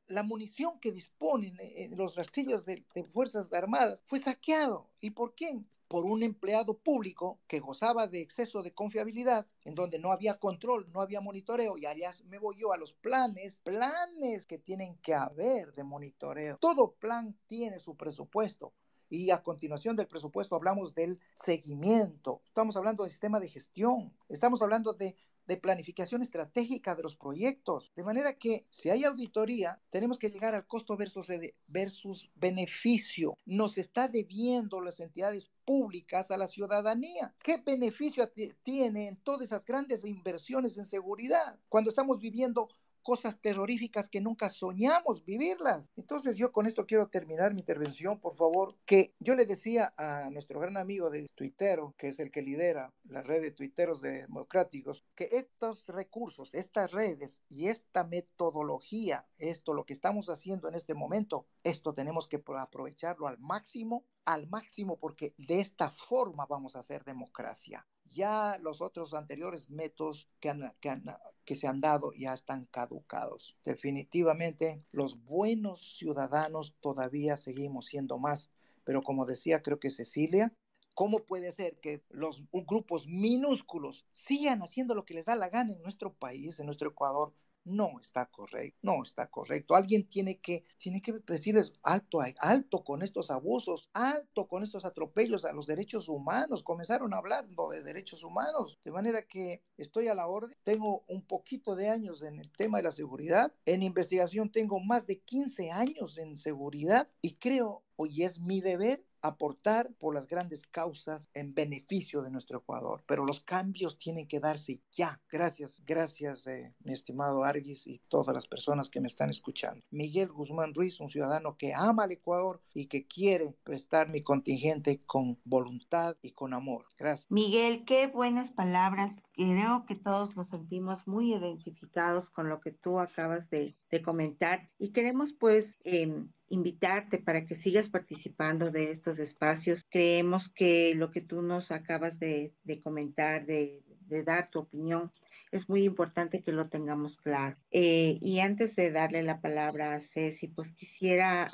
[0.07, 4.89] la, munición que disponen en los rastrillos de, de Fuerzas Armadas fue saqueado.
[4.99, 5.67] ¿Y por quién?
[5.91, 10.89] Por un empleado público que gozaba de exceso de confiabilidad, en donde no había control,
[10.93, 15.13] no había monitoreo, y allá me voy yo a los planes, planes que tienen que
[15.13, 16.55] haber de monitoreo.
[16.59, 18.71] Todo plan tiene su presupuesto.
[19.09, 24.61] Y a continuación del presupuesto hablamos del seguimiento, estamos hablando del sistema de gestión, estamos
[24.61, 25.17] hablando de
[25.51, 27.91] de planificación estratégica de los proyectos.
[27.93, 31.27] De manera que si hay auditoría, tenemos que llegar al costo versus,
[31.67, 33.37] versus beneficio.
[33.45, 37.35] Nos está debiendo las entidades públicas a la ciudadanía.
[37.43, 38.31] ¿Qué beneficio
[38.63, 42.69] tienen todas esas grandes inversiones en seguridad cuando estamos viviendo
[43.01, 45.91] cosas terroríficas que nunca soñamos vivirlas.
[45.95, 50.29] Entonces yo con esto quiero terminar mi intervención, por favor, que yo le decía a
[50.29, 55.05] nuestro gran amigo de Twittero, que es el que lidera la red de tuiteros democráticos,
[55.15, 60.93] que estos recursos, estas redes y esta metodología, esto lo que estamos haciendo en este
[60.93, 66.79] momento, esto tenemos que aprovecharlo al máximo, al máximo porque de esta forma vamos a
[66.79, 67.85] hacer democracia.
[68.11, 73.57] Ya los otros anteriores métodos que, se han dado ya están caducados.
[73.63, 78.49] Definitivamente los buenos ciudadanos todavía seguimos siendo más.
[78.83, 80.53] Pero como decía, creo que Cecilia,
[80.93, 85.73] ¿Cómo puede ser que los grupos minúsculos sigan haciendo lo que les da la gana
[85.73, 87.33] en nuestro país, en nuestro Ecuador,
[87.63, 89.75] no está correcto, no está correcto.
[89.75, 95.45] Alguien tiene que, tiene que decirles alto, alto con estos abusos, alto con estos atropellos
[95.45, 96.63] a los derechos humanos.
[96.63, 100.57] Comenzaron hablando de derechos humanos, de manera que estoy a la orden.
[100.63, 103.53] Tengo un poquito de años en el tema de la seguridad.
[103.65, 109.05] En investigación tengo más de 15 años en seguridad y creo, hoy es mi deber
[109.21, 113.03] aportar por las grandes causas en beneficio de nuestro Ecuador.
[113.07, 115.21] Pero los cambios tienen que darse ya.
[115.31, 119.83] Gracias, gracias, eh, mi estimado Arguis y todas las personas que me están escuchando.
[119.91, 125.01] Miguel Guzmán Ruiz, un ciudadano que ama al Ecuador y que quiere prestar mi contingente
[125.05, 126.85] con voluntad y con amor.
[126.97, 127.31] Gracias.
[127.31, 129.13] Miguel, qué buenas palabras.
[129.41, 133.73] Creo que todos nos sentimos muy identificados con lo que tú acabas de,
[134.05, 136.13] comentar y queremos pues eh,
[136.49, 139.81] invitarte para que sigas participando de estos espacios.
[139.89, 142.53] Creemos que lo que tú nos acabas de,
[142.83, 143.81] comentar, de,
[144.23, 145.11] dar tu opinión,
[145.51, 147.55] es muy importante que lo tengamos claro.
[147.71, 151.47] Eh, y antes de darle la palabra a Ceci, pues quisiera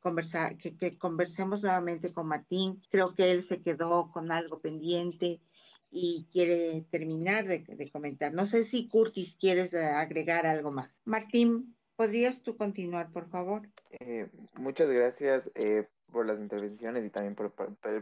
[0.00, 2.82] conversar, que, conversemos nuevamente con Martín.
[2.90, 5.38] Creo que él se quedó con algo pendiente
[5.92, 8.32] y quiere terminar de, de comentar.
[8.32, 10.90] No sé si Curtis quieres eh, agregar algo más.
[11.04, 13.62] Martín, ¿Podrías tú continuar, por favor?
[13.90, 17.52] Eh, muchas gracias eh, por las intervenciones y también por,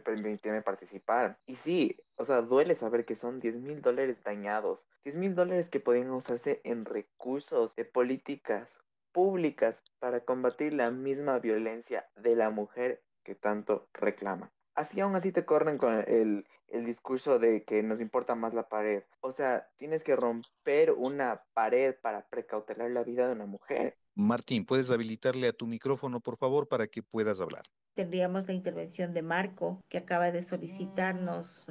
[0.02, 1.38] permitirme participar.
[1.46, 5.68] Y sí, o sea, duele saber que son 10 mil dólares dañados, 10 mil dólares
[5.68, 8.68] que podrían usarse en recursos de políticas
[9.12, 14.52] públicas para combatir la misma violencia de la mujer que tanto reclama.
[14.74, 18.68] Así aún así te corren con el, el discurso de que nos importa más la
[18.68, 19.02] pared.
[19.20, 23.96] O sea, tienes que romper una pared para precautelar la vida de una mujer.
[24.14, 27.64] Martín, ¿puedes habilitarle a tu micrófono, por favor, para que puedas hablar?
[27.94, 31.66] Tendríamos la intervención de Marco, que acaba de solicitarnos,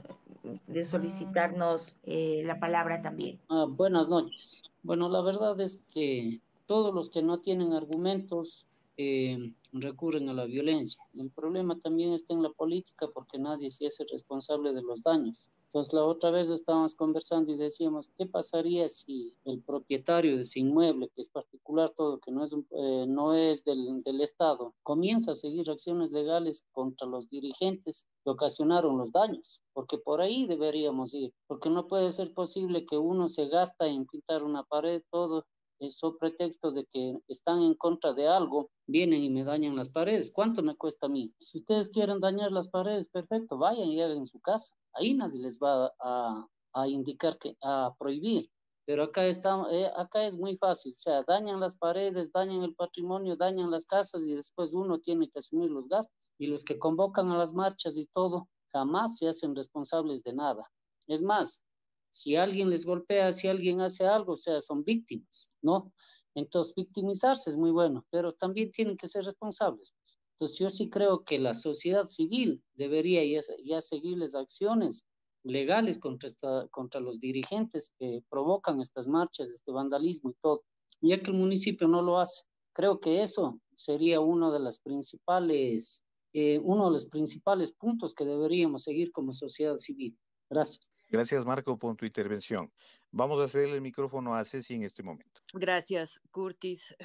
[0.67, 3.39] de solicitarnos eh, la palabra también.
[3.49, 4.63] Ah, buenas noches.
[4.83, 8.67] Bueno, la verdad es que todos los que no tienen argumentos
[9.01, 11.01] eh, recurren a la violencia.
[11.13, 15.51] El problema también está en la política porque nadie se hace responsable de los daños.
[15.67, 20.59] Entonces la otra vez estábamos conversando y decíamos, ¿qué pasaría si el propietario de ese
[20.59, 25.31] inmueble, que es particular todo, que no es, eh, no es del, del Estado, comienza
[25.31, 29.61] a seguir acciones legales contra los dirigentes que ocasionaron los daños?
[29.71, 34.05] Porque por ahí deberíamos ir, porque no puede ser posible que uno se gasta en
[34.07, 35.45] pintar una pared, todo,
[35.79, 40.31] eso pretexto de que están en contra de algo, vienen y me dañan las paredes.
[40.33, 41.33] ¿Cuánto me cuesta a mí?
[41.39, 44.73] Si ustedes quieren dañar las paredes, perfecto, vayan y hagan su casa.
[44.93, 48.49] Ahí nadie les va a, a indicar que, a prohibir.
[48.89, 52.73] Pero acá, está, eh, acá es muy fácil, o sea, dañan las paredes, dañan el
[52.73, 56.33] patrimonio, dañan las casas y después uno tiene que asumir los gastos.
[56.39, 60.71] Y los que convocan a las marchas y todo, jamás se hacen responsables de nada.
[61.05, 61.63] Es más,
[62.11, 65.93] si alguien les golpea, si alguien hace algo, o sea, son víctimas, ¿no?
[66.35, 69.93] Entonces, victimizarse es muy bueno, pero también tienen que ser responsables.
[69.99, 70.19] Pues.
[70.33, 75.05] Entonces, yo sí creo que la sociedad civil debería ya, ya seguirles acciones
[75.43, 80.63] legales contra, esta, contra los dirigentes que provocan estas marchas, este vandalismo y todo,
[81.01, 82.43] ya que el municipio no lo hace.
[82.73, 88.25] Creo que eso sería uno de las principales, eh, uno de los principales puntos que
[88.25, 90.17] deberíamos seguir como sociedad civil.
[90.49, 90.91] Gracias.
[91.09, 92.71] Gracias, Marco, por tu intervención.
[93.11, 95.41] Vamos a hacer el micrófono a Ceci en este momento.
[95.53, 96.95] Gracias, Curtis.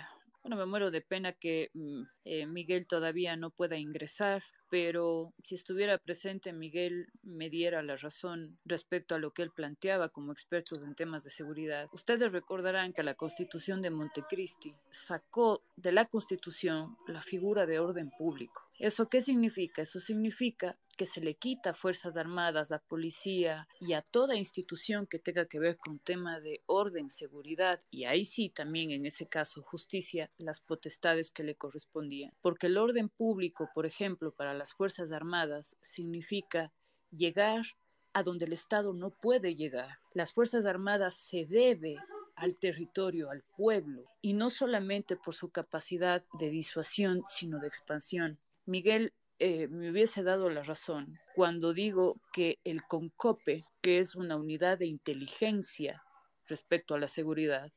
[0.43, 5.55] Bueno, me muero de pena que mm, eh, Miguel todavía no pueda ingresar, pero si
[5.55, 10.85] estuviera presente Miguel me diera la razón respecto a lo que él planteaba como expertos
[10.85, 11.89] en temas de seguridad.
[11.93, 18.11] Ustedes recordarán que la Constitución de Montecristi sacó de la Constitución la figura de orden
[18.11, 18.69] público.
[18.79, 19.83] ¿Eso qué significa?
[19.83, 25.07] Eso significa que se le quita a Fuerzas Armadas, a policía y a toda institución
[25.07, 29.27] que tenga que ver con tema de orden, seguridad y ahí sí también en ese
[29.27, 32.33] caso justicia las potestades que le correspondían.
[32.41, 36.73] Porque el orden público, por ejemplo, para las Fuerzas Armadas significa
[37.11, 37.65] llegar
[38.13, 39.99] a donde el Estado no puede llegar.
[40.13, 41.97] Las Fuerzas Armadas se debe
[42.37, 48.39] al territorio, al pueblo, y no solamente por su capacidad de disuasión, sino de expansión.
[48.67, 54.37] Miguel eh, me hubiese dado la razón cuando digo que el CONCOPE, que es una
[54.37, 56.03] unidad de inteligencia
[56.47, 57.73] respecto a la seguridad,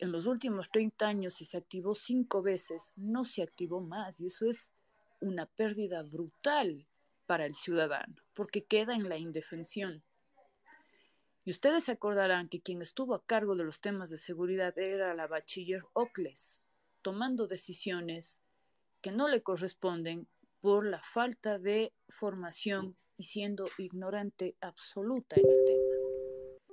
[0.00, 4.20] en los últimos 30 años, si se activó cinco veces, no se activó más.
[4.20, 4.72] Y eso es
[5.20, 6.86] una pérdida brutal
[7.26, 10.02] para el ciudadano, porque queda en la indefensión.
[11.44, 15.14] Y ustedes se acordarán que quien estuvo a cargo de los temas de seguridad era
[15.14, 16.62] la bachiller Ocles,
[17.02, 18.40] tomando decisiones
[19.00, 20.28] que no le corresponden
[20.60, 25.80] por la falta de formación y siendo ignorante absoluta en el tema.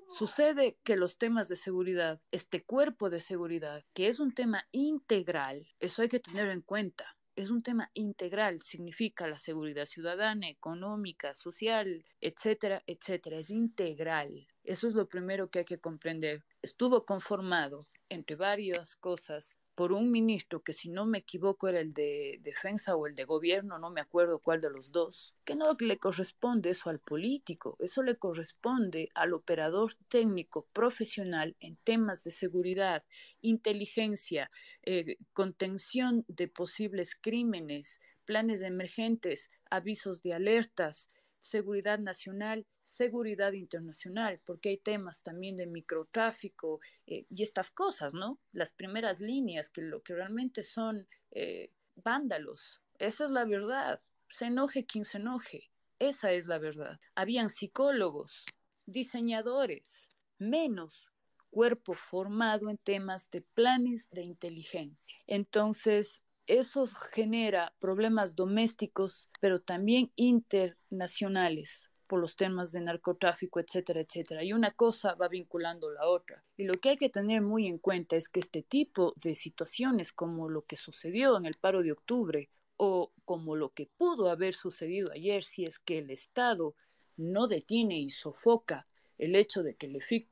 [0.09, 5.67] Sucede que los temas de seguridad, este cuerpo de seguridad, que es un tema integral,
[5.79, 7.17] eso hay que tener en cuenta.
[7.35, 13.37] Es un tema integral, significa la seguridad ciudadana, económica, social, etcétera, etcétera.
[13.37, 14.47] Es integral.
[14.63, 16.43] Eso es lo primero que hay que comprender.
[16.63, 21.93] Estuvo conformado entre varias cosas por un ministro que si no me equivoco era el
[21.93, 25.77] de defensa o el de gobierno, no me acuerdo cuál de los dos, que no
[25.79, 32.31] le corresponde eso al político, eso le corresponde al operador técnico profesional en temas de
[32.31, 33.03] seguridad,
[33.39, 34.49] inteligencia,
[34.81, 44.69] eh, contención de posibles crímenes, planes emergentes, avisos de alertas, seguridad nacional, seguridad internacional, porque
[44.69, 48.39] hay temas también de microtráfico eh, y estas cosas, ¿no?
[48.53, 52.81] Las primeras líneas, que lo que realmente son eh, vándalos.
[52.97, 53.99] Esa es la verdad.
[54.30, 55.69] Se enoje quien se enoje.
[55.99, 56.99] Esa es la verdad.
[57.14, 58.45] Habían psicólogos,
[58.85, 61.11] diseñadores, menos
[61.49, 65.18] cuerpo formado en temas de planes de inteligencia.
[65.27, 74.43] Entonces, eso genera problemas domésticos, pero también internacionales por los temas de narcotráfico, etcétera, etcétera.
[74.43, 76.43] Y una cosa va vinculando la otra.
[76.55, 80.11] Y lo que hay que tener muy en cuenta es que este tipo de situaciones
[80.11, 84.53] como lo que sucedió en el paro de octubre o como lo que pudo haber
[84.53, 86.75] sucedido ayer si es que el Estado
[87.17, 89.88] no detiene y sofoca el hecho de que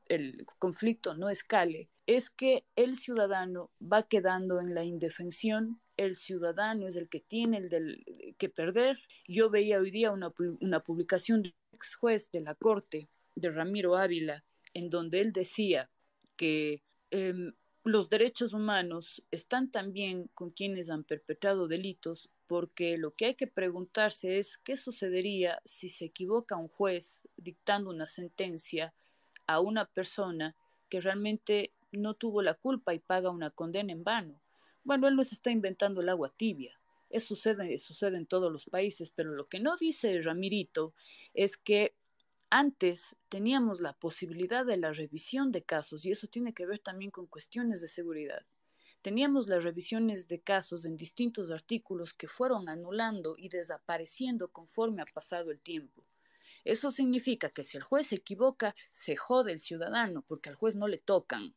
[0.08, 6.86] el, conflicto no escale, es que el ciudadano va quedando en la indefensión el ciudadano
[6.86, 8.04] es el que tiene el del,
[8.38, 9.00] que perder.
[9.26, 14.44] Yo veía hoy día una, una publicación ex juez de la Corte, de Ramiro Ávila,
[14.74, 15.90] en donde él decía
[16.36, 17.52] que em,
[17.84, 23.46] los derechos humanos están también con quienes han perpetrado delitos, porque lo que hay que
[23.46, 28.92] preguntarse es qué sucedería si se equivoca un juez dictando una sentencia
[29.46, 30.56] a una persona
[30.88, 34.40] que realmente no tuvo la culpa y paga una condena en vano.
[34.82, 36.78] Bueno, él nos está inventando el agua tibia.
[37.10, 40.94] Eso sucede, sucede en todos los países, pero lo que no dice Ramirito
[41.34, 41.94] es que
[42.50, 47.10] antes teníamos la posibilidad de la revisión de casos y eso tiene que ver también
[47.10, 48.46] con cuestiones de seguridad.
[49.02, 55.06] Teníamos las revisiones de casos en distintos artículos que fueron anulando y desapareciendo conforme ha
[55.06, 56.04] pasado el tiempo.
[56.64, 60.74] Eso significa que si el juez se equivoca, se jode el ciudadano, porque al juez
[60.74, 61.54] no le tocan.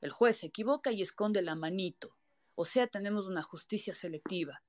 [0.00, 2.16] El juez se equivoca y esconde la manito.
[2.54, 4.62] O sea, tenemos una justicia selectiva.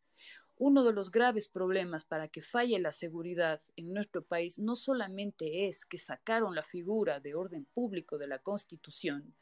[0.62, 5.70] Uno de los graves problemas para que falle la seguridad en nuestro país no solamente
[5.70, 9.34] es que sacaron la figura de orden público de la Constitución,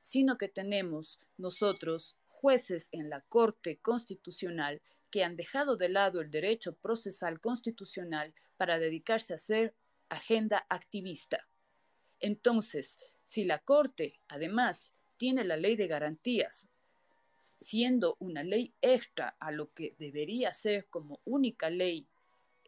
[0.00, 6.30] sino que tenemos nosotros jueces en la Corte Constitucional que han dejado de lado el
[6.30, 9.74] derecho procesal constitucional para dedicarse a ser
[10.10, 11.48] agenda activista.
[12.20, 16.68] Entonces, si la Corte, además, tiene la ley de garantías
[17.56, 22.06] siendo una ley extra a lo que debería ser como única ley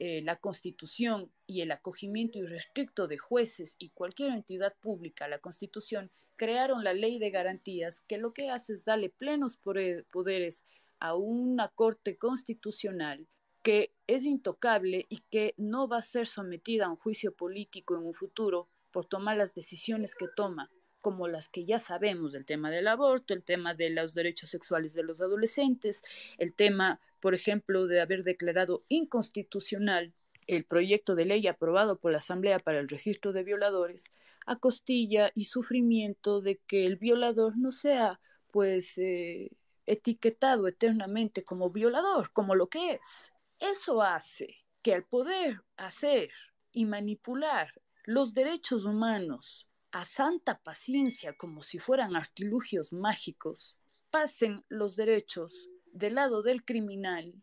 [0.01, 5.41] eh, la constitución y el acogimiento irrestricto de jueces y cualquier entidad pública a la
[5.41, 10.65] constitución, crearon la ley de garantías que lo que hace es darle plenos poderes
[11.01, 13.27] a una corte constitucional
[13.65, 18.07] que es intocable y que no va a ser sometida a un juicio político en
[18.07, 20.71] un futuro por tomar las decisiones que toma,
[21.01, 24.95] como las que ya sabemos del tema del aborto, el tema de los derechos sexuales
[24.95, 26.03] de los adolescentes,
[26.39, 30.13] el tema, por ejemplo, de haber declarado inconstitucional
[30.47, 34.11] el proyecto de ley aprobado por la Asamblea para el Registro de Violadores,
[34.47, 38.19] a costilla y sufrimiento de que el violador no sea,
[38.51, 39.51] pues, eh,
[39.87, 43.33] etiquetado eternamente como violador, como lo que es.
[43.59, 46.31] Eso hace que al poder hacer
[46.73, 47.73] y manipular
[48.05, 53.77] los derechos humanos a santa paciencia como si fueran artilugios mágicos,
[54.11, 57.35] pasen los derechos del lado del criminal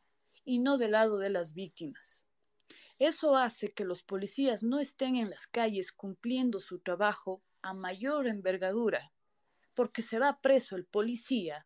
[0.44, 2.24] y no del lado de las víctimas.
[3.00, 8.28] Eso hace que los policías no estén en las calles cumpliendo su trabajo a mayor
[8.28, 9.12] envergadura,
[9.74, 11.66] porque se va preso el policía,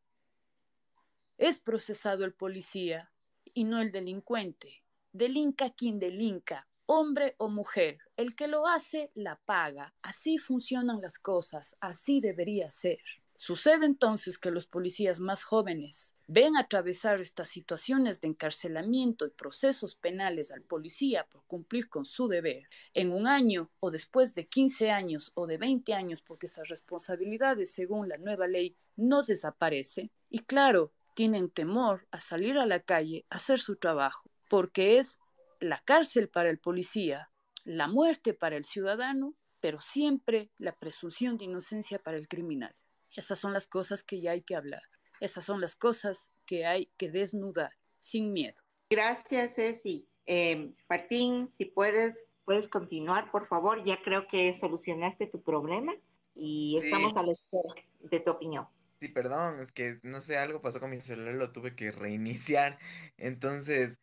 [1.38, 3.12] es procesado el policía
[3.54, 4.84] y no el delincuente.
[5.14, 8.00] Delinca quien delinca, hombre o mujer.
[8.18, 9.94] El que lo hace, la paga.
[10.02, 12.98] Así funcionan las cosas, así debería ser.
[13.38, 19.94] Sucede entonces que los policías más jóvenes ven atravesar estas situaciones de encarcelamiento y procesos
[19.94, 24.90] penales al policía por cumplir con su deber en un año o después de 15
[24.90, 30.10] años o de 20 años porque esas responsabilidades según la nueva ley no desaparece.
[30.32, 35.20] Y claro, tienen temor a salir a la calle a hacer su trabajo porque es
[35.60, 37.30] la cárcel para el policía,
[37.64, 42.76] la muerte para el ciudadano, pero siempre la presunción de inocencia para el criminal.
[43.16, 44.84] Esas son las cosas que ya hay que hablar.
[45.20, 48.62] Esas son las cosas que hay que desnudar sin miedo.
[48.90, 50.08] Gracias, Ceci.
[50.26, 52.16] Eh, Martín, si puedes,
[52.46, 53.84] puedes continuar, por favor.
[53.86, 55.94] Ya creo que solucionaste tu problema
[56.36, 58.68] y estamos a la espera de tu opinión.
[59.00, 62.80] Sí, perdón, es que no sé, algo pasó con mi celular, lo tuve que reiniciar.
[63.18, 63.98] Entonces,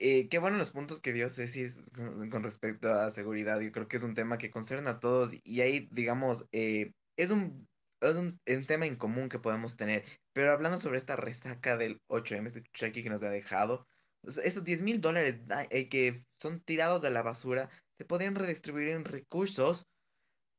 [0.00, 1.68] eh, qué bueno los puntos que dio Ceci
[2.30, 3.60] con, respecto a seguridad.
[3.60, 7.30] Yo creo que es un tema que concierne a todos y ahí, digamos, eh, es
[7.30, 7.68] un
[8.00, 10.04] es un, tema en común que podemos tener.
[10.32, 13.86] Pero hablando sobre esta resaca del 8M, este cheque que nos ha dejado,
[14.42, 15.40] esos 10 mil dólares
[15.70, 17.68] eh, que son tirados de la basura
[17.98, 19.86] se podrían redistribuir en recursos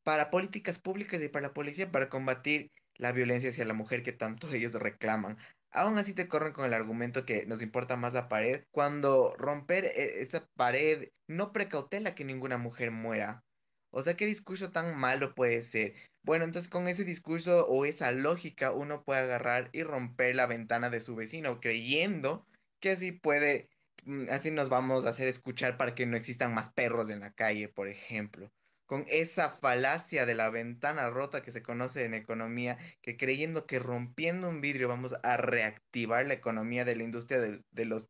[0.04, 4.14] para políticas públicas y para la policía para combatir la violencia hacia la mujer que
[4.14, 5.38] tanto ellos reclaman.
[5.72, 9.86] Aún así te corren con el argumento que nos importa más la pared, cuando romper
[9.86, 13.44] eh, esa pared no precautela que ninguna mujer muera.
[13.90, 15.96] O sea, ¿qué discurso tan malo puede ser?
[16.24, 20.90] Bueno, entonces con ese discurso o esa lógica uno puede agarrar y romper la ventana
[20.90, 22.48] de su vecino creyendo
[22.80, 23.70] que así puede,
[24.04, 27.34] mm, así nos vamos a hacer escuchar para que no existan más perros en la
[27.34, 28.52] calle, por ejemplo.
[28.92, 33.80] Con esa falacia de la ventana rota que se conoce en economía, que creyendo que
[33.80, 38.10] rompiendo un vidrio vamos a reactivar la economía de la industria de, los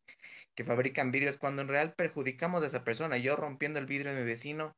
[0.55, 3.17] que fabrican vidrios, cuando en real perjudicamos a esa persona.
[3.17, 4.75] Yo rompiendo el vidrio de mi vecino,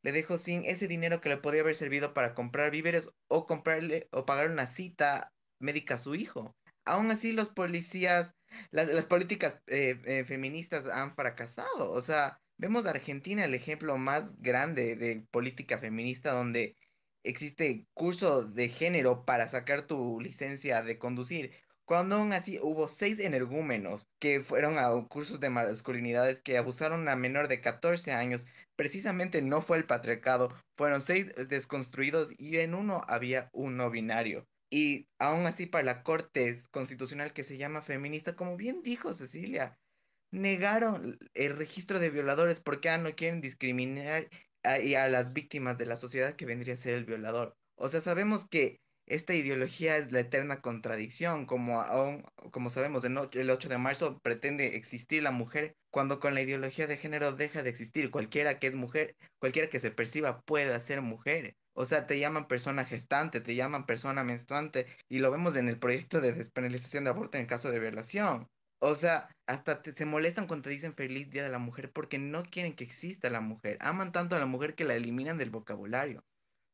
[0.00, 4.08] le dejó sin ese dinero que le podía haber servido para comprar víveres o comprarle
[4.10, 6.56] o pagar una cita médica a su hijo.
[6.86, 8.32] Aún así, los policías,
[8.70, 11.92] las, políticas eh, eh, feministas han fracasado.
[11.92, 16.76] O sea, vemos a Argentina el ejemplo más grande de política feminista donde
[17.24, 21.52] existe curso de género para sacar tu licencia de conducir.
[21.84, 27.16] Cuando aún así hubo seis energúmenos que fueron a cursos de masculinidades que abusaron a
[27.16, 28.46] menor de 14 años,
[28.76, 34.46] precisamente no fue el patriarcado, fueron seis desconstruidos y en uno había un no binario.
[34.70, 39.78] Y aún así para la Corte Constitucional que se llama feminista, como bien dijo Cecilia,
[40.32, 44.28] negaron el registro de violadores porque ah, no quieren discriminar
[44.64, 47.56] a, a las víctimas de la sociedad que vendría a ser el violador.
[47.76, 53.50] O sea, sabemos que esta ideología es la eterna contradicción, como, aún, como sabemos, el
[53.50, 57.70] 8 de marzo pretende existir la mujer cuando con la ideología de género deja de
[57.70, 58.10] existir.
[58.10, 61.56] Cualquiera que es mujer, cualquiera que se perciba puede ser mujer.
[61.74, 65.78] O sea, te llaman persona gestante, te llaman persona menstruante, y lo vemos en el
[65.78, 68.48] proyecto de despenalización de aborto en caso de violación.
[68.84, 72.74] O sea, hasta se molestan cuando dicen feliz día de la mujer porque no quieren
[72.74, 73.78] que exista la mujer.
[73.80, 76.24] Aman tanto a la mujer que la eliminan del vocabulario.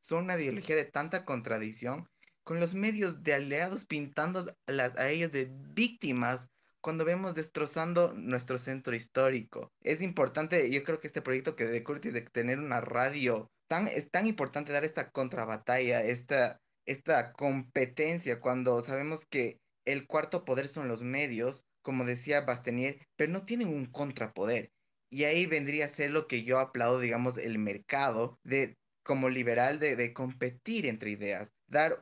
[0.01, 2.09] Son una ideología de tanta contradicción
[2.45, 6.49] con los medios de aliados pintando a ellas de víctimas
[6.81, 9.71] cuando vemos destrozando nuestro centro histórico.
[9.83, 13.87] Es importante, yo creo que este proyecto que de Curtis de tener una radio, tan,
[13.87, 20.69] es tan importante dar esta contrabatalla, esta, esta competencia, cuando sabemos que el cuarto poder
[20.69, 24.71] son los medios, como decía Bastenier, pero no tienen un contrapoder.
[25.09, 29.79] Y ahí vendría a ser lo que yo aplaudo, digamos, el mercado de como liberal
[29.79, 31.99] de, de competir entre ideas, dar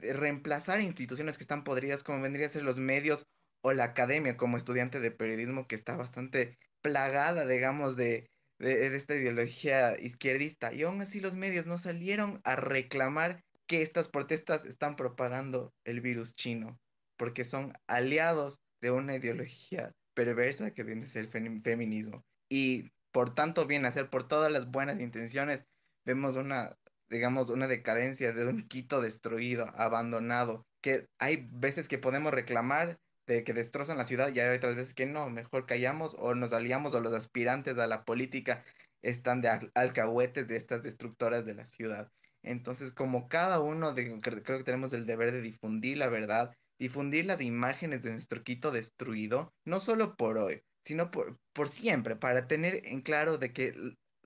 [0.00, 3.26] reemplazar instituciones que están podridas como vendría a ser los medios
[3.62, 8.30] o la academia como estudiante de periodismo que está bastante plagada, digamos, de,
[8.60, 10.72] de, esta ideología izquierdista.
[10.72, 16.00] Y aún así los medios no salieron a reclamar que estas protestas están propagando el
[16.00, 16.78] virus chino,
[17.16, 22.24] porque son aliados de una ideología perversa que viene a ser el feminismo.
[22.48, 25.64] Y por tanto bien hacer, por todas las buenas intenciones,
[26.04, 26.76] vemos una,
[27.08, 33.42] digamos, una decadencia de un Quito destruido, abandonado, que hay veces que podemos reclamar de
[33.42, 36.94] que destrozan la ciudad y hay otras veces que no, mejor callamos o nos aliamos
[36.94, 38.64] o los aspirantes a la política
[39.02, 42.10] están de alcahuetes de estas destructoras de la ciudad.
[42.42, 47.26] Entonces, como cada uno, de, creo que tenemos el deber de difundir la verdad, difundir
[47.26, 52.46] las imágenes de nuestro Quito destruido, no solo por hoy, sino por, por siempre, para
[52.46, 53.74] tener en claro de que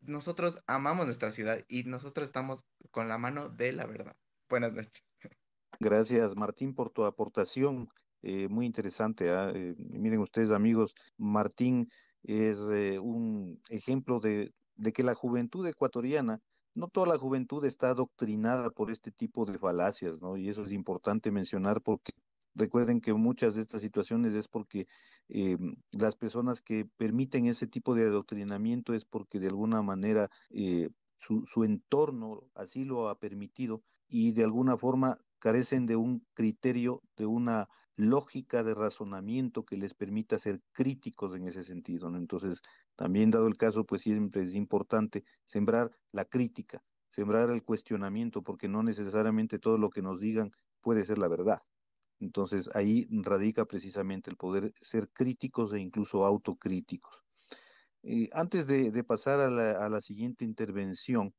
[0.02, 4.16] nosotros amamos nuestra ciudad y nosotros estamos con la mano de la verdad.
[4.48, 5.04] Buenas noches.
[5.78, 7.88] Gracias, Martín, por tu aportación.
[8.22, 9.30] Eh, muy interesante.
[9.30, 9.50] ¿ah?
[9.54, 11.88] Eh, miren ustedes, amigos, Martín
[12.22, 16.40] es eh, un ejemplo de, de que la juventud ecuatoriana,
[16.74, 20.36] no toda la juventud está adoctrinada por este tipo de falacias, ¿no?
[20.36, 22.12] Y eso es importante mencionar porque
[22.60, 24.86] recuerden que muchas de estas situaciones es porque
[25.92, 30.28] las personas que permiten ese tipo de adoctrinamiento es porque de alguna manera
[31.18, 37.02] su, su, entorno así lo ha permitido y de alguna forma carecen de un criterio,
[37.16, 37.68] de una
[38.00, 42.08] lógica de razonamiento que les permita ser críticos en ese sentido.
[42.08, 42.60] Entonces,
[42.96, 48.68] también dado el caso, pues siempre es importante sembrar la crítica, sembrar el cuestionamiento, porque
[48.68, 50.50] no necesariamente todo lo que nos digan
[50.80, 51.60] puede ser la verdad.
[52.20, 57.24] Entonces, ahí radica precisamente el poder ser críticos e incluso autocríticos.
[58.02, 61.34] Eh, antes de, pasar a la, siguiente intervención,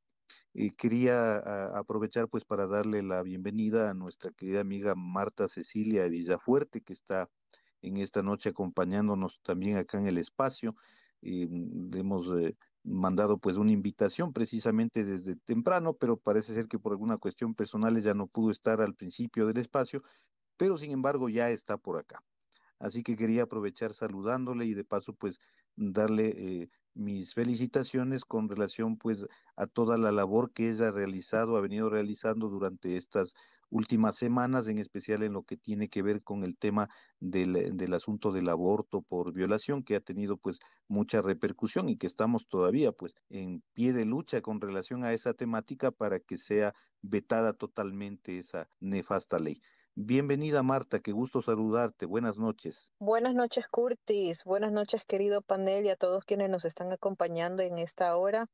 [0.54, 1.38] y quería
[1.78, 7.30] aprovechar pues para darle la bienvenida a nuestra querida amiga Marta Cecilia Villafuerte, que está
[7.82, 10.76] en esta noche acompañándonos también acá en el espacio.
[11.22, 11.44] y
[11.98, 17.18] hemos eh, mandado pues una invitación precisamente desde temprano, pero parece ser que por alguna
[17.18, 20.02] cuestión personal ya no pudo estar al principio del espacio,
[20.62, 22.24] pero sin embargo ya está por acá.
[22.78, 25.40] Así que quería aprovechar saludándole y de paso pues
[25.76, 29.26] darle eh, mis felicitaciones con relación pues
[29.56, 33.34] a toda la labor que ella ha realizado, ha venido realizando durante estas
[33.72, 36.88] últimas semanas, en especial en lo que tiene que ver con el tema
[37.20, 42.06] del, del, asunto del aborto por violación, que ha tenido pues mucha repercusión y que
[42.06, 46.76] estamos todavía pues en pie de lucha con relación a esa temática para que sea
[47.02, 49.60] vetada totalmente esa nefasta ley.
[50.04, 52.08] Bienvenida Marta, qué gusto saludarte.
[52.08, 52.92] Buenas noches.
[52.98, 57.78] Buenas noches Curtis, buenas noches querido panel y a todos quienes nos están acompañando en
[57.78, 58.50] esta hora.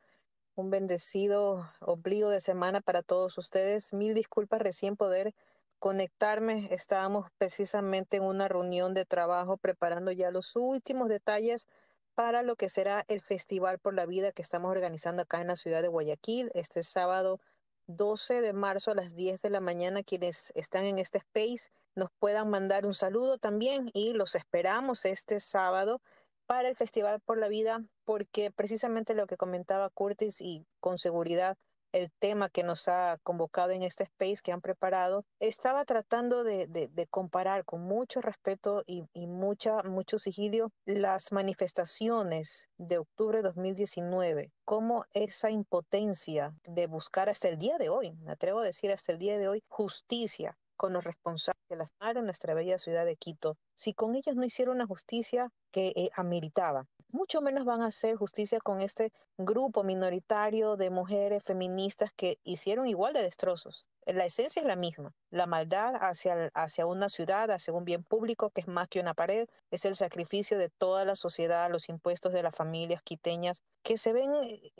[0.55, 3.93] Un bendecido obligo de semana para todos ustedes.
[3.93, 5.33] Mil disculpas recién poder
[5.79, 6.67] conectarme.
[6.71, 11.65] Estábamos precisamente en una reunión de trabajo preparando ya los últimos detalles
[12.13, 15.55] para lo que será el Festival por la Vida que estamos organizando acá en la
[15.55, 17.39] ciudad de Guayaquil este sábado
[17.87, 22.09] 12 de marzo a las 10 de la mañana quienes están en este space nos
[22.19, 26.01] puedan mandar un saludo también y los esperamos este sábado
[26.45, 31.57] para el Festival por la Vida porque precisamente lo que comentaba Curtis y con seguridad
[31.91, 37.07] el tema que nos ha convocado en este space que han preparado, estaba tratando de,
[37.09, 44.51] comparar con mucho respeto y, y, mucha, mucho sigilio las manifestaciones de octubre de 2019,
[44.65, 49.11] cómo esa impotencia de buscar hasta el día de hoy, me atrevo a decir hasta
[49.11, 53.17] el día de hoy, justicia con los responsables de las en nuestra bella ciudad de
[53.17, 57.87] Quito, si con ellos no hicieron una justicia que eh, ameritaba mucho menos van a
[57.87, 63.87] hacer justicia con este grupo minoritario de mujeres feministas que hicieron igual de destrozos.
[64.05, 65.13] La esencia es la misma.
[65.29, 69.13] La maldad hacia, hacia una ciudad, hacia un bien público que es más que una
[69.13, 73.97] pared, es el sacrificio de toda la sociedad, los impuestos de las familias quiteñas que
[73.97, 74.31] se ven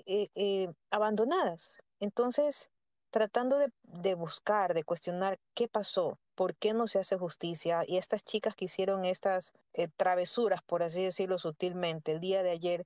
[0.05, 1.79] eh, eh, abandonadas.
[1.99, 2.69] Entonces,
[3.09, 7.97] tratando de, de buscar, de cuestionar qué pasó, por qué no se hace justicia y
[7.97, 12.85] estas chicas que hicieron estas eh, travesuras, por así decirlo sutilmente, el día de ayer,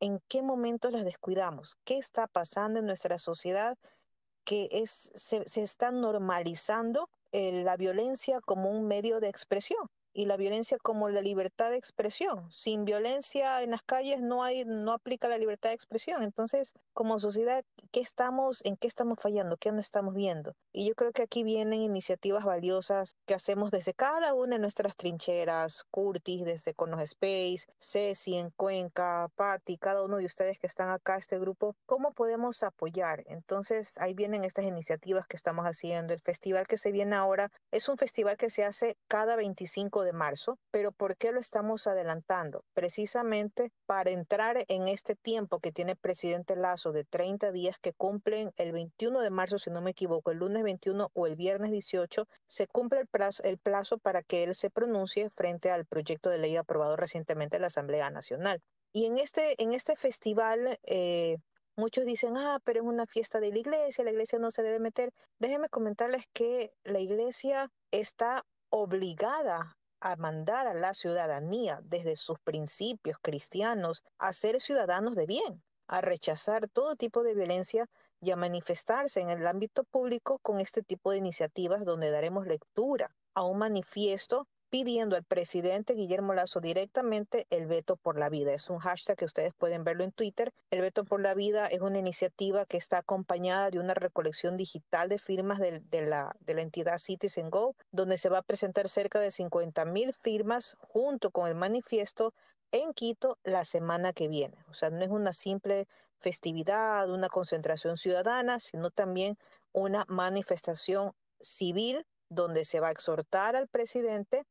[0.00, 1.76] ¿en qué momentos las descuidamos?
[1.84, 3.76] ¿Qué está pasando en nuestra sociedad
[4.44, 9.90] que es, se, se está normalizando eh, la violencia como un medio de expresión?
[10.16, 12.50] Y la violencia como la libertad de expresión.
[12.50, 16.22] Sin violencia en las calles no hay no aplica la libertad de expresión.
[16.22, 17.62] Entonces, como sociedad,
[17.92, 19.58] ¿qué estamos en qué estamos fallando?
[19.58, 20.54] ¿Qué no estamos viendo?
[20.72, 24.96] Y yo creo que aquí vienen iniciativas valiosas que hacemos desde cada una de nuestras
[24.96, 30.88] trincheras, Curtis desde Conos Space, Ceci en Cuenca, Patti, cada uno de ustedes que están
[30.88, 33.22] acá este grupo, ¿cómo podemos apoyar?
[33.26, 36.14] Entonces, ahí vienen estas iniciativas que estamos haciendo.
[36.14, 40.14] El festival que se viene ahora es un festival que se hace cada 25 de
[40.14, 42.64] marzo, pero ¿por qué lo estamos adelantando?
[42.72, 47.92] Precisamente para entrar en este tiempo que tiene el presidente Lazo de 30 días que
[47.92, 51.70] cumplen el 21 de marzo, si no me equivoco, el lunes 21 o el viernes
[51.70, 56.30] 18, se cumple el plazo, el plazo para que él se pronuncie frente al proyecto
[56.30, 58.62] de ley aprobado recientemente en la Asamblea Nacional.
[58.92, 61.36] Y en este, en este festival eh,
[61.78, 64.80] Muchos dicen, ah, pero es una fiesta de la iglesia, la iglesia no se debe
[64.80, 65.12] meter.
[65.38, 73.18] Déjenme comentarles que la iglesia está obligada a mandar a la ciudadanía desde sus principios
[73.20, 77.88] cristianos a ser ciudadanos de bien, a rechazar todo tipo de violencia
[78.20, 83.14] y a manifestarse en el ámbito público con este tipo de iniciativas donde daremos lectura
[83.34, 88.52] a un manifiesto pidiendo al presidente Guillermo Lazo directamente el veto por la vida.
[88.52, 90.52] Es un hashtag que ustedes pueden verlo en Twitter.
[90.70, 95.08] El veto por la vida es una iniciativa que está acompañada de una recolección digital
[95.08, 99.18] de firmas de, la, de la entidad Citizen Go, donde se va a presentar cerca
[99.18, 102.34] de 50 mil firmas junto con el manifiesto
[102.70, 104.58] en Quito la semana que viene.
[104.68, 105.88] O sea, no es una simple
[106.18, 109.38] festividad, una concentración ciudadana, sino también
[109.72, 114.44] una manifestación civil donde se va a exhortar al presidente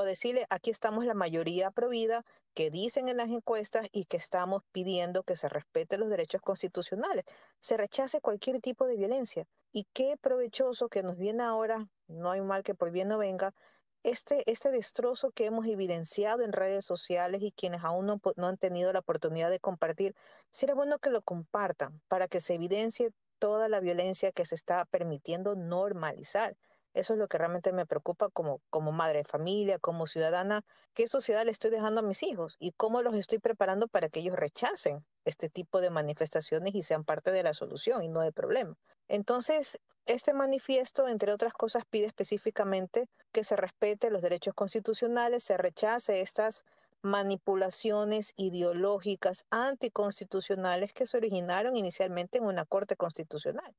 [0.00, 2.24] o decirle, aquí estamos la mayoría provida
[2.54, 7.24] que dicen en las encuestas y que estamos pidiendo que se respeten los derechos constitucionales,
[7.60, 9.46] se rechace cualquier tipo de violencia.
[9.72, 13.54] Y qué provechoso que nos viene ahora, no hay mal que por bien no venga,
[14.02, 18.58] este, este destrozo que hemos evidenciado en redes sociales y quienes aún no, no han
[18.58, 20.14] tenido la oportunidad de compartir,
[20.50, 24.84] sería bueno que lo compartan para que se evidencie toda la violencia que se está
[24.86, 26.56] permitiendo normalizar.
[26.94, 30.62] Eso es lo que realmente me preocupa como, como madre de familia, como ciudadana,
[30.94, 34.20] qué sociedad le estoy dejando a mis hijos y cómo los estoy preparando para que
[34.20, 38.32] ellos rechacen este tipo de manifestaciones y sean parte de la solución y no del
[38.32, 38.76] problema.
[39.08, 45.56] Entonces, este manifiesto, entre otras cosas, pide específicamente que se respete los derechos constitucionales, se
[45.56, 46.64] rechace estas
[47.02, 53.74] manipulaciones ideológicas anticonstitucionales que se originaron inicialmente en una corte constitucional.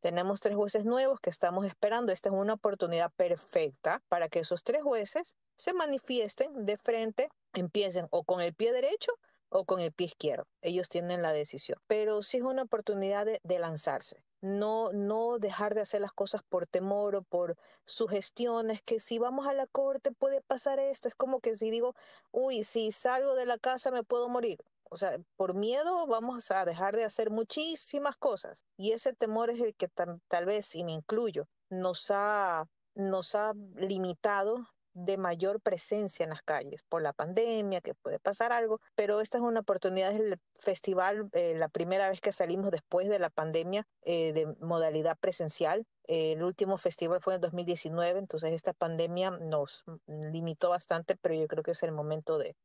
[0.00, 2.12] Tenemos tres jueces nuevos que estamos esperando.
[2.12, 8.06] Esta es una oportunidad perfecta para que esos tres jueces se manifiesten de frente, empiecen
[8.10, 9.12] o con el pie derecho
[9.48, 10.46] o con el pie izquierdo.
[10.62, 11.80] Ellos tienen la decisión.
[11.86, 16.66] Pero sí es una oportunidad de, lanzarse no, no dejar de hacer las cosas por
[16.66, 21.08] temor o por sugestiones, que si vamos a la corte puede pasar esto.
[21.08, 21.94] Es como que si digo,
[22.30, 24.58] uy, si salgo de la casa me puedo morir.
[24.90, 28.64] O sea, por miedo vamos a dejar de hacer muchísimas cosas.
[28.76, 33.52] Y ese temor es el que tal vez, y me incluyo, nos ha, nos ha
[33.76, 39.20] limitado de mayor presencia en las calles por la pandemia, que puede pasar algo, pero
[39.20, 43.30] esta es una oportunidad del festival, eh, la primera vez que salimos después de la
[43.30, 49.84] pandemia eh, de modalidad presencial el último festival fue en 2019, entonces esta pandemia nos
[50.06, 52.56] limitó bastante, pero yo creo que es el momento de,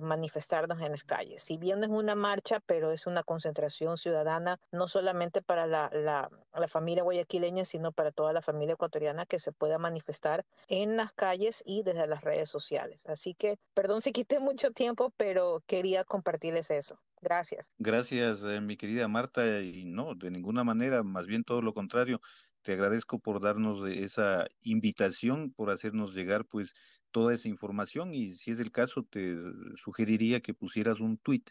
[0.00, 1.42] manifestarnos en las calles.
[1.42, 5.90] Si bien no es una marcha, pero es una concentración ciudadana, no solamente para la,
[5.92, 11.12] la familia guayaquileña, sino para toda la familia ecuatoriana que se pueda manifestar en las
[11.12, 13.04] calles y desde las redes sociales.
[13.06, 16.98] Así que, perdón si quité mucho tiempo, pero quería compartirles eso.
[17.22, 17.72] Gracias.
[17.78, 19.60] Gracias, eh, mi querida Marta.
[19.60, 22.20] Y no, de ninguna manera, más bien todo lo contrario.
[22.62, 26.74] Te agradezco por darnos esa invitación, por hacernos llegar pues
[27.10, 29.36] toda esa información y si es el caso te
[29.76, 31.42] sugeriría que pusieras un tweet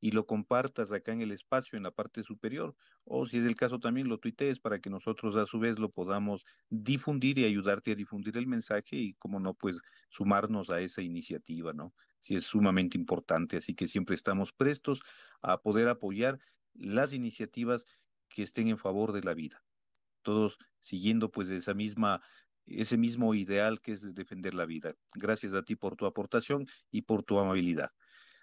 [0.00, 3.54] y lo compartas acá en el espacio en la parte superior o si es el
[3.56, 7.92] caso también lo tuitees para que nosotros a su vez lo podamos difundir y ayudarte
[7.92, 9.80] a difundir el mensaje y como no pues
[10.10, 11.94] sumarnos a esa iniciativa, ¿no?
[12.20, 15.02] Sí es sumamente importante, así que siempre estamos prestos
[15.42, 16.38] a poder apoyar
[16.74, 17.84] las iniciativas
[18.28, 19.62] que estén en favor de la vida
[20.22, 22.22] todos siguiendo pues esa misma,
[22.66, 24.94] ese mismo ideal que es defender la vida.
[25.14, 27.90] Gracias a ti por tu aportación y por tu amabilidad.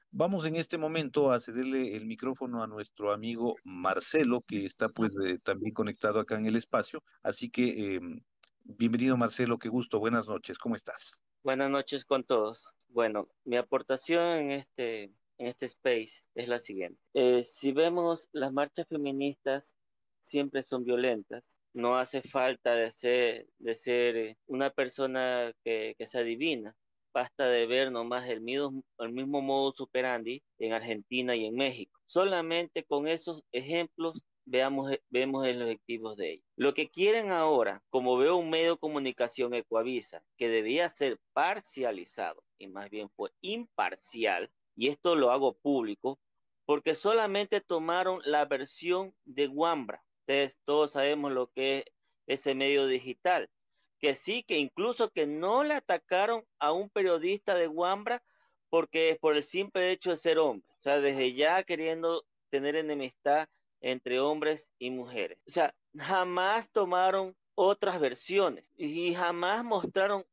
[0.09, 5.13] Vamos en este momento a cederle el micrófono a nuestro amigo Marcelo, que está pues
[5.43, 7.03] también conectado acá en el espacio.
[7.23, 8.21] Así que em,
[8.63, 11.26] bienvenido Marcelo, qué gusto, buenas noches, ¿cómo estás?
[11.47, 12.75] Buenas noches con todos.
[12.89, 15.03] Bueno, mi aportación en este,
[15.37, 16.99] en este space es la siguiente.
[17.13, 19.77] Eh, si vemos las marchas feministas
[20.19, 21.57] siempre son violentas.
[21.71, 26.75] No hace falta de ser, de ser eh, una persona que, que se adivina.
[27.13, 31.97] Basta de ver nomás el mismo, el mismo modus operandi en Argentina y en México.
[32.07, 36.45] Solamente con esos ejemplos veamos, vemos los objetivos de ellos.
[36.55, 42.43] Lo que quieren ahora, como veo un medio de comunicación Ecoavisa, que debía ser parcializado
[42.57, 46.19] y más bien fue imparcial, y esto lo hago público,
[46.65, 52.85] porque solamente tomaron la versión de Wambra, Ustedes todos sabemos lo que es ese medio
[52.85, 53.49] digital,
[53.97, 58.21] que sí, que incluso que no le atacaron a un periodista de Wambra
[58.69, 62.75] porque es por el simple hecho de ser hombre, o sea, desde ya queriendo tener
[62.75, 63.47] enemistad
[63.81, 65.39] entre hombres y mujeres.
[65.47, 70.23] O sea, jamás tomaron otras versiones y jamás mostraron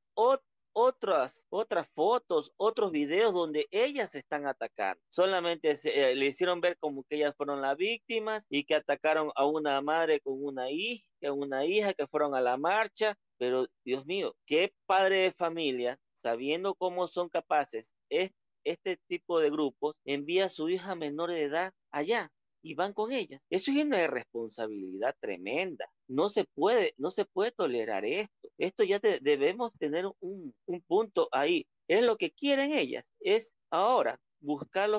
[0.74, 5.00] otras, otras fotos, otros videos donde ellas se están atacando.
[5.08, 9.46] Solamente eh, le hicieron ver como que ellas fueron las víctimas y que atacaron a
[9.46, 13.16] una madre con una hija, una hija que fueron a la marcha.
[13.38, 17.94] Pero Dios mío, qué padre de familia, sabiendo cómo son capaces
[18.64, 22.30] este tipo de grupos, envía a su hija menor de edad allá
[22.65, 23.41] y van con ellas.
[23.51, 25.89] Eso es una irresponsabilidad tremenda.
[26.09, 28.49] No se puede, no se puede tolerar esto.
[28.59, 30.55] Esto ya debemos tener un,
[30.86, 31.66] punto ahí.
[31.89, 33.05] Es lo que quieren ellas.
[33.20, 34.91] Es ahora buscar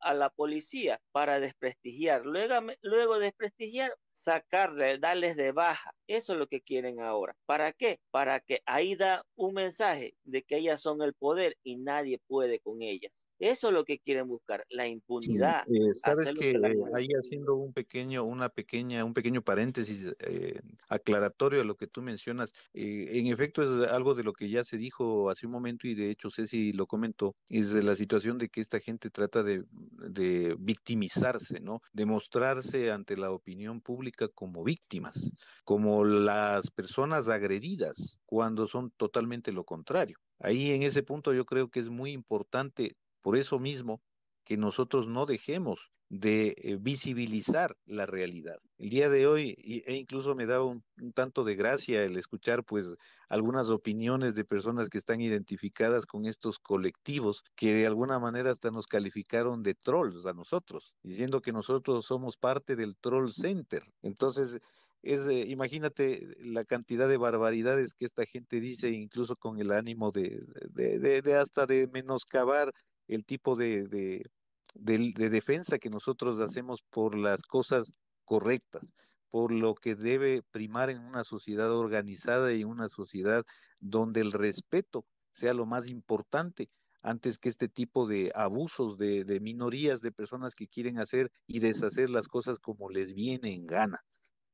[0.00, 2.26] a la policía para desprestigiar.
[2.26, 5.94] Luego, luego desprestigiar, sacarle, darles de baja.
[6.08, 7.36] Eso es lo que quieren ahora.
[7.46, 8.00] ¿Para qué?
[8.10, 12.58] Para que ahí da un mensaje de que ellas son el poder y nadie puede
[12.58, 13.12] con ellas.
[13.38, 15.64] Eso es lo que quieren buscar, la impunidad.
[15.68, 16.60] Eh, sabes que,
[16.94, 22.02] ahí haciendo un pequeño, una pequeña, un pequeño paréntesis eh, aclaratorio a lo que tú
[22.02, 25.86] mencionas, eh, en efecto es algo de lo que ya se dijo hace un momento
[25.86, 29.62] y de hecho Ceci lo comentó, es la situación de que esta gente trata de,
[29.70, 31.80] de victimizarse, ¿no?
[31.92, 35.32] De mostrarse ante la opinión pública como víctimas,
[35.64, 40.18] como las personas agredidas, cuando son totalmente lo contrario.
[40.40, 44.00] Ahí en ese punto yo creo que es muy importante por eso mismo,
[44.44, 48.56] que nosotros no dejemos de eh, visibilizar la realidad.
[48.78, 49.54] El día de hoy,
[49.86, 50.82] e incluso me da un,
[51.14, 52.96] tanto de gracia el escuchar pues
[53.28, 58.70] algunas opiniones de personas que están identificadas con estos colectivos que de alguna manera hasta
[58.70, 63.82] nos calificaron de trolls a nosotros, diciendo que nosotros somos parte del troll center.
[64.00, 64.60] Entonces,
[65.02, 70.40] es, imagínate la cantidad de barbaridades que esta gente dice, incluso con el ánimo de,
[70.70, 72.72] de, de hasta de menoscabar
[73.08, 77.92] el tipo de, de, defensa que nosotros hacemos por las cosas
[78.24, 78.92] correctas,
[79.30, 83.44] por lo que debe primar en una sociedad organizada y una sociedad
[83.80, 86.68] donde el respeto sea lo más importante
[87.02, 91.60] antes que este tipo de abusos de, de, minorías, de personas que quieren hacer y
[91.60, 94.00] deshacer las cosas como les viene en gana.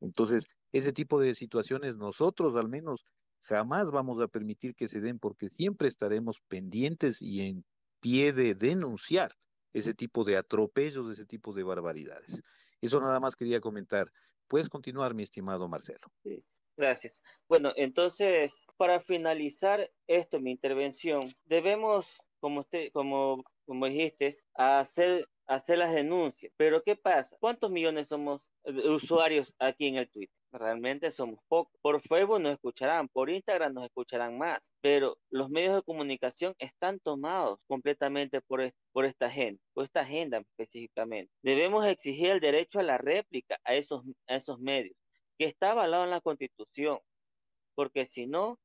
[0.00, 3.04] Entonces, ese tipo de situaciones nosotros al menos
[3.42, 7.64] jamás vamos a permitir que se den porque siempre estaremos pendientes y en
[8.04, 9.32] pie de denunciar
[9.72, 12.42] ese tipo de atropellos, ese tipo de barbaridades.
[12.82, 14.12] Eso nada más quería comentar.
[14.46, 16.12] Puedes continuar, mi estimado Marcelo.
[16.22, 16.44] Sí,
[16.76, 17.22] gracias.
[17.48, 25.78] Bueno, entonces, para finalizar esto, mi intervención, debemos, como usted, como, como dijiste, hacer, hacer
[25.78, 26.52] las denuncias.
[26.58, 27.38] Pero ¿qué pasa?
[27.40, 30.36] ¿Cuántos millones somos de usuarios aquí en el Twitter?
[30.58, 31.72] Realmente somos pocos.
[31.82, 37.00] Por Facebook nos escucharán, por Instagram nos escucharán más, pero los medios de comunicación están
[37.00, 41.32] tomados completamente por, por esta gente, por esta agenda específicamente.
[41.42, 44.96] Debemos exigir el derecho a la réplica a esos, a esos medios,
[45.38, 46.98] que está avalado en la Constitución,
[47.74, 48.58] porque si no,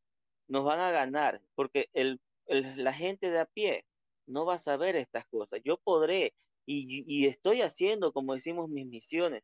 [0.47, 3.85] nos van a ganar, porque el, la gente de a pie
[4.27, 5.59] no va a saber estas cosas.
[5.63, 6.33] Yo podré
[6.65, 9.43] y, y estoy haciendo, como decimos, mis misiones,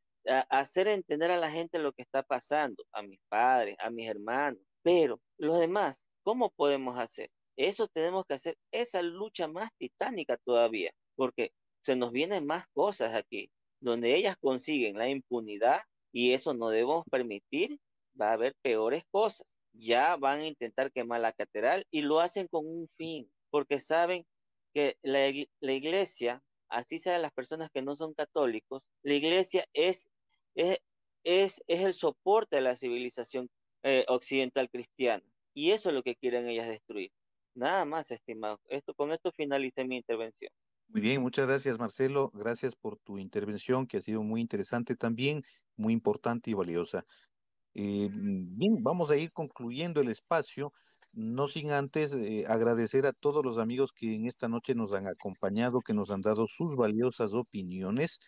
[0.50, 4.60] hacer entender a la gente lo que está pasando, a mis padres, a mis hermanos,
[4.82, 7.30] pero los demás, ¿cómo podemos hacer?
[7.58, 11.52] Eso tenemos que hacer, esa lucha más titánica todavía, porque
[11.84, 13.50] se nos vienen más cosas aquí,
[13.80, 15.82] donde ellas consiguen la impunidad
[16.12, 17.80] y eso no debemos permitir,
[18.20, 19.46] va a haber peores cosas.
[19.74, 24.26] Ya van a intentar quemar la catedral y lo hacen con un fin, porque saben
[24.74, 30.08] que la, la iglesia, así sean las personas que no son católicos, la iglesia es
[30.56, 30.80] es,
[31.24, 33.50] es, el soporte de la civilización
[33.84, 35.24] eh, occidental cristiana.
[35.54, 37.12] Y eso es lo que quieren ellas destruir.
[37.54, 38.60] Nada más, estimado.
[38.68, 40.52] Esto, con esto finalicé mi intervención.
[40.88, 45.44] Muy bien, muchas gracias Marcelo, gracias por tu intervención que ha sido muy interesante también,
[45.76, 47.04] muy importante y valiosa.
[47.74, 50.74] Eh, bien, vamos a ir concluyendo el espacio,
[51.12, 55.08] no sin antes eh, agradecer a todos los amigos que en esta noche nos han
[55.08, 58.20] acompañado, que nos han dado sus valiosas opiniones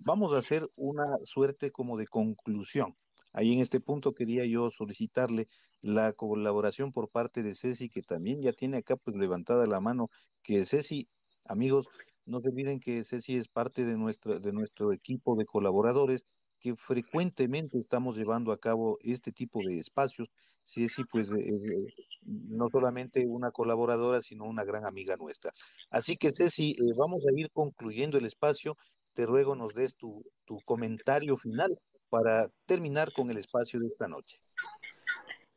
[0.00, 2.96] vamos a hacer una suerte como de conclusión.
[3.32, 5.46] Ahí en este punto quería yo solicitarle
[5.82, 10.10] la colaboración por parte de Ceci, que también ya tiene acá pues levantada la mano,
[10.42, 11.08] que Ceci,
[11.44, 11.88] amigos,
[12.26, 16.24] no se olviden que Ceci es parte de nuestro, de nuestro equipo de colaboradores
[16.60, 20.28] que frecuentemente estamos llevando a cabo este tipo de espacios.
[20.64, 25.52] Ceci, pues, eh, eh, no solamente una colaboradora, sino una gran amiga nuestra.
[25.90, 28.76] Así que, Ceci, eh, vamos a ir concluyendo el espacio
[29.20, 30.24] te ruego nos des tu,
[30.64, 31.78] comentario final
[32.08, 34.40] para terminar con el espacio de esta noche.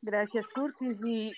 [0.01, 1.31] Gracias, Curtis, y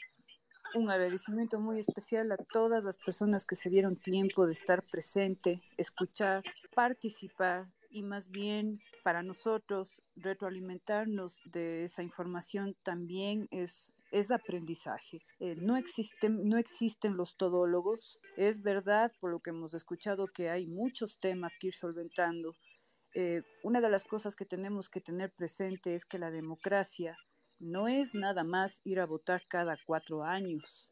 [0.74, 5.62] un agradecimiento muy especial a todas las personas que se dieron tiempo de estar presente,
[5.78, 6.44] escuchar,
[6.74, 15.20] participar y más bien para nosotros retroalimentarnos de esa información también es es aprendizaje.
[15.40, 18.20] Eh, no, existen, no existen los todólogos.
[18.38, 22.56] Es verdad, por lo que hemos escuchado, que hay muchos temas que ir solventando.
[23.14, 27.18] Eh, una de las cosas que tenemos que tener presente es que la democracia
[27.60, 30.90] no es nada más ir a votar cada cuatro años.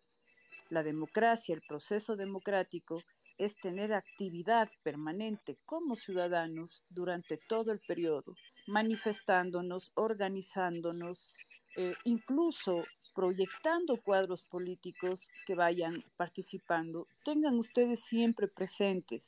[0.70, 3.02] La democracia, el proceso democrático,
[3.38, 8.36] es tener actividad permanente como ciudadanos durante todo el periodo,
[8.68, 11.34] manifestándonos, organizándonos,
[11.76, 19.28] eh, incluso proyectando cuadros políticos que vayan participando, tengan ustedes siempre presentes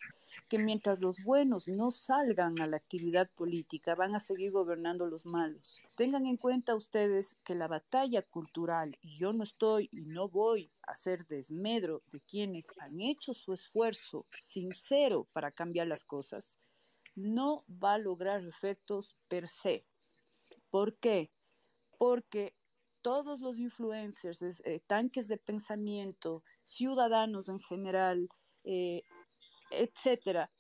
[0.50, 5.26] que mientras los buenos no salgan a la actividad política, van a seguir gobernando los
[5.26, 5.82] malos.
[5.96, 10.72] Tengan en cuenta ustedes que la batalla cultural, y yo no estoy y no voy
[10.84, 16.60] a hacer desmedro de quienes han hecho su esfuerzo sincero para cambiar las cosas,
[17.16, 19.86] no va a lograr efectos per se.
[20.70, 21.32] ¿Por qué?
[21.98, 22.54] Porque
[23.06, 28.30] todos los influencers, eh, tanques de pensamiento, ciudadanos en general,
[28.64, 29.04] eh,
[29.70, 30.52] etcétera,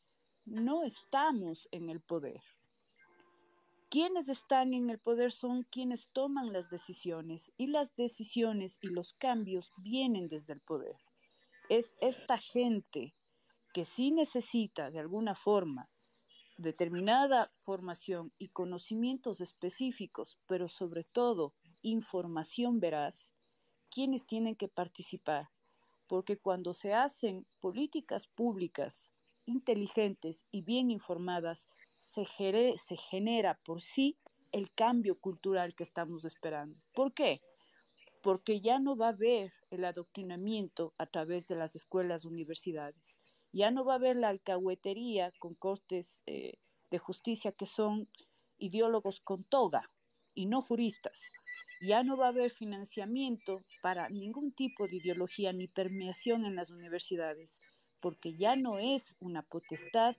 [0.46, 2.40] no estamos en el poder.
[3.90, 9.16] Quienes están en el poder son quienes toman las decisiones y las decisiones y los
[9.16, 10.98] cambios vienen desde el poder.
[11.70, 13.16] Es esta gente
[13.74, 15.90] que sí necesita de alguna forma
[16.58, 21.56] determinada formación y conocimientos específicos, pero sobre todo
[21.92, 23.34] información veraz,
[23.92, 25.50] quienes tienen que participar,
[26.08, 29.12] porque cuando se hacen políticas públicas
[29.46, 34.18] inteligentes y bien informadas, se, genera por sí
[34.52, 36.80] el cambio cultural que estamos esperando.
[36.94, 37.42] ¿Por qué?
[38.22, 43.20] Porque ya no va a haber el adoctrinamiento a través de las escuelas, universidades.
[43.52, 46.58] Ya no va a haber la alcahuetería con cortes eh,
[46.90, 48.10] de justicia que son
[48.58, 49.92] ideólogos con toga
[50.34, 51.32] y no juristas
[51.82, 56.72] ya no va a haber financiamiento para ningún tipo de ideología ni permeación en las
[56.72, 57.62] universidades,
[58.00, 60.16] porque ya no es una potestad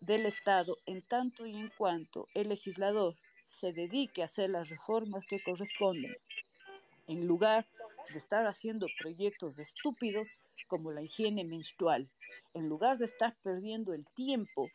[0.00, 5.24] del Estado en tanto y en cuanto el legislador se dedique a hacer las reformas
[5.26, 6.14] que corresponden,
[7.06, 7.66] en lugar
[8.10, 12.08] de estar haciendo proyectos estúpidos como la higiene menstrual,
[12.54, 14.70] en lugar de estar perdiendo el tiempo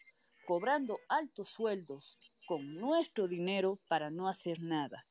[0.45, 5.09] cobrando altos sueldos con nuestro dinero para no hacer nada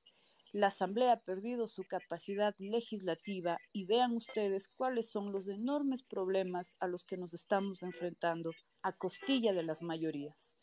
[0.58, 6.76] la Asamblea ha perdido su capacidad legislativa y vean ustedes cuáles son los enormes problemas
[6.80, 8.50] a los que nos estamos enfrentando
[8.82, 10.58] a costilla de las mayorías.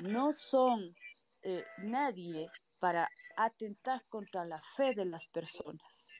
[0.00, 0.92] No son
[1.42, 2.50] eh, nadie
[2.80, 6.10] para atentar contra la fe de las personas.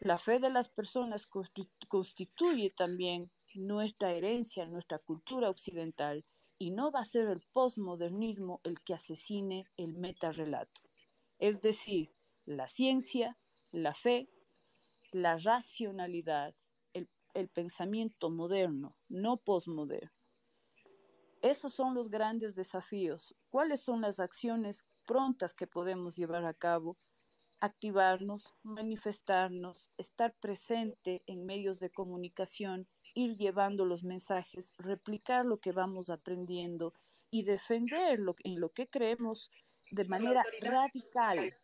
[0.00, 1.26] La fe de las personas
[1.88, 6.22] constituye también nuestra herencia, nuestra cultura occidental,
[6.58, 10.83] y no va a ser el posmodernismo el que asesine el metarrelato
[11.44, 12.10] es decir,
[12.46, 13.36] la ciencia,
[13.70, 14.30] la fe,
[15.12, 16.54] la racionalidad,
[16.94, 20.10] el, pensamiento moderno, no posmoderno.
[21.42, 23.36] Esos son los grandes desafíos.
[23.50, 26.96] ¿Cuáles son las acciones prontas que podemos llevar a cabo?
[27.60, 35.72] Activarnos, manifestarnos, estar presente en medios de comunicación, ir llevando los mensajes, replicar lo que
[35.72, 36.94] vamos aprendiendo
[37.30, 39.50] y defender lo, en lo que creemos
[39.94, 41.54] de manera radical.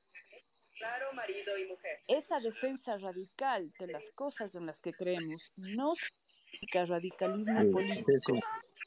[1.14, 1.98] marido y mujer.
[2.06, 8.40] Esa defensa radical de las cosas en las que creemos no significa radicalismo político.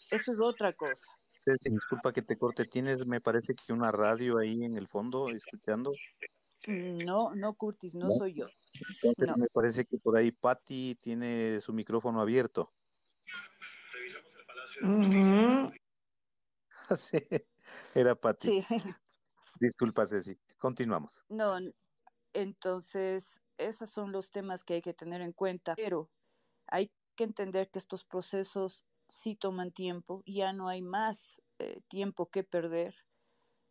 [0.10, 1.12] Eso es otra cosa.
[1.46, 5.92] disculpa que te corte, tienes, me parece que una radio ahí en el fondo escuchando.
[6.68, 8.48] Mm, no, no, Curtis, no, soy yo.
[9.38, 12.72] me parece que por ahí Patty tiene su micrófono abierto.
[16.98, 17.18] sí,
[17.96, 18.62] era Patty.
[18.62, 18.66] Sí.
[19.60, 20.38] Disculpa, Ceci.
[20.58, 21.24] Continuamos.
[21.30, 21.58] No,
[22.34, 26.10] entonces, esos son los temas que hay que tener en cuenta, pero
[26.68, 32.30] hay que entender que estos procesos sí toman tiempo, ya no hay más eh, tiempo
[32.30, 32.96] que perder.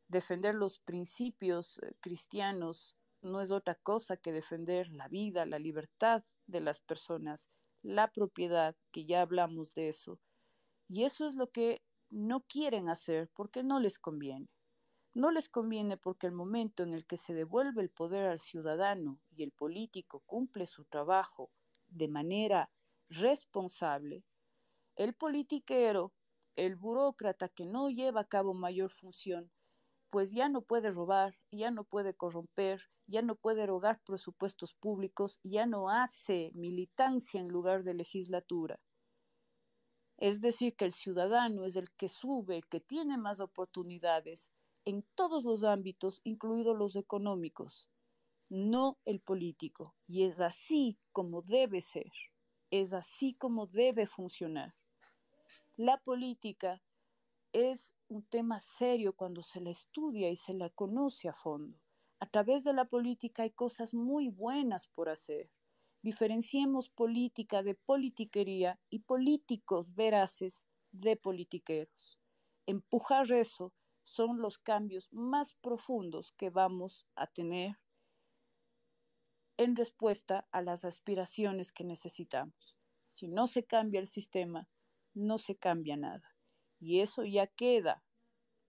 [0.09, 6.25] Defender los principios eh, cristianos no es otra cosa que defender la vida, la libertad
[6.47, 7.49] de las personas,
[7.83, 10.21] la propiedad, que ya hablamos de eso.
[10.89, 14.49] Y eso es lo que no quieren hacer porque no les conviene.
[15.15, 19.21] No les conviene porque el momento en el que se devuelve el poder al ciudadano
[19.31, 21.51] y el político cumple su trabajo
[21.89, 22.71] de manera
[23.11, 24.25] responsable,
[24.97, 26.15] el politiquero,
[26.57, 29.51] el burócrata que no lleva a cabo mayor función,
[30.09, 35.41] pues ya no puede robar, ya no puede corromper, ya no puede erogar presupuestos públicos,
[35.43, 38.81] ya no hace militancia en lugar de legislatura.
[40.17, 44.53] Es decir, que el ciudadano es el que sube, que tiene más oportunidades
[44.85, 47.89] en todos los ámbitos, incluidos los económicos,
[48.49, 49.95] no el político.
[50.07, 52.11] Y es así como debe ser,
[52.71, 54.75] es así como debe funcionar.
[55.77, 56.83] La política
[57.53, 61.79] es un tema serio cuando se la estudia y se la conoce a fondo.
[62.19, 65.51] A través de la política hay cosas muy buenas por hacer.
[66.03, 72.19] Diferenciemos política de politiquería y políticos veraces de politiqueros.
[72.67, 73.73] Empujar eso
[74.05, 77.79] son los cambios más profundos que vamos a tener
[79.57, 82.77] en respuesta a las aspiraciones que necesitamos.
[83.07, 84.69] Si no se cambia el sistema,
[85.15, 86.35] no se cambia nada.
[86.81, 88.03] Y eso ya queda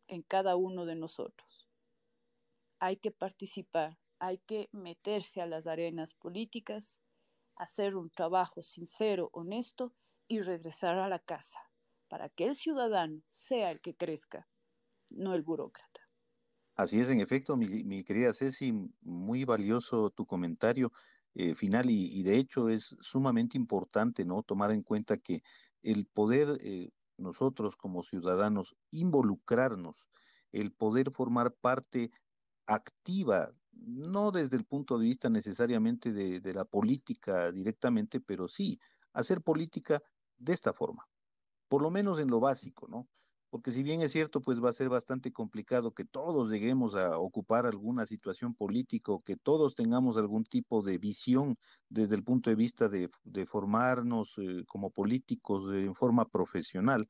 [0.08, 1.70] en cada uno de nosotros.
[2.80, 7.00] Hay que participar, hay que meterse a las arenas políticas,
[7.56, 9.94] hacer un trabajo sincero, honesto
[10.28, 11.62] y regresar a la casa
[12.14, 14.48] para que el ciudadano sea el que crezca,
[15.14, 16.02] no el burócrata.
[16.76, 20.92] Así es, en efecto, mi, querida Ceci, muy valioso tu comentario
[21.36, 24.42] eh, final y, de hecho es sumamente importante, ¿no?
[24.44, 25.44] Tomar en cuenta que
[25.84, 30.08] el poder eh, nosotros como ciudadanos involucrarnos,
[30.52, 32.12] el poder formar parte
[32.66, 38.80] activa, no desde el punto de vista necesariamente de, la política directamente, pero sí
[39.14, 40.02] hacer política
[40.38, 41.08] de esta forma,
[41.68, 43.08] por lo menos en lo básico, ¿no?
[43.54, 47.20] Porque si bien es cierto, pues va a ser bastante complicado que todos lleguemos a
[47.20, 52.56] ocupar alguna situación política que todos tengamos algún tipo de visión desde el punto de
[52.56, 53.12] vista de,
[53.46, 57.08] formarnos eh, como políticos en forma profesional,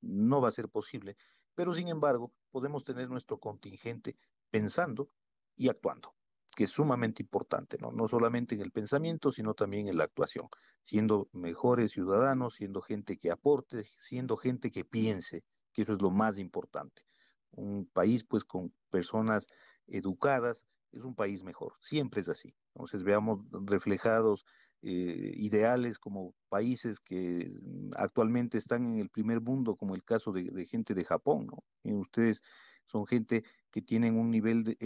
[0.00, 1.18] no va a ser posible.
[1.54, 4.16] Pero sin embargo, podemos tener nuestro contingente
[4.48, 5.10] pensando
[5.54, 6.14] y actuando,
[6.56, 7.92] que es sumamente importante, ¿no?
[7.92, 10.48] No solamente en el pensamiento, sino también en la actuación,
[10.82, 15.44] siendo mejores ciudadanos, siendo gente que aporte, siendo gente que piense,
[15.74, 17.02] que eso es lo más importante.
[17.50, 19.48] Un país, pues, con personas
[19.86, 22.54] educadas, es un país mejor, siempre es así.
[22.74, 24.44] Entonces veamos reflejados
[24.82, 27.48] eh, ideales como países que
[27.96, 31.64] actualmente están en el primer mundo, como el caso de, gente de Japón, ¿no?
[32.00, 32.42] Ustedes
[32.84, 34.76] son gente que tienen un nivel de,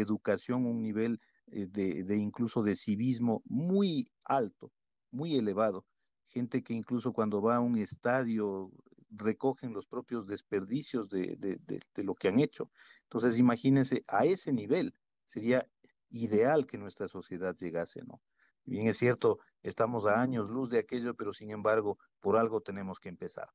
[0.00, 1.20] educación, un nivel
[1.52, 4.72] eh, de, incluso de civismo muy alto,
[5.10, 5.86] muy elevado.
[6.26, 8.70] Gente que incluso cuando va a un estadio
[9.10, 12.70] recogen los propios desperdicios de, de lo que han hecho.
[13.02, 15.66] Entonces, imagínense, a ese nivel sería
[16.10, 18.20] ideal que nuestra sociedad llegase, ¿no?
[18.64, 23.00] Bien es cierto, estamos a años luz de aquello, pero sin embargo, por algo tenemos
[23.00, 23.48] que empezar.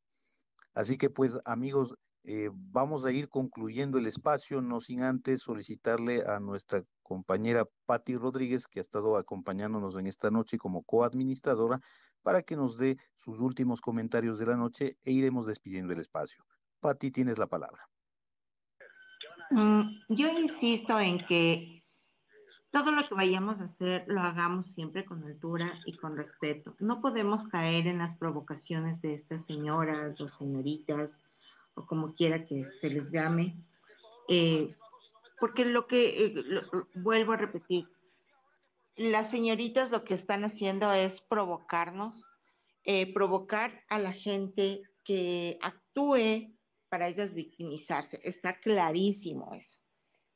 [0.74, 6.24] Así que pues amigos, eh, vamos a ir concluyendo el espacio, no sin antes solicitarle
[6.26, 11.80] a nuestra compañera Patti Rodríguez, que ha estado acompañándonos en esta noche como coadministradora,
[12.26, 16.44] para que nos dé sus últimos comentarios de la noche e iremos despidiendo el espacio.
[16.82, 17.84] Patti, tienes la palabra.
[19.52, 21.84] Mm, yo insisto en que
[22.72, 26.76] todo lo que vayamos a hacer lo hagamos siempre con altura y con respeto.
[26.80, 31.12] No podemos caer en las provocaciones de estas señoras o señoritas
[31.76, 33.56] o como quiera que se les llame,
[34.30, 34.76] eh,
[35.40, 36.34] porque lo que, eh,
[36.96, 37.88] vuelvo a repetir,
[38.96, 42.14] las señoritas lo que están haciendo es provocarnos,
[42.84, 46.56] eh, provocar a la gente que actúe
[46.90, 48.20] para ellas victimizarse.
[48.24, 49.78] Está clarísimo eso.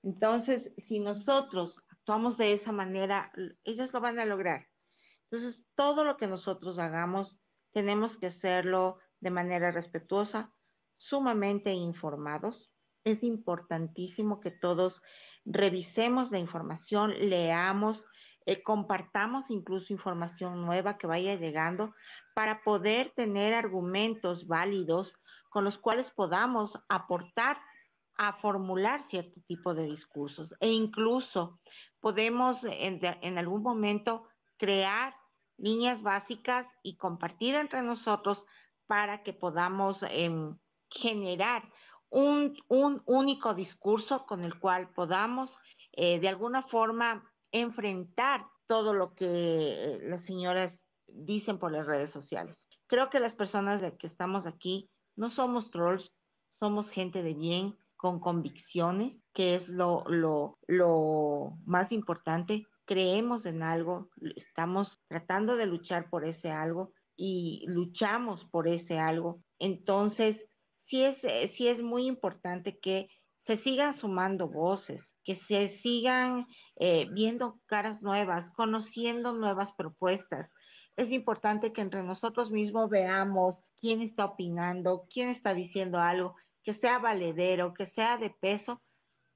[0.03, 3.31] Entonces, si nosotros actuamos de esa manera,
[3.63, 4.65] ellas lo van a lograr.
[5.29, 7.35] Entonces, todo lo que nosotros hagamos,
[7.71, 10.51] tenemos que hacerlo de manera respetuosa,
[10.97, 12.71] sumamente informados.
[13.03, 14.93] Es importantísimo que todos
[15.45, 17.97] revisemos la información, leamos,
[18.49, 21.93] eh, compartamos incluso información nueva que vaya llegando
[22.33, 25.07] para poder tener argumentos válidos
[25.49, 27.59] con los cuales podamos aportar
[28.17, 30.49] a formular cierto tipo de discursos.
[30.61, 31.59] E incluso
[31.99, 34.27] podemos en, algún momento
[34.57, 35.13] crear
[35.59, 38.39] líneas básicas y compartir entre nosotros
[38.87, 40.31] para que podamos eh,
[40.89, 41.61] generar
[42.09, 45.51] un, un único discurso con el cual podamos
[45.93, 50.73] eh, de alguna forma enfrentar todo lo que eh, las señoras
[51.07, 52.55] dicen por las redes sociales.
[52.87, 56.07] Creo que las personas de que estamos aquí no somos trolls,
[56.59, 62.65] somos gente de bien, con convicciones, que es lo, lo, lo más importante.
[62.85, 69.41] Creemos en algo, estamos tratando de luchar por ese algo y luchamos por ese algo.
[69.59, 70.37] Entonces,
[70.87, 73.09] sí es, eh, sí es muy importante que
[73.45, 76.47] se sigan sumando voces, que se sigan
[76.77, 80.49] eh, viendo caras nuevas, conociendo nuevas propuestas.
[80.97, 86.73] Es importante que entre nosotros mismos veamos quién está opinando, quién está diciendo algo, que
[86.79, 88.81] sea valedero, que sea de peso,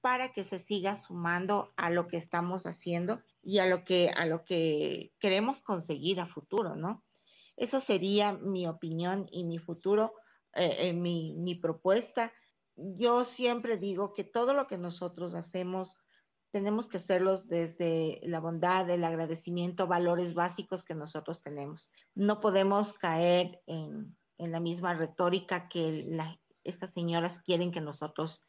[0.01, 4.25] para que se siga sumando a lo que estamos haciendo y a lo que a
[4.25, 7.03] lo que queremos conseguir a futuro, ¿no?
[7.55, 10.13] Eso sería mi opinión y mi futuro,
[10.55, 12.33] eh, eh, mi, mi propuesta.
[12.75, 15.89] Yo siempre digo que todo lo que nosotros hacemos
[16.53, 21.81] tenemos que hacerlo desde la bondad, el agradecimiento, valores básicos que nosotros tenemos.
[22.13, 28.39] No podemos caer en, la misma retórica que la, estas señoras quieren que nosotros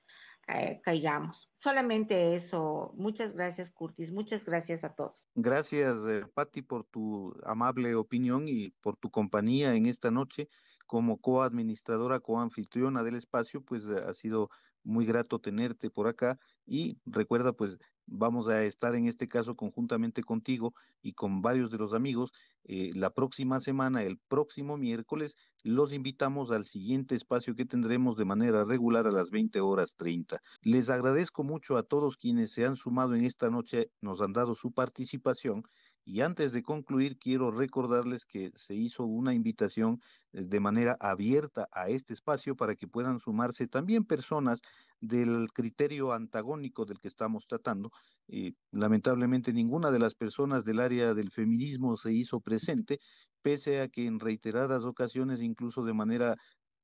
[0.48, 1.48] eh, caigamos.
[1.62, 2.92] Solamente eso.
[2.94, 4.12] Muchas gracias, Curtis.
[4.12, 5.14] Muchas gracias a todos.
[5.34, 10.50] Gracias, eh, Patti, por tu amable opinión y por tu compañía en esta noche
[10.86, 14.50] como coadministradora, coanfitriona del espacio, pues ha sido
[14.84, 20.22] muy grato tenerte por acá y recuerda pues vamos a estar en este caso conjuntamente
[20.22, 22.32] contigo y con varios de los amigos
[22.64, 28.24] eh, la próxima semana, el próximo miércoles, los invitamos al siguiente espacio que tendremos de
[28.24, 30.40] manera regular a las 20 horas 30.
[30.62, 34.54] Les agradezco mucho a todos quienes se han sumado en esta noche, nos han dado
[34.54, 35.62] su participación
[36.04, 40.00] y antes de concluir, quiero recordarles que se hizo una invitación
[40.32, 44.60] eh, de manera abierta a este espacio para que puedan sumarse también personas
[45.00, 47.90] del criterio antagónico del que estamos tratando.
[48.28, 52.98] Y lamentablemente ninguna de las personas del área del feminismo se hizo presente,
[53.42, 56.36] pese a que en reiteradas ocasiones, incluso de manera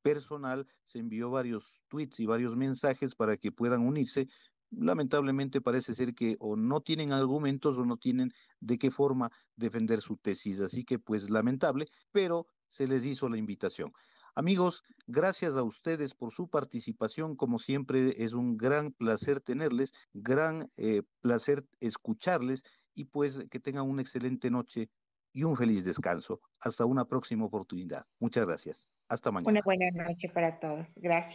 [0.03, 4.29] personal, se envió varios tweets y varios mensajes para que puedan unirse,
[4.71, 10.01] lamentablemente parece ser que o no tienen argumentos o no tienen de qué forma defender
[10.01, 10.61] su tesis.
[10.61, 13.93] Así que pues lamentable, pero se les hizo la invitación.
[14.35, 17.35] Amigos, gracias a ustedes por su participación.
[17.37, 22.63] Como siempre, es un gran placer tenerles, gran eh, placer escucharles
[22.95, 24.89] y pues que tengan una excelente noche
[25.33, 26.41] y un feliz descanso.
[26.61, 28.07] Hasta una próxima oportunidad.
[28.19, 28.89] Muchas gracias.
[29.09, 29.51] Hasta mañana.
[29.51, 30.87] Una buena noche para todos.
[30.97, 31.29] Gracias.